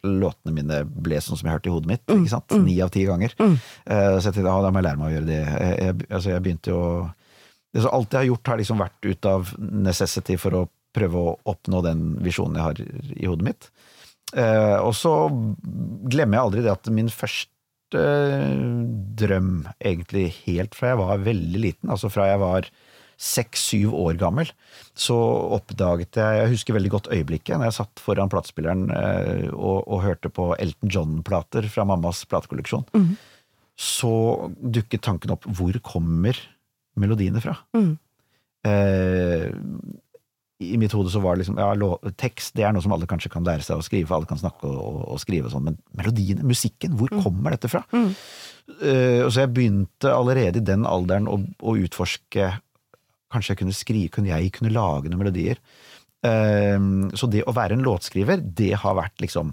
låtene 0.06 0.54
mine 0.54 0.82
ble 0.86 1.18
sånn 1.24 1.40
som 1.40 1.48
jeg 1.48 1.58
hørte 1.58 1.72
i 1.72 1.74
hodet 1.74 1.90
mitt. 1.90 2.04
ikke 2.06 2.34
sant? 2.36 2.58
Ni 2.62 2.76
av 2.84 2.92
ti 2.94 3.08
ganger. 3.08 3.34
Eh, 3.40 4.18
så 4.20 4.28
jeg 4.28 4.36
tenkte 4.36 4.52
ah, 4.52 4.60
da 4.66 4.74
må 4.74 4.84
jeg 4.84 4.90
lære 4.90 5.02
meg 5.02 5.08
å 5.08 5.16
gjøre 5.16 5.30
det. 5.32 5.40
Jeg, 5.48 5.78
jeg, 5.88 5.96
altså, 6.12 6.34
jeg 6.34 6.44
begynte 6.46 6.76
jo 6.76 6.82
det 7.76 7.84
så 7.84 7.92
Alt 7.94 8.14
jeg 8.16 8.24
har 8.24 8.30
gjort, 8.30 8.50
har 8.50 8.60
liksom 8.62 8.80
vært 8.82 9.06
ut 9.08 9.28
av 9.30 9.50
necessity 9.60 10.38
for 10.40 10.56
å 10.56 10.62
prøve 10.98 11.22
å 11.22 11.36
oppnå 11.54 11.84
den 11.86 12.10
visjonen 12.26 12.58
jeg 12.60 12.68
har 12.68 13.14
i 13.16 13.30
hodet 13.30 13.48
mitt. 13.52 13.70
Eh, 14.36 14.78
og 14.82 14.92
så 14.98 15.14
glemmer 16.12 16.38
jeg 16.38 16.48
aldri 16.48 16.66
det 16.66 16.74
at 16.74 16.90
min 16.92 17.12
første 17.14 18.02
eh, 18.02 18.60
drøm, 19.22 19.68
egentlig 19.80 20.30
helt 20.44 20.76
fra 20.76 20.92
jeg 20.92 21.02
var 21.02 21.26
veldig 21.30 21.64
liten. 21.64 21.94
Altså 21.94 22.12
fra 22.12 22.28
jeg 22.32 22.44
var 22.44 22.70
seks-syv 23.18 23.96
år 23.98 24.18
gammel, 24.22 24.50
så 24.94 25.16
oppdaget 25.56 26.20
jeg 26.20 26.36
Jeg 26.38 26.52
husker 26.52 26.76
veldig 26.76 26.92
godt 26.94 27.08
øyeblikket 27.10 27.58
når 27.58 27.72
jeg 27.72 27.78
satt 27.80 28.04
foran 28.04 28.30
platespilleren 28.30 28.92
eh, 28.94 29.48
og, 29.56 29.88
og 29.88 30.04
hørte 30.04 30.30
på 30.30 30.52
Elton 30.60 30.92
John-plater 30.94 31.66
fra 31.72 31.88
mammas 31.88 32.22
platekolleksjon. 32.30 32.86
Så 33.78 34.12
dukket 34.58 35.06
tanken 35.06 35.34
opp 35.34 35.46
hvor 35.58 35.78
kommer 35.86 36.38
melodiene 36.98 37.42
fra? 37.42 37.56
Eh, 38.66 39.50
i 40.60 40.78
mitt 40.82 40.94
hode 40.96 41.12
så 41.14 41.22
var 41.22 41.36
det 41.36 41.44
liksom 41.44 41.60
ja, 41.62 41.70
lå- 41.78 42.00
tekst 42.18 42.56
det 42.58 42.64
er 42.66 42.74
noe 42.74 42.82
som 42.82 42.94
alle 42.96 43.06
kanskje 43.10 43.30
kan 43.34 43.46
lære 43.46 43.66
seg 43.66 43.78
å 43.78 43.86
skrive, 43.86 44.08
for 44.10 44.18
alle 44.18 44.30
kan 44.30 44.40
snakke 44.42 44.66
og, 44.66 44.78
og, 44.82 45.02
og 45.14 45.20
skrive 45.22 45.50
og 45.50 45.54
sånn, 45.54 45.68
men 45.70 45.78
melodiene, 46.00 46.46
musikken, 46.48 46.96
hvor 46.98 47.12
kommer 47.14 47.54
dette 47.54 47.70
fra? 47.70 47.84
Mm. 47.94 48.10
og 49.24 49.30
så 49.32 49.44
jeg 49.44 49.54
begynte 49.54 50.12
allerede 50.12 50.60
i 50.60 50.66
den 50.66 50.88
alderen 50.90 51.30
å, 51.32 51.42
å 51.62 51.78
utforske 51.84 52.56
Kanskje 53.28 53.52
jeg 53.52 53.60
kunne 53.60 53.76
skrive, 53.76 54.10
kunne 54.16 54.30
jeg 54.32 54.54
kunne 54.56 54.70
lage 54.72 55.10
noen 55.12 55.20
melodier? 55.20 55.58
Uh, 56.24 57.10
så 57.12 57.28
det 57.28 57.42
å 57.44 57.52
være 57.52 57.76
en 57.76 57.84
låtskriver, 57.84 58.40
det 58.40 58.70
har 58.80 58.96
vært 58.96 59.20
liksom 59.20 59.52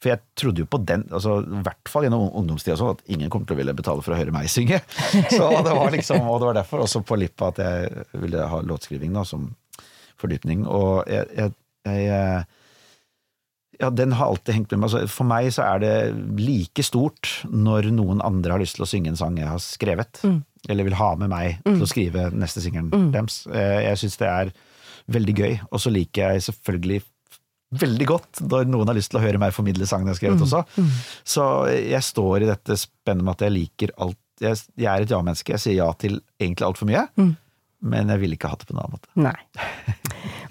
for 0.00 0.14
jeg 0.14 0.20
trodde 0.38 0.62
jo 0.62 0.68
på 0.70 0.78
den, 0.88 1.02
altså, 1.12 1.42
i 1.44 1.62
hvert 1.64 1.90
fall 1.92 2.06
gjennom 2.06 2.30
ungdomstida, 2.40 2.76
sånn 2.80 2.94
at 2.94 3.02
ingen 3.12 3.28
kom 3.32 3.42
til 3.44 3.52
å 3.52 3.58
ville 3.58 3.74
betale 3.76 4.00
for 4.00 4.16
å 4.16 4.16
høre 4.16 4.32
meg 4.32 4.48
synge. 4.48 4.78
Så 5.36 5.48
det 5.60 5.74
var 5.76 5.92
liksom, 5.92 6.24
Og 6.24 6.38
det 6.40 6.48
var 6.48 6.56
derfor 6.56 6.86
også 6.86 7.02
på 7.04 7.18
Lippa 7.20 7.50
at 7.52 7.60
jeg 7.60 8.06
ville 8.22 8.46
ha 8.48 8.62
låtskriving 8.64 9.12
da, 9.12 9.26
som 9.28 9.50
fordypning. 10.20 10.66
Og 10.68 11.04
jeg, 11.10 11.26
jeg, 11.36 11.52
jeg 11.88 12.08
eh, 12.14 12.56
Ja, 13.80 13.88
den 13.96 14.12
har 14.12 14.28
alltid 14.28 14.52
hengt 14.58 14.70
med 14.74 14.82
meg. 14.82 14.90
Altså, 14.90 15.08
for 15.08 15.24
meg 15.24 15.46
så 15.56 15.64
er 15.64 15.78
det 15.80 15.92
like 16.36 16.82
stort 16.84 17.30
når 17.48 17.88
noen 17.96 18.20
andre 18.20 18.52
har 18.52 18.60
lyst 18.60 18.76
til 18.76 18.84
å 18.84 18.88
synge 18.90 19.08
en 19.14 19.16
sang 19.16 19.38
jeg 19.40 19.48
har 19.48 19.62
skrevet. 19.64 20.20
Eller 20.68 20.84
vil 20.84 20.98
ha 21.00 21.14
med 21.16 21.30
meg 21.32 21.62
til 21.64 21.86
å 21.86 21.88
skrive 21.88 22.26
neste 22.36 22.60
singelen 22.60 22.90
deres. 23.14 23.46
Eh, 23.48 23.86
Jeg 23.88 23.96
syns 24.02 24.18
det 24.20 24.28
er 24.28 24.50
veldig 25.08 25.34
gøy. 25.38 25.54
Og 25.72 25.80
så 25.80 25.88
liker 25.94 26.34
jeg 26.34 26.44
selvfølgelig 26.50 27.00
veldig 27.80 28.06
godt 28.10 28.40
når 28.50 28.66
noen 28.68 28.88
har 28.90 28.96
lyst 28.98 29.12
til 29.14 29.20
å 29.20 29.24
høre 29.24 29.38
meg 29.40 29.54
formidle 29.56 29.86
sangen 29.88 30.10
jeg 30.10 30.16
har 30.18 30.20
skrevet 30.20 30.44
også. 30.44 30.62
Så 31.24 31.44
jeg 31.78 32.02
står 32.02 32.42
i 32.44 32.50
dette 32.50 32.76
spennet 32.76 33.24
med 33.24 33.32
at 33.38 33.46
jeg 33.46 33.56
liker 33.56 33.92
alt 33.96 34.18
Jeg, 34.40 34.56
jeg 34.76 34.88
er 34.88 35.02
et 35.04 35.10
ja-menneske. 35.12 35.52
Jeg 35.52 35.60
sier 35.60 35.74
ja 35.80 35.88
til 36.00 36.20
egentlig 36.40 36.66
altfor 36.66 36.88
mye. 36.88 37.06
Men 37.80 38.08
jeg 38.12 38.20
ville 38.20 38.36
ikke 38.36 38.50
hatt 38.52 38.60
det 38.60 38.68
på 38.68 38.74
en 38.76 38.80
annen 38.82 38.96
måte. 38.98 39.08
Nei. 39.16 39.36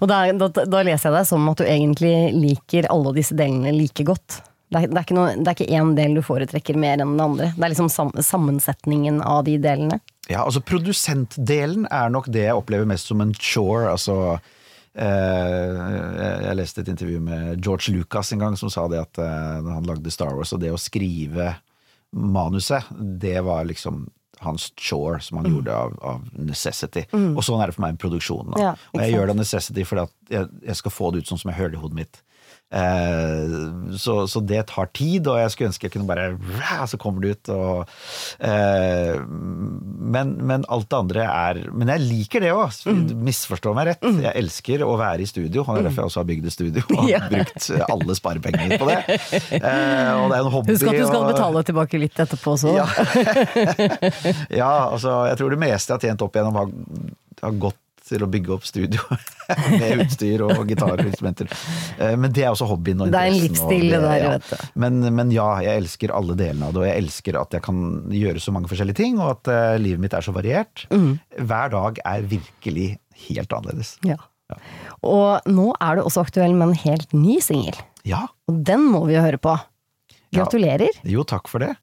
Og 0.02 0.08
da, 0.10 0.24
da, 0.34 0.48
da 0.66 0.80
leser 0.86 1.10
jeg 1.12 1.18
deg 1.20 1.28
som 1.30 1.50
at 1.52 1.60
du 1.62 1.66
egentlig 1.68 2.14
liker 2.34 2.88
alle 2.90 3.12
disse 3.14 3.36
delene 3.38 3.74
like 3.76 4.04
godt. 4.08 4.40
Det 4.70 4.80
er, 4.84 4.88
det 4.90 4.98
er 4.98 5.06
ikke 5.06 5.18
noe- 5.18 5.36
det 5.38 5.48
er 5.52 5.56
ikke 5.58 5.78
én 5.78 5.92
del 5.98 6.16
du 6.18 6.22
foretrekker 6.26 6.78
mer 6.78 6.98
enn 7.02 7.14
den 7.16 7.22
andre. 7.26 7.52
Det 7.56 7.64
er 7.68 7.72
liksom 7.74 7.90
sam, 7.94 8.10
sammensetningen 8.18 9.22
av 9.26 9.44
de 9.46 9.58
delene. 9.62 10.00
Ja, 10.30 10.44
altså 10.46 10.62
Produsentdelen 10.62 11.88
er 11.90 12.10
nok 12.14 12.28
det 12.34 12.48
jeg 12.48 12.58
opplever 12.58 12.86
mest 12.90 13.10
som 13.10 13.22
en 13.22 13.34
chore. 13.34 13.90
altså 13.94 14.40
eh, 14.94 16.44
jeg- 16.44 16.58
leste 16.58 16.82
et 16.82 16.88
intervju 16.94 17.20
med 17.22 17.62
George 17.66 17.94
Lucas 17.94 18.32
en 18.34 18.40
gang 18.40 18.58
som 18.58 18.70
sa 18.70 18.88
det 18.88 19.00
at 19.02 19.18
eh, 19.22 19.62
når 19.62 19.74
han 19.80 19.90
lagde 19.90 20.12
Star 20.12 20.34
Wars, 20.38 20.54
og 20.54 20.62
det 20.62 20.72
å 20.74 20.78
skrive 20.82 21.56
manuset, 22.14 22.84
det 23.20 23.38
var 23.46 23.66
liksom 23.70 24.08
hans 24.46 24.70
chore 24.80 25.20
som 25.24 25.42
han 25.42 25.50
gjorde 25.52 25.76
av, 25.76 25.98
av 26.06 26.26
necessity. 26.38 27.06
Og 27.12 27.44
sånn 27.46 27.62
er 27.64 27.72
det 27.72 27.76
for 27.78 27.86
meg 27.86 27.96
med 27.98 28.02
produksjonen. 28.04 28.56
Ja, 28.60 28.74
og 28.94 29.02
jeg 29.02 29.10
sant? 29.10 29.16
gjør 29.16 29.30
det 29.30 29.36
av 29.36 29.42
necessity 29.42 29.86
fordi 29.90 30.06
at 30.08 30.34
jeg, 30.36 30.50
jeg 30.72 30.80
skal 30.82 30.96
få 30.96 31.12
det 31.12 31.22
ut 31.22 31.32
sånn 31.32 31.42
som 31.42 31.52
jeg 31.52 31.60
hører 31.60 31.76
det 31.76 31.80
i 31.80 31.84
hodet 31.84 32.00
mitt. 32.00 32.22
Eh, 32.70 33.54
så, 33.98 34.28
så 34.30 34.40
det 34.46 34.60
tar 34.70 34.86
tid, 34.94 35.26
og 35.26 35.40
jeg 35.42 35.50
skulle 35.50 35.70
ønske 35.72 35.88
jeg 35.88 35.94
kunne 35.96 36.06
bare 36.06 36.86
Så 36.86 37.00
kommer 37.02 37.24
det 37.26 37.32
ut. 37.40 37.50
Og, 37.50 37.90
eh, 38.46 39.18
men, 39.26 40.36
men 40.46 40.66
alt 40.70 40.86
det 40.92 41.00
andre 41.00 41.24
er 41.26 41.60
Men 41.74 41.90
jeg 41.96 42.04
liker 42.06 42.46
det 42.46 42.52
òg, 42.54 42.70
Mm. 42.90 43.24
misforstå 43.26 43.74
meg 43.76 43.88
rett. 43.90 44.06
Jeg 44.22 44.34
elsker 44.44 44.84
å 44.86 44.94
være 45.00 45.26
i 45.26 45.30
studio, 45.30 45.64
og 45.66 45.76
det 45.76 45.82
er 45.82 45.88
derfor 45.90 46.04
jeg 46.04 46.10
også 46.12 46.22
har 46.22 46.30
bygd 46.30 46.46
et 46.46 46.54
studio 46.56 46.84
og 47.00 47.10
Ja. 47.10 47.20
brukt 47.30 47.70
alle 47.90 48.16
sparepengene 48.18 48.78
på 48.80 48.88
det. 48.90 49.00
Eh, 49.60 50.14
og 50.14 50.30
det 50.30 50.38
er 50.38 50.44
en 50.46 50.52
hobby. 50.54 50.74
Husk 50.78 50.88
at 50.88 51.00
du 51.00 51.06
skal 51.10 51.24
og- 51.26 51.34
betale 51.34 51.64
tilbake 51.66 52.00
litt 52.06 52.22
etterpå 52.22 52.54
også. 52.54 52.76
ja. 52.78 52.86
ja, 54.62 54.72
altså 54.94 55.26
jeg 55.30 55.38
tror 55.42 55.50
det 55.56 55.62
meste 55.66 55.92
jeg 55.94 55.98
har 55.98 56.06
tjent 56.10 56.22
opp 56.26 56.38
igjennom 56.38 56.60
har, 56.62 56.72
har 57.44 57.52
gått 57.66 57.78
til 58.10 58.26
å 58.26 58.30
bygge 58.32 58.54
opp 58.56 58.66
studio 58.68 59.02
med 59.80 60.04
utstyr 60.06 60.44
og 60.48 60.64
gitarer 60.70 61.04
og 61.04 61.12
instrumenter. 61.12 61.50
Eh, 62.00 62.16
Men 62.20 62.34
det 62.36 62.44
er 62.46 62.52
også 62.52 62.68
hobbyen 62.70 63.04
og 63.06 63.10
interessen. 63.10 63.14
Det 63.14 63.22
er 63.22 63.36
en 63.36 63.44
livsstil, 63.46 63.86
det 63.94 64.02
der, 64.06 64.18
ja. 64.24 64.32
vet 64.38 64.50
du. 64.52 64.72
Men, 64.86 65.00
men 65.20 65.34
ja, 65.36 65.48
jeg 65.66 65.84
elsker 65.84 66.14
alle 66.16 66.38
delene 66.40 66.70
av 66.70 66.76
det, 66.76 66.84
og 66.84 66.90
jeg 66.90 67.04
elsker 67.06 67.40
at 67.42 67.58
jeg 67.58 67.66
kan 67.70 67.84
gjøre 68.14 68.44
så 68.44 68.56
mange 68.56 68.72
forskjellige 68.72 69.00
ting, 69.02 69.20
og 69.22 69.32
at 69.38 69.52
eh, 69.54 69.78
livet 69.82 70.04
mitt 70.04 70.18
er 70.18 70.26
så 70.26 70.34
variert. 70.36 70.86
Mm. 70.94 71.12
Hver 71.40 71.74
dag 71.76 72.02
er 72.14 72.28
virkelig 72.36 72.90
helt 73.30 73.56
annerledes. 73.56 73.96
Ja. 74.08 74.18
Og 75.06 75.46
nå 75.50 75.68
er 75.78 76.00
du 76.00 76.06
også 76.08 76.24
aktuell 76.26 76.56
med 76.58 76.72
en 76.72 76.80
helt 76.86 77.12
ny 77.14 77.38
singel. 77.44 77.78
Ja, 78.08 78.26
Og 78.50 78.64
den 78.66 78.88
må 78.90 79.04
vi 79.06 79.14
jo 79.18 79.22
høre 79.22 79.38
på. 79.42 79.54
Gratulerer. 80.34 80.94
jo 81.10 81.24
takk 81.28 81.50
for 81.50 81.62
det. 81.64 81.74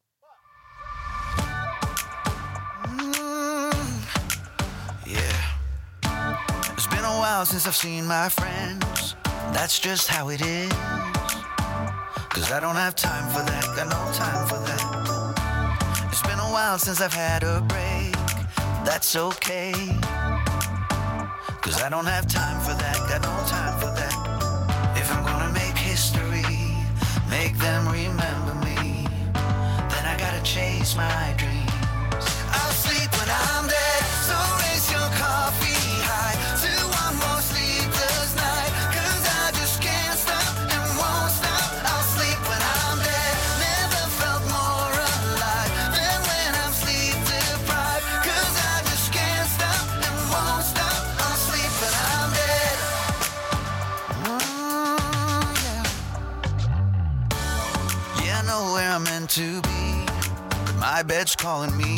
Since 7.46 7.66
I've 7.68 7.76
seen 7.76 8.04
my 8.06 8.28
friends. 8.28 9.14
That's 9.54 9.78
just 9.78 10.08
how 10.08 10.30
it 10.30 10.40
is. 10.40 10.72
Cause 12.34 12.50
I 12.50 12.58
don't 12.60 12.74
have 12.74 12.96
time 12.96 13.28
for 13.30 13.42
that, 13.48 13.64
got 13.76 13.86
no 13.86 14.02
time 14.12 14.46
for 14.48 14.58
that. 14.66 16.08
It's 16.10 16.22
been 16.22 16.40
a 16.40 16.50
while 16.50 16.76
since 16.78 17.00
I've 17.00 17.14
had 17.14 17.44
a 17.44 17.60
break. 17.60 18.12
That's 18.84 19.14
okay. 19.14 19.72
Cause 21.62 21.80
I 21.82 21.88
don't 21.88 22.06
have 22.06 22.26
time 22.26 22.60
for 22.62 22.74
that, 22.74 22.96
got 23.08 23.22
no 23.22 23.36
time 23.46 23.78
for 23.78 23.92
that. 23.94 24.96
If 24.96 25.12
I'm 25.14 25.24
gonna 25.24 25.52
make 25.52 25.78
history, 25.78 26.42
make 27.30 27.56
them 27.58 27.86
remember 27.86 28.54
me, 28.66 29.06
then 29.92 30.04
I 30.04 30.16
gotta 30.18 30.42
chase 30.42 30.96
my 30.96 31.34
dreams. 31.38 31.55
Bed's 61.06 61.36
calling 61.36 61.76
me. 61.76 61.96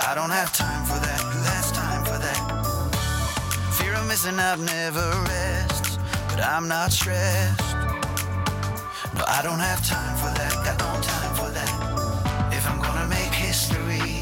I 0.00 0.14
don't 0.14 0.30
have 0.30 0.52
time 0.52 0.84
for 0.86 0.98
that. 1.06 1.20
Who 1.20 1.40
has 1.52 1.70
time 1.72 2.02
for 2.04 2.18
that? 2.18 2.40
Fear 3.78 3.94
of 3.94 4.06
missing 4.08 4.38
out 4.38 4.58
never 4.58 5.06
rests, 5.28 5.98
but 6.28 6.40
I'm 6.42 6.66
not 6.66 6.92
stressed. 6.92 7.76
No, 9.14 9.24
I 9.28 9.40
don't 9.42 9.60
have 9.60 9.84
time 9.86 10.16
for 10.16 10.32
that. 10.38 10.52
Got 10.64 10.78
no 10.80 10.92
time 11.02 11.32
for 11.34 11.50
that. 11.52 12.52
If 12.56 12.64
I'm 12.70 12.80
gonna 12.80 13.06
make 13.08 13.34
history. 13.34 14.16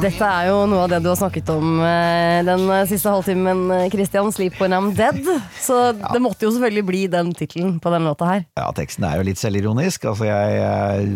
Dette 0.00 0.24
er 0.24 0.46
jo 0.48 0.62
noe 0.70 0.84
av 0.84 0.90
det 0.92 1.00
du 1.02 1.08
har 1.10 1.16
snakket 1.18 1.48
om 1.52 1.80
eh, 1.82 2.40
den 2.46 2.62
siste 2.88 3.10
halvtimen, 3.10 3.64
eh, 3.74 3.88
Christian. 3.90 4.30
'Sleep 4.32 4.60
When 4.60 4.72
I'm 4.72 4.94
Dead'. 4.94 5.26
Så 5.62 5.76
det 5.94 6.20
måtte 6.22 6.46
jo 6.46 6.50
selvfølgelig 6.54 6.84
bli 6.88 7.02
den 7.12 7.32
tittelen 7.38 7.76
på 7.82 7.92
den 7.94 8.04
låta 8.08 8.26
her. 8.28 8.44
Ja, 8.58 8.66
teksten 8.76 9.06
er 9.08 9.20
jo 9.20 9.26
litt 9.28 9.38
selvironisk. 9.40 10.04
Altså, 10.10 10.26
jeg 10.26 11.12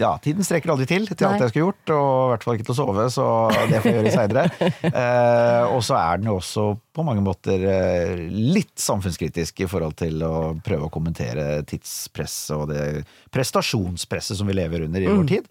Ja, 0.00 0.12
tiden 0.22 0.44
strekker 0.46 0.74
aldri 0.74 0.86
til 0.90 1.08
til 1.10 1.26
alt 1.26 1.40
jeg 1.46 1.52
skulle 1.54 1.70
gjort, 1.70 1.92
og 1.96 2.10
i 2.10 2.30
hvert 2.34 2.44
fall 2.46 2.58
ikke 2.58 2.68
til 2.68 2.76
å 2.76 2.78
sove, 2.82 3.06
så 3.12 3.26
det 3.70 3.80
får 3.80 3.90
jeg 3.90 3.98
gjøre 4.00 4.14
seinere. 4.18 4.46
Eh, 5.00 5.64
og 5.70 5.80
så 5.86 5.94
er 5.96 6.18
den 6.20 6.28
jo 6.30 6.36
også 6.40 6.62
på 6.96 7.04
mange 7.06 7.22
måter 7.24 7.62
eh, 7.70 8.20
litt 8.28 8.74
samfunnskritisk 8.80 9.62
i 9.64 9.68
forhold 9.70 9.94
til 10.00 10.20
å 10.26 10.32
prøve 10.64 10.88
å 10.88 10.92
kommentere 10.92 11.62
tidspresset 11.68 12.54
og 12.56 12.64
det 12.72 13.04
prestasjonspresset 13.32 14.36
som 14.40 14.48
vi 14.50 14.56
lever 14.58 14.84
under 14.86 15.00
i 15.04 15.08
Mm, 15.10 15.16
vår 15.20 15.28
tid. 15.30 15.48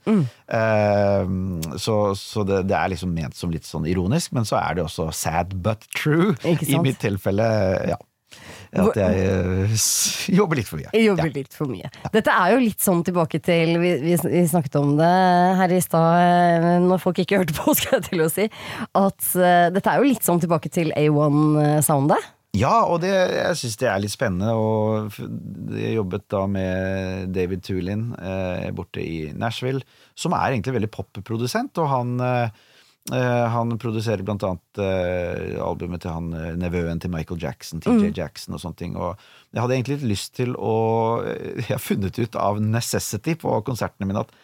Eh, 0.47 1.77
så 1.79 1.95
så 2.15 2.43
det, 2.47 2.63
det 2.69 2.75
er 2.77 2.91
liksom 2.93 3.13
ment 3.15 3.35
som 3.37 3.51
litt 3.53 3.65
sånn 3.67 3.87
ironisk, 3.89 4.33
men 4.35 4.45
så 4.47 4.59
er 4.61 4.77
det 4.79 4.85
også 4.85 5.09
sad 5.15 5.55
but 5.63 5.85
true. 5.95 6.35
I 6.45 6.79
mitt 6.83 6.99
tilfelle, 7.01 7.47
ja. 7.93 7.97
At 8.69 8.97
jeg 8.99 9.21
eh, 9.25 9.75
jobber 10.36 10.60
litt 10.60 10.69
for 10.69 10.78
mye. 10.82 10.89
Jeg 10.93 11.08
jobber 11.08 11.30
Ja. 11.30 11.36
litt 11.39 11.56
for 11.58 11.71
mye. 11.71 11.89
Dette 12.13 12.34
er 12.34 12.54
jo 12.54 12.63
litt 12.63 12.84
sånn 12.86 13.04
tilbake 13.08 13.41
til 13.41 13.75
Vi, 13.82 13.93
vi, 14.04 14.43
snakket 14.49 14.75
om 14.82 14.95
det 14.99 15.13
her 15.62 15.73
i 15.73 15.82
stad, 15.84 16.10
eh, 16.23 16.80
når 16.86 17.02
folk 17.02 17.21
ikke 17.23 17.41
hørte 17.41 17.58
på, 17.58 17.73
skal 17.80 17.99
jeg 17.99 18.10
til 18.12 18.25
å 18.25 18.32
si. 18.34 18.49
At 18.97 19.32
uh, 19.36 19.69
dette 19.73 19.89
er 19.89 20.02
jo 20.02 20.10
litt 20.10 20.25
sånn 20.25 20.41
tilbake 20.43 20.69
til 20.73 20.93
A1-soundet. 20.97 22.36
Ja, 22.58 22.82
og 22.89 23.04
det, 23.04 23.12
jeg 23.13 23.58
syns 23.60 23.78
det 23.78 23.89
er 23.91 23.99
litt 24.02 24.13
spennende. 24.13 24.56
Og 24.58 25.13
jeg 25.78 25.93
jobbet 25.99 26.25
da 26.34 26.45
med 26.49 27.30
David 27.36 27.62
Tulin 27.65 28.08
eh, 28.17 28.69
borte 28.73 29.04
i 29.04 29.29
Nashville, 29.37 29.83
som 30.17 30.33
er 30.33 30.56
egentlig 30.56 30.73
veldig 30.79 30.90
popprodusent. 30.96 31.77
Og 31.77 31.92
han, 31.92 32.15
eh, 32.25 32.65
han 33.10 33.71
produserer 33.81 34.21
blant 34.27 34.43
annet 34.45 34.79
eh, 34.83 35.55
albumet 35.65 36.03
til 36.03 36.12
han 36.13 36.27
eh, 36.37 36.51
nevøen 36.62 36.99
til 37.01 37.10
Michael 37.13 37.41
Jackson, 37.41 37.81
TJ 37.81 38.12
Jackson 38.17 38.53
og 38.57 38.62
sånne 38.62 38.77
ting. 38.77 38.95
Og 38.99 39.17
jeg 39.53 39.63
hadde 39.63 39.77
egentlig 39.77 39.97
litt 39.99 40.12
lyst 40.12 40.35
til 40.37 40.53
å 40.55 40.75
Jeg 41.63 41.71
har 41.71 41.81
funnet 41.81 42.19
ut 42.21 42.35
av 42.39 42.62
necessity 42.62 43.35
på 43.41 43.55
konsertene 43.67 44.10
mine 44.10 44.25
at 44.27 44.35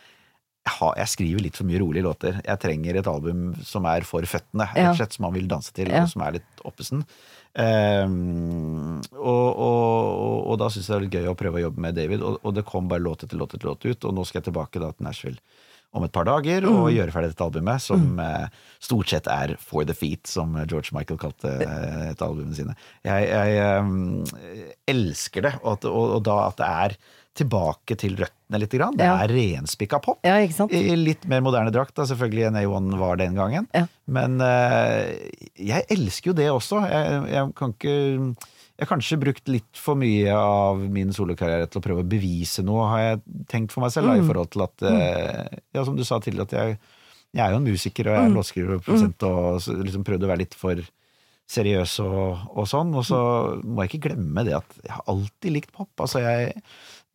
jeg, 0.65 1.05
skriver 1.11 1.43
litt 1.45 1.57
for 1.59 1.67
mye 1.69 1.77
rolige 1.77 2.01
låter. 2.07 2.39
Jeg 2.41 2.57
trenger 2.63 2.97
et 2.97 3.07
album 3.07 3.51
som 3.61 3.85
er 3.85 4.01
for 4.01 4.25
føttene, 4.25 4.65
rett 4.73 4.81
Ja. 4.81 4.89
og 4.95 4.97
slett, 4.97 5.13
som 5.13 5.27
man 5.27 5.35
vil 5.35 5.45
danse 5.51 5.69
til, 5.77 5.91
Ja. 5.93 6.01
og 6.03 6.09
som 6.09 6.23
er 6.25 6.39
litt 6.39 6.63
oppesen. 6.65 7.03
Um, 7.55 8.97
og, 9.13 9.45
og, 9.55 10.07
og, 10.25 10.39
og 10.51 10.57
da 10.59 10.67
syns 10.73 10.89
jeg 10.89 10.95
det 10.95 10.97
er 10.97 11.05
litt 11.05 11.17
gøy 11.19 11.29
å 11.31 11.37
prøve 11.39 11.59
å 11.61 11.63
jobbe 11.67 11.83
med 11.85 11.95
David, 11.97 12.23
og, 12.25 12.39
og 12.41 12.55
det 12.57 12.65
kom 12.67 12.89
bare 12.91 13.03
låt 13.05 13.23
etter 13.27 13.37
låt 13.39 13.53
etter 13.55 13.69
låt 13.69 13.85
ut, 13.85 14.07
og 14.09 14.17
nå 14.17 14.25
skal 14.27 14.41
jeg 14.41 14.49
tilbake 14.49 14.81
da 14.83 14.89
til 14.91 15.07
Nashville 15.07 15.54
om 15.95 16.03
et 16.05 16.11
par 16.15 16.27
dager 16.27 16.65
og 16.69 16.89
gjøre 16.91 17.13
ferdig 17.15 17.31
dette 17.33 17.45
albumet, 17.45 17.83
som 17.83 18.19
eh, 18.19 18.47
stort 18.83 19.11
sett 19.13 19.27
er 19.31 19.55
For 19.63 19.87
the 19.87 19.95
Feet, 19.95 20.27
som 20.27 20.55
George 20.67 20.91
Michael 20.95 21.19
kalte 21.21 21.53
eh, 21.63 22.09
et 22.11 22.21
av 22.21 22.31
albumene 22.33 22.57
sine. 22.57 22.75
Jeg, 23.07 23.29
jeg 23.31 23.59
ehm, 23.63 24.25
elsker 24.91 25.47
det, 25.47 25.53
og, 25.63 25.77
at, 25.77 25.87
og, 25.89 26.17
og 26.17 26.25
da 26.27 26.39
at 26.49 26.59
det 26.59 26.71
er 26.87 26.97
tilbake 27.35 27.97
til 27.99 28.13
røttene 28.15 28.59
litt. 28.61 28.71
Grann. 28.75 28.95
Det 28.95 29.03
Ja. 29.07 29.15
er 29.23 29.31
renspikka 29.31 29.99
pop. 30.03 30.19
Ja, 30.23 30.37
ikke? 30.43 30.69
I 30.71 30.95
litt 30.95 31.25
mer 31.27 31.41
moderne 31.43 31.71
drakt, 31.75 31.95
da, 31.97 32.05
selvfølgelig 32.07 32.45
enn 32.47 32.59
A1 32.61 32.93
var 32.99 33.17
den 33.19 33.35
gangen. 33.35 33.67
Ja. 33.75 33.85
Men 34.07 34.37
uh, 34.39 35.11
jeg 35.59 35.83
elsker 35.91 36.31
jo 36.31 36.35
det 36.37 36.47
også. 36.53 36.79
Jeg, 36.87 37.23
jeg 37.33 37.51
kan 37.59 37.73
ikke 37.75 37.95
Jeg 38.75 38.83
har 38.83 38.91
kanskje 38.91 39.17
brukt 39.21 39.47
litt 39.47 39.79
for 39.79 39.95
mye 39.95 40.33
av 40.35 40.81
min 40.91 41.13
solokarriere 41.15 41.69
til 41.71 41.79
å 41.79 41.85
prøve 41.85 42.03
å 42.03 42.09
bevise 42.11 42.63
noe, 42.67 42.89
har 42.91 43.03
jeg 43.05 43.21
tenkt 43.51 43.71
for 43.71 43.85
meg 43.85 43.93
selv, 43.95 44.11
da, 44.11 44.17
i 44.19 44.25
forhold 44.27 44.51
til 44.51 44.65
at 44.65 44.85
eh, 44.89 45.61
Ja, 45.77 45.85
som 45.87 45.95
du 45.95 46.03
sa 46.03 46.19
tidligere, 46.19 46.49
at 46.49 46.55
jeg, 46.57 46.77
jeg 47.31 47.45
er 47.45 47.55
jo 47.55 47.61
en 47.61 47.69
musiker, 47.69 48.09
og 48.09 48.17
jeg 48.17 48.25
er 48.25 48.29
en 48.29 48.35
låtskriver 48.35 48.75
og 48.75 48.83
produsent, 48.83 49.23
og 49.29 49.79
liksom 49.85 50.03
prøvde 50.07 50.27
å 50.27 50.31
være 50.33 50.43
litt 50.43 50.57
for 50.59 50.83
seriøs 51.55 51.99
og, 52.03 52.43
og 52.57 52.67
sånn. 52.67 52.91
Og 52.97 53.05
så 53.07 53.19
må 53.63 53.83
jeg 53.85 53.93
ikke 53.93 54.09
glemme 54.09 54.43
det 54.47 54.57
at 54.57 54.77
jeg 54.81 54.93
har 54.95 55.07
alltid 55.13 55.55
likt 55.55 55.73
pop. 55.75 55.91
Altså, 56.01 56.23
jeg 56.25 56.55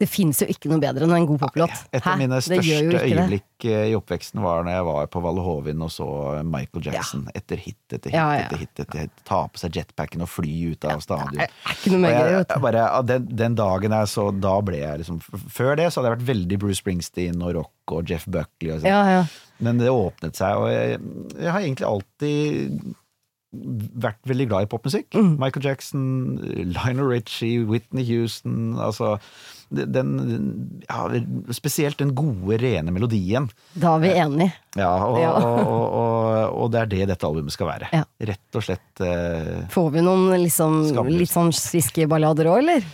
Det 0.00 0.06
fins 0.08 0.38
jo 0.40 0.46
ikke 0.48 0.70
noe 0.72 0.80
bedre 0.80 1.04
enn 1.04 1.12
en 1.12 1.26
god 1.28 1.42
poplåt. 1.42 1.74
et 1.92 2.06
av 2.08 2.16
mine 2.16 2.38
største 2.40 3.00
øyeblikk 3.02 3.44
det. 3.60 3.72
eh, 3.74 3.90
i 3.90 3.96
oppveksten 3.98 4.40
var 4.40 4.62
når 4.64 4.72
jeg 4.78 4.86
var 4.88 5.10
på 5.12 5.20
Valle 5.26 5.42
Hovin 5.44 5.82
og 5.84 5.90
så 5.92 6.06
Michael 6.48 6.86
Jackson 6.86 7.26
etter 7.36 7.60
hit 7.60 7.76
etter 7.92 8.08
hit 8.08 8.16
Ja, 8.16 8.24
ja. 8.38 8.46
etter 8.46 8.62
hit. 8.62 8.72
etter 8.80 9.02
hit 9.04 9.20
Ta 9.28 9.42
på 9.52 9.60
seg 9.60 9.76
jetpacken 9.76 10.24
og 10.24 10.30
fly 10.32 10.54
ut 10.72 10.86
av 10.88 11.02
stadion. 11.04 11.42
Er 11.44 11.52
ikke 11.76 11.92
noe 11.92 12.00
mer 12.06 12.16
jeg, 12.16 12.46
jeg 12.48 12.64
bare, 12.64 12.86
den, 13.12 13.28
den 13.42 13.58
dagen 13.60 13.92
jeg 13.98 14.08
så 14.14 14.30
Da 14.40 14.54
ble 14.64 14.80
jeg 14.80 15.02
liksom 15.02 15.20
Før 15.52 15.76
det 15.76 15.90
så 15.92 16.00
hadde 16.00 16.10
jeg 16.14 16.16
vært 16.18 16.28
veldig 16.32 16.60
Bruce 16.64 16.80
Springsteen 16.80 17.44
og 17.44 17.54
rock 17.60 17.94
og 17.98 18.08
Jeff 18.08 18.24
Buckley. 18.30 18.72
Og 18.72 18.80
sånn. 18.80 18.88
Ja, 18.88 19.04
ja. 19.18 19.22
Men 19.60 19.76
det 19.82 19.92
åpnet 19.92 20.38
seg, 20.40 20.56
og 20.56 20.70
jeg, 20.72 20.96
jeg 21.36 21.50
har 21.52 21.60
egentlig 21.60 21.88
alltid 21.90 22.94
vært 24.00 24.20
veldig 24.30 24.46
glad 24.46 24.66
i 24.66 24.70
popmusikk. 24.70 25.08
Mm. 25.18 25.32
Michael 25.42 25.64
Jackson, 25.66 26.04
Lionel 26.70 27.08
Richie, 27.10 27.64
Whitney 27.66 28.04
Houston 28.06 28.76
altså 28.78 29.16
den, 29.70 30.10
ja, 30.88 31.04
Spesielt 31.54 31.98
den 32.02 32.10
gode, 32.18 32.58
rene 32.58 32.90
melodien. 32.94 33.46
Da 33.78 33.94
er 33.96 34.02
vi 34.02 34.10
enige. 34.18 34.52
Ja, 34.78 34.90
og, 35.06 35.18
Ja. 35.20 35.30
Og, 35.38 35.84
og, 36.00 36.56
og, 36.62 36.66
det 36.74 36.80
er 36.80 36.90
det 36.90 37.06
dette 37.12 37.26
albumet 37.28 37.54
skal 37.54 37.70
være. 37.70 37.90
Ja. 37.94 38.02
Rett 38.32 38.58
og 38.58 38.66
slett 38.66 39.04
eh, 39.06 39.62
Får 39.70 39.92
vi 39.94 40.02
noen 40.06 40.28
liksom, 40.42 40.80
litt 41.10 41.30
sånn 41.32 41.52
sviskeballader 41.54 42.50
òg, 42.50 42.64
eller? 42.64 42.90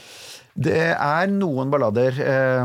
Det 0.56 0.76
er 0.94 1.26
noen 1.28 1.68
ballader. 1.72 2.16
Eh, 2.16 2.62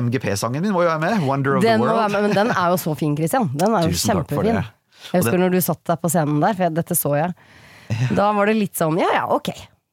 MGP-sangen 0.00 0.62
min 0.64 0.72
må 0.72 0.84
jo 0.84 0.88
være 0.92 1.02
med. 1.02 1.24
'Wonder 1.24 1.58
of 1.58 1.64
Den, 1.64 1.80
the 1.82 1.88
World'. 1.88 2.12
med, 2.12 2.22
men 2.28 2.36
den 2.36 2.52
er 2.54 2.70
jo 2.72 2.78
så 2.80 2.94
fin, 2.96 3.16
Christian. 3.16 3.50
Den 3.54 3.74
er 3.76 3.88
jo 3.88 3.92
Tusen 3.96 4.22
kjempefin. 4.22 4.62
Jeg 5.10 5.22
husker 5.24 5.40
når 5.40 5.52
du 5.56 5.60
satt 5.64 5.82
deg 5.88 6.00
på 6.00 6.08
scenen 6.12 6.40
der, 6.40 6.56
for 6.56 6.76
dette 6.80 6.96
så 6.96 7.12
jeg. 7.16 7.34
Da 8.16 8.30
var 8.36 8.46
det 8.46 8.56
litt 8.56 8.76
sånn 8.78 8.96
ja 9.00 9.08
ja, 9.16 9.26
ok. 9.32 9.50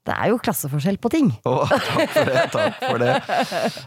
Det 0.07 0.15
er 0.15 0.29
jo 0.31 0.37
klasseforskjell 0.39 0.97
på 1.03 1.11
ting. 1.11 1.31
Oh, 1.47 1.67
takk 1.67 2.13
for 2.13 2.29
det. 2.29 2.43
Takk 2.53 2.77
for 2.83 3.01
det. 3.01 3.15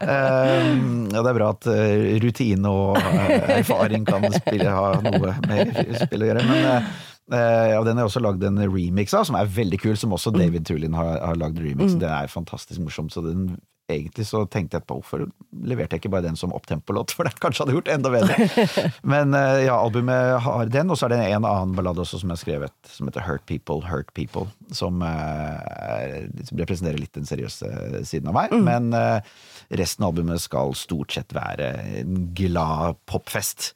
Eh, 0.04 0.66
ja, 1.14 1.22
det 1.22 1.30
er 1.30 1.38
bra 1.38 1.52
at 1.54 1.68
eh, 1.72 2.18
rutine 2.20 2.72
og 2.72 2.98
eh, 3.00 3.54
erfaring 3.60 4.04
kan 4.08 4.26
spille, 4.34 4.68
ha 4.68 4.98
noe 5.04 5.32
med 5.48 5.72
spill 6.02 6.26
å 6.26 6.28
gjøre. 6.28 6.44
Men 6.50 6.68
eh, 6.68 7.66
ja, 7.72 7.80
den 7.86 8.02
jeg 8.02 8.10
også 8.10 8.22
lagd 8.24 8.44
en 8.46 8.60
remix 8.66 9.16
av, 9.16 9.24
som 9.28 9.38
er 9.40 9.48
veldig 9.48 9.80
kul. 9.80 9.96
Som 10.00 10.12
også 10.16 10.34
David 10.36 10.68
Tulin 10.68 10.96
har, 10.98 11.16
har 11.24 11.40
lagd 11.40 11.60
remix. 11.62 11.96
Det 12.00 12.10
er 12.10 12.30
fantastisk 12.32 12.82
morsomt. 12.84 13.14
Så 13.16 13.24
den, 13.24 13.54
egentlig 13.92 14.26
så 14.28 14.44
tenkte 14.50 14.78
jeg 14.78 14.86
på 14.88 14.98
hvorfor 15.00 15.26
leverte 15.66 15.96
jeg 15.96 16.04
ikke 16.04 16.12
bare 16.14 16.26
den 16.28 16.38
som 16.38 16.54
opptempolåt, 16.56 17.12
for 17.16 17.28
det 17.28 17.34
kanskje 17.42 17.64
hadde 17.66 17.76
gjort 17.78 17.90
enda 17.94 18.12
bedre. 18.14 18.48
Men 19.14 19.34
eh, 19.36 19.64
ja, 19.66 19.76
albumet 19.80 20.40
har 20.46 20.70
den, 20.72 20.90
og 20.92 21.00
så 21.00 21.08
er 21.08 21.14
det 21.16 21.20
en 21.30 21.46
annen 21.48 21.74
ballade 21.78 22.02
også 22.04 22.20
som 22.22 22.30
jeg 22.32 22.38
har 22.38 22.44
skrevet, 22.44 22.76
som 22.94 23.10
heter 23.10 23.26
Hurt 23.26 23.46
People, 23.50 23.80
Hurt 23.90 24.12
People. 24.16 24.46
Som 24.74 25.02
eh, 25.02 25.58
er- 25.90 26.28
liksom 26.38 26.60
representerer 26.62 27.00
litt 27.02 27.16
den 27.16 27.26
seriøse 27.28 28.04
siden 28.08 28.30
av 28.30 28.36
meg. 28.38 28.54
Men 28.64 28.92
eh, 28.96 29.34
resten 29.80 30.06
av 30.06 30.12
albumet 30.14 30.42
skal 30.42 30.74
stort 30.78 31.14
sett 31.16 31.34
være 31.36 31.72
en 32.02 32.30
glad 32.36 32.98
popfest. 33.10 33.72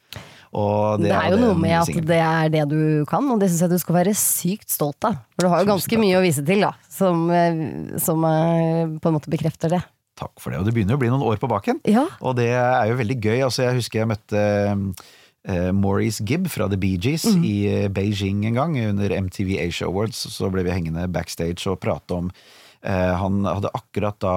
Og 0.55 1.01
Det, 1.03 1.09
er 1.11 1.33
jo 1.33 1.39
noe 1.41 1.55
med 1.59 1.73
at 1.81 2.05
det 2.07 2.19
er 2.23 2.51
det 2.53 2.61
du 2.71 3.03
kan, 3.09 3.25
og 3.33 3.41
det 3.41 3.49
syns 3.51 3.65
jeg 3.65 3.73
du 3.73 3.81
skal 3.81 3.97
være 3.97 4.13
sykt 4.15 4.71
stolt 4.71 5.03
av. 5.07 5.17
For 5.35 5.43
du 5.47 5.51
har 5.51 5.65
jo 5.65 5.71
ganske 5.73 5.99
mye 5.99 6.15
å 6.15 6.23
vise 6.23 6.45
til, 6.47 6.63
da, 6.63 6.71
som, 6.91 7.25
eh, 7.27 7.59
som 7.99 8.23
eh, 8.29 8.93
på 9.03 9.11
en 9.11 9.17
måte 9.17 9.31
bekrefter 9.33 9.75
det. 9.75 9.81
Takk 10.15 10.39
for 10.39 10.51
det. 10.53 10.61
Og 10.61 10.65
det 10.67 10.73
begynner 10.75 10.95
jo 10.95 10.99
å 10.99 11.03
bli 11.03 11.11
noen 11.11 11.25
år 11.27 11.39
på 11.41 11.49
baken. 11.51 11.81
Ja. 11.91 12.05
Og 12.23 12.37
det 12.39 12.49
er 12.55 12.87
jo 12.87 12.97
veldig 13.01 13.17
gøy. 13.19 13.39
Altså, 13.43 13.65
jeg 13.65 13.81
husker 13.81 13.99
jeg 13.99 14.09
møtte 14.13 14.43
uh, 14.71 15.71
Maurice 15.75 16.23
Gibb 16.25 16.47
fra 16.49 16.69
The 16.71 16.79
Bee 16.79 16.97
Gees 17.01 17.25
Mm. 17.27 17.43
i 17.43 17.55
eh, 17.67 17.87
Beijing 17.91 18.45
en 18.47 18.55
gang, 18.57 18.77
under 18.89 19.11
MTV 19.11 19.57
Asia 19.67 19.87
Awards. 19.89 20.23
Så 20.31 20.47
ble 20.53 20.63
vi 20.63 20.71
hengende 20.71 21.07
backstage 21.11 21.67
og 21.67 21.81
prate 21.83 22.15
om 22.15 22.31
uh, 22.31 23.13
Han 23.19 23.43
hadde 23.45 23.73
akkurat 23.75 24.17
da 24.23 24.35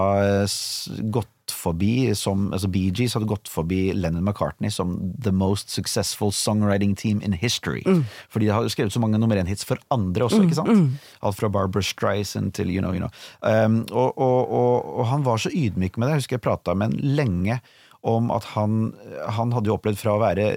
gått 1.14 1.30
gått 1.48 1.56
forbi 1.56 2.14
som, 2.14 2.52
altså 2.52 2.68
Bee 2.68 2.90
Gees 2.92 3.14
hadde 3.14 3.28
gått 3.28 3.48
forbi 3.48 3.92
Lennon 3.94 4.24
McCartney 4.24 4.70
som 4.70 5.14
the 5.18 5.32
most 5.32 5.70
successful 5.70 6.30
songwriting 6.32 6.94
team 6.94 7.20
in 7.22 7.32
history. 7.32 7.82
Mm. 7.86 8.04
Fordi 8.28 8.46
de 8.46 8.52
har 8.52 8.68
skrevet 8.68 8.92
så 8.92 9.00
mange 9.00 9.18
nummer 9.18 9.36
én-hits 9.36 9.64
for 9.64 9.78
andre 9.90 10.24
også, 10.26 10.42
ikke 10.44 10.58
sant? 10.58 10.98
Alt 11.22 11.38
fra 11.38 11.48
Barbara 11.48 11.82
Streisand 11.82 12.52
til 12.54 12.70
you 12.70 12.80
know, 12.80 12.92
you 12.92 13.00
know. 13.00 13.10
Um, 13.42 13.84
og, 13.90 14.18
og, 14.18 14.50
og, 14.52 14.98
og 14.98 15.06
han 15.08 15.24
var 15.24 15.38
så 15.38 15.50
ydmyk 15.50 15.96
med 15.96 16.08
det. 16.08 16.14
Jeg 16.14 16.22
husker 16.24 16.36
jeg 16.38 16.46
prata 16.46 16.74
med 16.74 16.92
han 16.92 17.16
lenge 17.16 17.60
om 18.06 18.30
at 18.30 18.44
han, 18.54 18.92
han 19.26 19.52
hadde 19.52 19.68
jo 19.70 19.76
opplevd 19.78 19.98
fra 19.98 20.14
å 20.16 20.22
være 20.22 20.50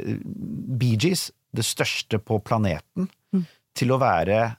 Bee 0.78 0.98
Gees, 1.00 1.30
det 1.52 1.66
største 1.68 2.20
på 2.22 2.40
planeten, 2.40 3.10
til 3.76 3.92
å 3.92 3.98
være 4.00 4.56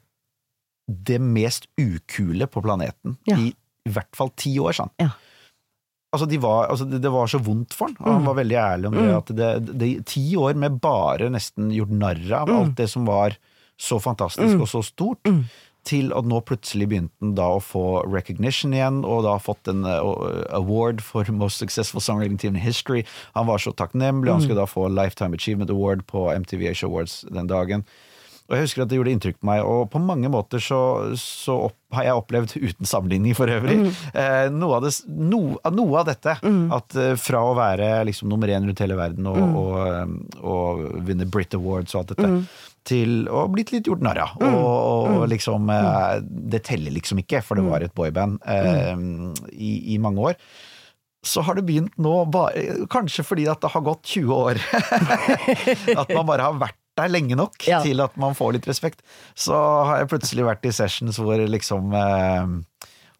det 0.87 1.21
mest 1.23 1.69
ukule 1.81 2.49
på 2.51 2.61
planeten 2.65 3.17
Ja. 3.29 3.37
i 3.39 3.53
i 3.83 3.91
hvert 3.91 4.15
fall 4.15 4.31
ti 4.39 4.53
år, 4.63 4.75
sa. 4.77 4.89
Ja. 5.03 5.11
Altså, 6.13 6.27
de 6.29 6.37
var, 6.43 6.67
altså 6.69 6.85
det, 6.85 7.09
var 7.09 7.31
så 7.31 7.39
vondt 7.41 7.73
for 7.73 7.89
han, 7.89 7.97
og 8.03 8.19
han 8.19 8.27
var 8.29 8.37
veldig 8.37 8.57
ærlig 8.61 8.89
om 8.91 8.97
det. 8.99 9.09
At 9.17 9.31
det, 9.37 9.51
det, 9.81 9.91
ti 10.11 10.25
år 10.37 10.59
med 10.61 10.77
bare 10.85 11.31
nesten 11.33 11.71
gjort 11.73 11.95
narr 12.03 12.35
av 12.43 12.53
alt 12.53 12.75
det 12.77 12.91
som 12.93 13.09
var 13.09 13.39
så 13.81 13.97
fantastisk 14.03 14.61
og 14.61 14.69
så 14.69 14.83
stort, 14.85 15.31
til 15.89 16.13
at 16.15 16.29
nå 16.29 16.39
plutselig 16.47 16.87
begynte 16.93 17.25
han 17.25 17.33
da 17.35 17.49
å 17.57 17.63
få 17.65 18.05
recognition 18.07 18.75
igjen, 18.77 19.01
og 19.09 19.25
da 19.27 19.35
fått 19.43 19.73
en 19.73 19.83
uh, 19.89 20.45
award 20.55 21.03
for 21.03 21.27
Most 21.35 21.59
Successful 21.65 22.05
Songwriting 22.05 22.39
Team 22.39 22.55
in 22.55 22.63
History. 22.63 23.03
Han 23.35 23.49
var 23.49 23.65
så 23.65 23.73
takknemlig, 23.75 24.31
han 24.31 24.45
skulle 24.45 24.61
da 24.61 24.69
få 24.69 24.87
Lifetime 24.93 25.41
Achievement 25.41 25.73
Award 25.75 26.05
på 26.13 26.29
MTV 26.37 26.69
Asia 26.71 26.93
Awards 26.93 27.23
den 27.33 27.51
dagen. 27.51 27.89
Og 28.49 28.57
jeg 28.57 28.67
husker 28.67 28.83
at 28.85 28.91
det 28.91 28.99
gjorde 28.99 29.13
inntrykk 29.15 29.39
på 29.41 29.49
meg, 29.49 29.63
og 29.65 29.87
på 29.93 30.01
mange 30.03 30.29
måter 30.33 30.61
så, 30.63 30.81
så 31.19 31.55
opp, 31.69 31.77
har 31.95 32.09
jeg 32.09 32.19
opplevd, 32.19 32.57
uten 32.69 32.89
sammenligning 32.89 33.37
for 33.39 33.53
øvrig, 33.53 33.79
eh, 34.13 34.49
noe, 34.53 34.79
av 34.79 34.87
det, 34.87 34.93
no, 35.09 35.41
noe 35.77 36.03
av 36.03 36.11
dette. 36.11 36.37
At 36.77 36.99
eh, 36.99 37.15
fra 37.21 37.45
å 37.49 37.55
være 37.59 37.95
liksom 38.11 38.29
nummer 38.33 38.51
én 38.53 38.67
rundt 38.69 38.83
hele 38.83 38.99
verden 38.99 39.31
og, 39.31 39.39
og, 39.41 39.79
og, 40.43 40.43
og 40.57 40.85
vinne 41.07 41.29
Brit 41.31 41.57
Awards 41.59 41.95
og 41.95 42.03
alt 42.03 42.15
dette, 42.15 42.33
til 42.89 43.31
å 43.31 43.47
blitt 43.53 43.71
litt 43.75 43.87
gjort 43.87 44.03
narr 44.03 44.25
av. 44.25 44.37
Og, 44.43 45.23
og 45.23 45.25
liksom 45.31 45.71
eh, 45.71 46.19
Det 46.53 46.65
teller 46.67 46.95
liksom 46.97 47.23
ikke, 47.23 47.45
for 47.47 47.59
det 47.59 47.67
var 47.69 47.87
et 47.87 47.95
boyband 47.97 48.43
eh, 48.43 48.93
i, 49.55 49.73
i 49.95 49.99
mange 50.03 50.33
år. 50.33 50.39
Så 51.23 51.45
har 51.47 51.55
det 51.55 51.63
begynt 51.69 51.95
nå, 52.03 52.17
bare, 52.35 52.83
kanskje 52.91 53.23
fordi 53.23 53.47
at 53.47 53.63
det 53.63 53.71
har 53.71 53.85
gått 53.87 54.03
20 54.11 54.33
år, 54.35 54.59
at 56.03 56.11
man 56.11 56.27
bare 56.27 56.49
har 56.49 56.57
vært 56.59 56.82
der 56.99 57.09
lenge 57.09 57.37
nok 57.39 57.55
Ja. 57.67 57.81
til 57.83 58.01
at 58.05 58.17
man 58.21 58.35
får 58.35 58.53
litt 58.59 58.67
respekt. 58.69 59.01
Så 59.35 59.53
har 59.55 59.99
jeg 60.03 60.09
plutselig 60.13 60.45
vært 60.45 60.67
i 60.69 60.73
sessions 60.77 61.17
hvor 61.19 61.41
liksom 61.49 61.93
eh, 61.95 62.47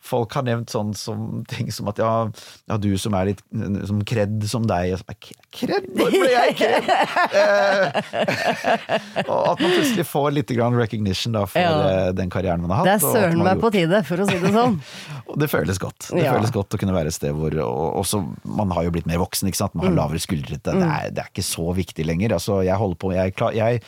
folk 0.03 0.33
har 0.35 0.43
nevnt 0.43 0.71
sånn 0.73 0.93
som 0.99 1.45
ting 1.47 1.71
som 1.71 1.87
at 1.93 1.99
ja, 2.03 2.27
ja 2.69 2.77
du 2.83 2.91
som 2.99 3.15
er 3.15 3.31
litt 3.31 3.43
som 3.87 4.01
kredd 4.09 4.43
som 4.51 4.67
deg. 4.67 4.97
Bare, 5.07 5.79
Når 5.95 6.11
ble 6.11 6.31
jeg 6.33 6.57
kredd?! 6.59 6.89
Eh, 7.33 9.27
og 9.29 9.47
at 9.53 9.61
man 9.63 9.73
plutselig 9.77 10.07
får 10.09 10.29
litt 10.37 10.51
grann 10.57 10.75
recognition 10.79 11.33
da, 11.37 11.45
for 11.47 11.61
Ja. 11.61 12.09
eh, 12.09 12.13
den 12.17 12.31
karrieren 12.33 12.61
man 12.65 12.71
har 12.71 12.83
hatt. 12.83 12.89
Det 12.91 12.97
er 12.99 13.13
søren 13.15 13.43
meg 13.45 13.61
på 13.63 13.71
tide, 13.73 14.03
for 14.07 14.17
å 14.23 14.27
si 14.29 14.39
det 14.43 14.53
sånn. 14.55 14.79
og 15.29 15.39
det 15.39 15.49
føles 15.53 15.79
godt. 15.79 16.09
Det 16.11 16.25
Ja. 16.25 16.35
føles 16.35 16.51
godt 16.55 16.75
å 16.75 16.79
kunne 16.81 16.95
være 16.97 17.07
et 17.13 17.17
sted 17.17 17.33
hvor 17.35 17.53
og 17.63 18.01
også, 18.03 18.23
Man 18.45 18.71
har 18.71 18.85
jo 18.85 18.91
blitt 18.91 19.07
mer 19.07 19.19
voksen, 19.19 19.49
ikke 19.49 19.57
sant. 19.57 19.75
Man 19.75 19.87
Mm. 19.87 19.89
har 19.97 20.09
lavere 20.09 20.21
skuldre. 20.21 20.59
Det, 20.63 20.75
er, 20.75 21.11
det 21.11 21.19
er 21.23 21.29
ikke 21.31 21.45
så 21.47 21.73
viktig 21.75 22.05
lenger. 22.07 22.33
Altså, 22.37 22.63
jeg 22.65 22.77
holder 22.77 22.97
på 22.97 23.13
jeg, 23.15 23.35
jeg, 23.57 23.83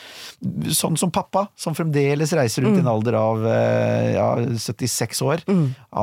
Sånn 0.74 0.96
som 0.98 1.10
pappa, 1.10 1.48
som 1.56 1.74
fremdeles 1.74 2.32
reiser 2.32 2.62
rundt 2.64 2.78
i 2.78 2.82
Mm. 2.82 2.86
en 2.86 2.92
alder 2.94 3.14
av 3.14 3.44
eh, 3.46 4.14
ja, 4.14 4.36
76 4.56 5.22
år. 5.22 5.42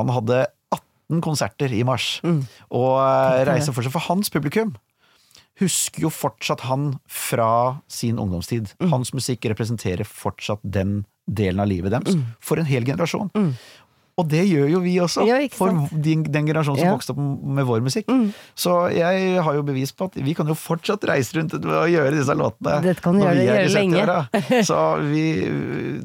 Han 0.02 0.14
hadde 0.18 0.44
18 0.74 1.22
konserter 1.24 1.72
i 1.72 1.82
mars. 1.86 2.16
Og 2.70 2.96
eh, 3.00 3.44
reiser 3.48 3.74
fortsatt 3.74 3.96
for 3.96 4.10
hans 4.10 4.32
publikum 4.32 4.74
husker 5.60 6.06
jo 6.06 6.10
fortsatt 6.12 6.64
han 6.68 6.94
fra 7.10 7.78
sin 7.90 8.20
ungdomstid. 8.20 8.72
Mm. 8.80 8.92
Hans 8.92 9.12
musikk 9.16 9.46
representerer 9.50 10.08
fortsatt 10.08 10.62
den 10.64 11.02
delen 11.30 11.62
av 11.62 11.68
livet 11.70 11.92
deres 11.94 12.16
for 12.42 12.58
en 12.58 12.66
hel 12.66 12.86
generasjon. 12.86 13.30
Og 14.20 14.26
det 14.28 14.42
gjør 14.44 14.66
jo 14.68 14.80
vi 14.84 14.90
også, 15.00 15.22
jo, 15.24 15.36
for 15.56 15.72
den, 15.90 16.20
den 16.28 16.44
generasjonen 16.46 16.76
som 16.76 16.84
Ja. 16.84 16.90
Mm. 16.90 16.96
vokste 16.98 17.14
opp 17.14 17.44
med 17.56 17.64
vår 17.64 17.80
musikk. 17.80 18.10
Så 18.54 18.74
jeg 18.92 19.40
har 19.42 19.54
jo 19.56 19.62
bevis 19.64 19.92
på 19.96 20.04
at 20.10 20.18
vi 20.20 20.34
kan 20.36 20.46
jo 20.46 20.52
fortsatt 20.54 21.06
reise 21.08 21.32
rundt 21.38 21.54
og 21.56 21.88
gjøre 21.88 22.12
disse 22.12 22.34
låtene. 22.36 22.74
Dette 22.84 23.00
kan 23.00 23.16
gjøre- 23.16 23.32
vi 23.40 23.46
gjøre 23.46 23.72
lenge. 23.72 24.02
70-åra. 24.04 24.64
Så 24.68 24.78
vi, 25.08 25.24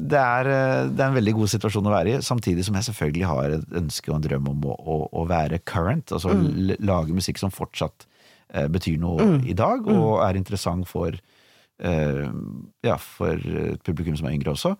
det, 0.00 0.18
er, 0.24 0.44
det 0.88 1.00
er 1.04 1.08
en 1.10 1.18
veldig 1.20 1.34
god 1.36 1.52
situasjon 1.52 1.84
å 1.90 1.92
være 1.92 2.14
i, 2.16 2.22
samtidig 2.24 2.64
som 2.64 2.74
jeg 2.80 2.88
selvfølgelig 2.88 3.26
har 3.28 3.56
et 3.58 3.76
ønske 3.82 4.08
og 4.08 4.16
en 4.16 4.26
drøm 4.30 4.48
om 4.54 4.64
å, 4.72 4.78
å, 4.78 4.98
å 5.12 5.26
være 5.28 5.60
current. 5.68 6.08
Altså 6.16 6.32
Mm. 6.32 6.76
lage 6.80 7.12
musikk 7.12 7.36
som 7.38 7.50
fortsatt 7.52 8.06
eh, 8.54 8.66
betyr 8.72 8.96
noe 8.98 9.42
i 9.44 9.52
dag, 9.52 9.84
Mm. 9.84 10.00
og 10.00 10.22
er 10.24 10.36
interessant 10.40 10.88
for, 10.88 11.12
eh, 11.12 12.24
ja, 12.82 12.96
for 12.96 13.36
publikum 13.84 14.16
som 14.16 14.26
er 14.28 14.32
yngre 14.38 14.54
også. 14.56 14.76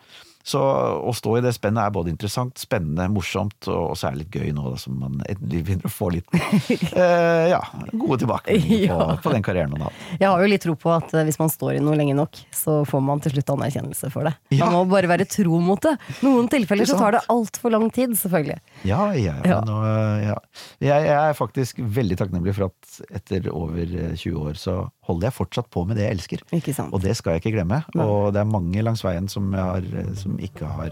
Så 0.49 0.61
å 0.63 1.13
stå 1.17 1.35
i 1.39 1.43
det 1.45 1.53
spennet 1.57 1.83
er 1.85 1.93
både 1.93 2.13
interessant, 2.13 2.57
spennende, 2.61 3.05
morsomt, 3.13 3.69
og 3.69 3.93
så 4.01 4.09
er 4.09 4.17
det 4.17 4.23
litt 4.25 4.39
gøy 4.39 4.53
nå 4.57 4.65
da, 4.71 4.79
som 4.81 4.97
man 5.03 5.19
endelig 5.29 5.61
begynner 5.67 5.91
å 5.91 5.93
få 5.93 6.09
litt 6.15 6.31
eh, 6.97 7.49
ja, 7.53 7.61
gode 7.93 8.21
tilbakemeldinger 8.23 8.89
på, 8.89 8.99
Ja. 9.03 9.17
på 9.25 9.33
den 9.35 9.45
karrieren 9.45 9.73
man 9.75 9.85
har 9.87 9.93
hatt. 9.93 10.17
Jeg 10.23 10.29
har 10.31 10.43
jo 10.45 10.49
litt 10.55 10.65
tro 10.65 10.75
på 10.81 10.93
at 10.95 11.13
eh, 11.15 11.27
hvis 11.29 11.39
man 11.41 11.53
står 11.53 11.77
i 11.77 11.83
noe 11.85 11.99
lenge 12.01 12.17
nok, 12.17 12.41
så 12.55 12.79
får 12.89 13.05
man 13.05 13.21
til 13.25 13.35
slutt 13.37 13.53
anerkjennelse 13.59 14.11
for 14.15 14.29
det. 14.29 14.35
Ja. 14.57 14.65
Man 14.71 14.79
må 14.79 14.85
bare 14.95 15.11
være 15.11 15.29
tro 15.29 15.61
mot 15.63 15.83
det. 15.85 15.95
Noen 16.25 16.49
tilfeller 16.53 16.89
så 16.89 16.97
tar 17.01 17.19
det 17.19 17.25
altfor 17.33 17.75
lang 17.75 17.89
tid, 17.95 18.17
selvfølgelig. 18.19 18.59
Ja, 18.89 19.11
ja, 19.19 19.37
Ja. 19.45 19.61
Men, 19.69 20.25
ja. 20.25 20.39
Jeg, 20.83 21.05
jeg 21.09 21.19
er 21.19 21.37
faktisk 21.37 21.79
veldig 21.83 22.17
takknemlig 22.21 22.55
for 22.57 22.71
at 22.71 22.99
etter 23.21 23.51
over 23.53 23.83
eh, 23.85 24.15
20 24.17 24.39
år 24.49 24.57
så 24.61 24.79
holder 25.09 25.29
jeg 25.31 25.37
fortsatt 25.39 25.69
på 25.73 25.85
med 25.89 25.97
det 25.97 26.05
jeg 26.09 26.17
elsker. 26.19 26.43
Ikke 26.57 26.75
sant? 26.77 26.93
Og 26.93 27.01
det 27.05 27.15
skal 27.17 27.37
jeg 27.37 27.43
ikke 27.45 27.55
glemme. 27.59 27.79
Og 27.97 28.33
det 28.37 28.43
er 28.43 28.49
mange 28.51 28.83
langs 28.85 29.01
veien 29.07 29.29
som, 29.33 29.47
jeg 29.57 29.65
har, 29.65 29.87
eh, 30.03 30.11
som 30.39 30.45
ikke 30.47 30.69
har, 30.71 30.91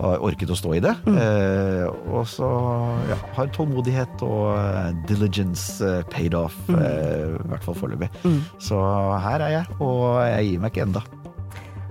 har 0.00 0.22
orket 0.26 0.50
å 0.50 0.56
stå 0.58 0.74
i 0.76 0.80
det. 0.82 0.94
Mm. 1.06 1.16
Eh, 1.22 1.86
og 2.12 2.26
så 2.28 2.48
ja, 3.10 3.18
har 3.36 3.50
tålmodighet 3.54 4.22
og 4.26 4.56
eh, 4.58 4.90
diligence 5.08 5.80
eh, 5.86 6.02
paid 6.12 6.34
off, 6.34 6.54
Mm. 6.66 6.80
eh, 6.82 7.36
i 7.36 7.48
hvert 7.52 7.62
fall 7.62 7.76
foreløpig. 7.78 8.08
Så 8.58 8.78
her 9.22 9.44
er 9.46 9.52
jeg, 9.60 9.76
og 9.78 10.18
jeg 10.26 10.48
gir 10.50 10.60
meg 10.64 10.72
ikke 10.74 10.86
enda. 10.88 11.02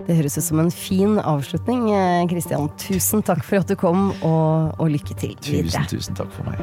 Det 0.06 0.14
høres 0.18 0.36
ut 0.38 0.44
som 0.44 0.60
en 0.62 0.70
fin 0.70 1.16
avslutning. 1.18 1.88
Kristian, 2.30 2.68
tusen 2.78 3.24
takk 3.26 3.42
for 3.46 3.62
at 3.64 3.70
du 3.72 3.74
kom, 3.80 4.10
og, 4.20 4.76
og 4.78 4.92
lykke 4.92 5.16
til 5.18 5.32
videre. 5.40 5.86
Tusen, 5.86 5.88
tusen 5.96 6.18
takk 6.20 6.30
for 6.36 6.46
meg. 6.46 6.62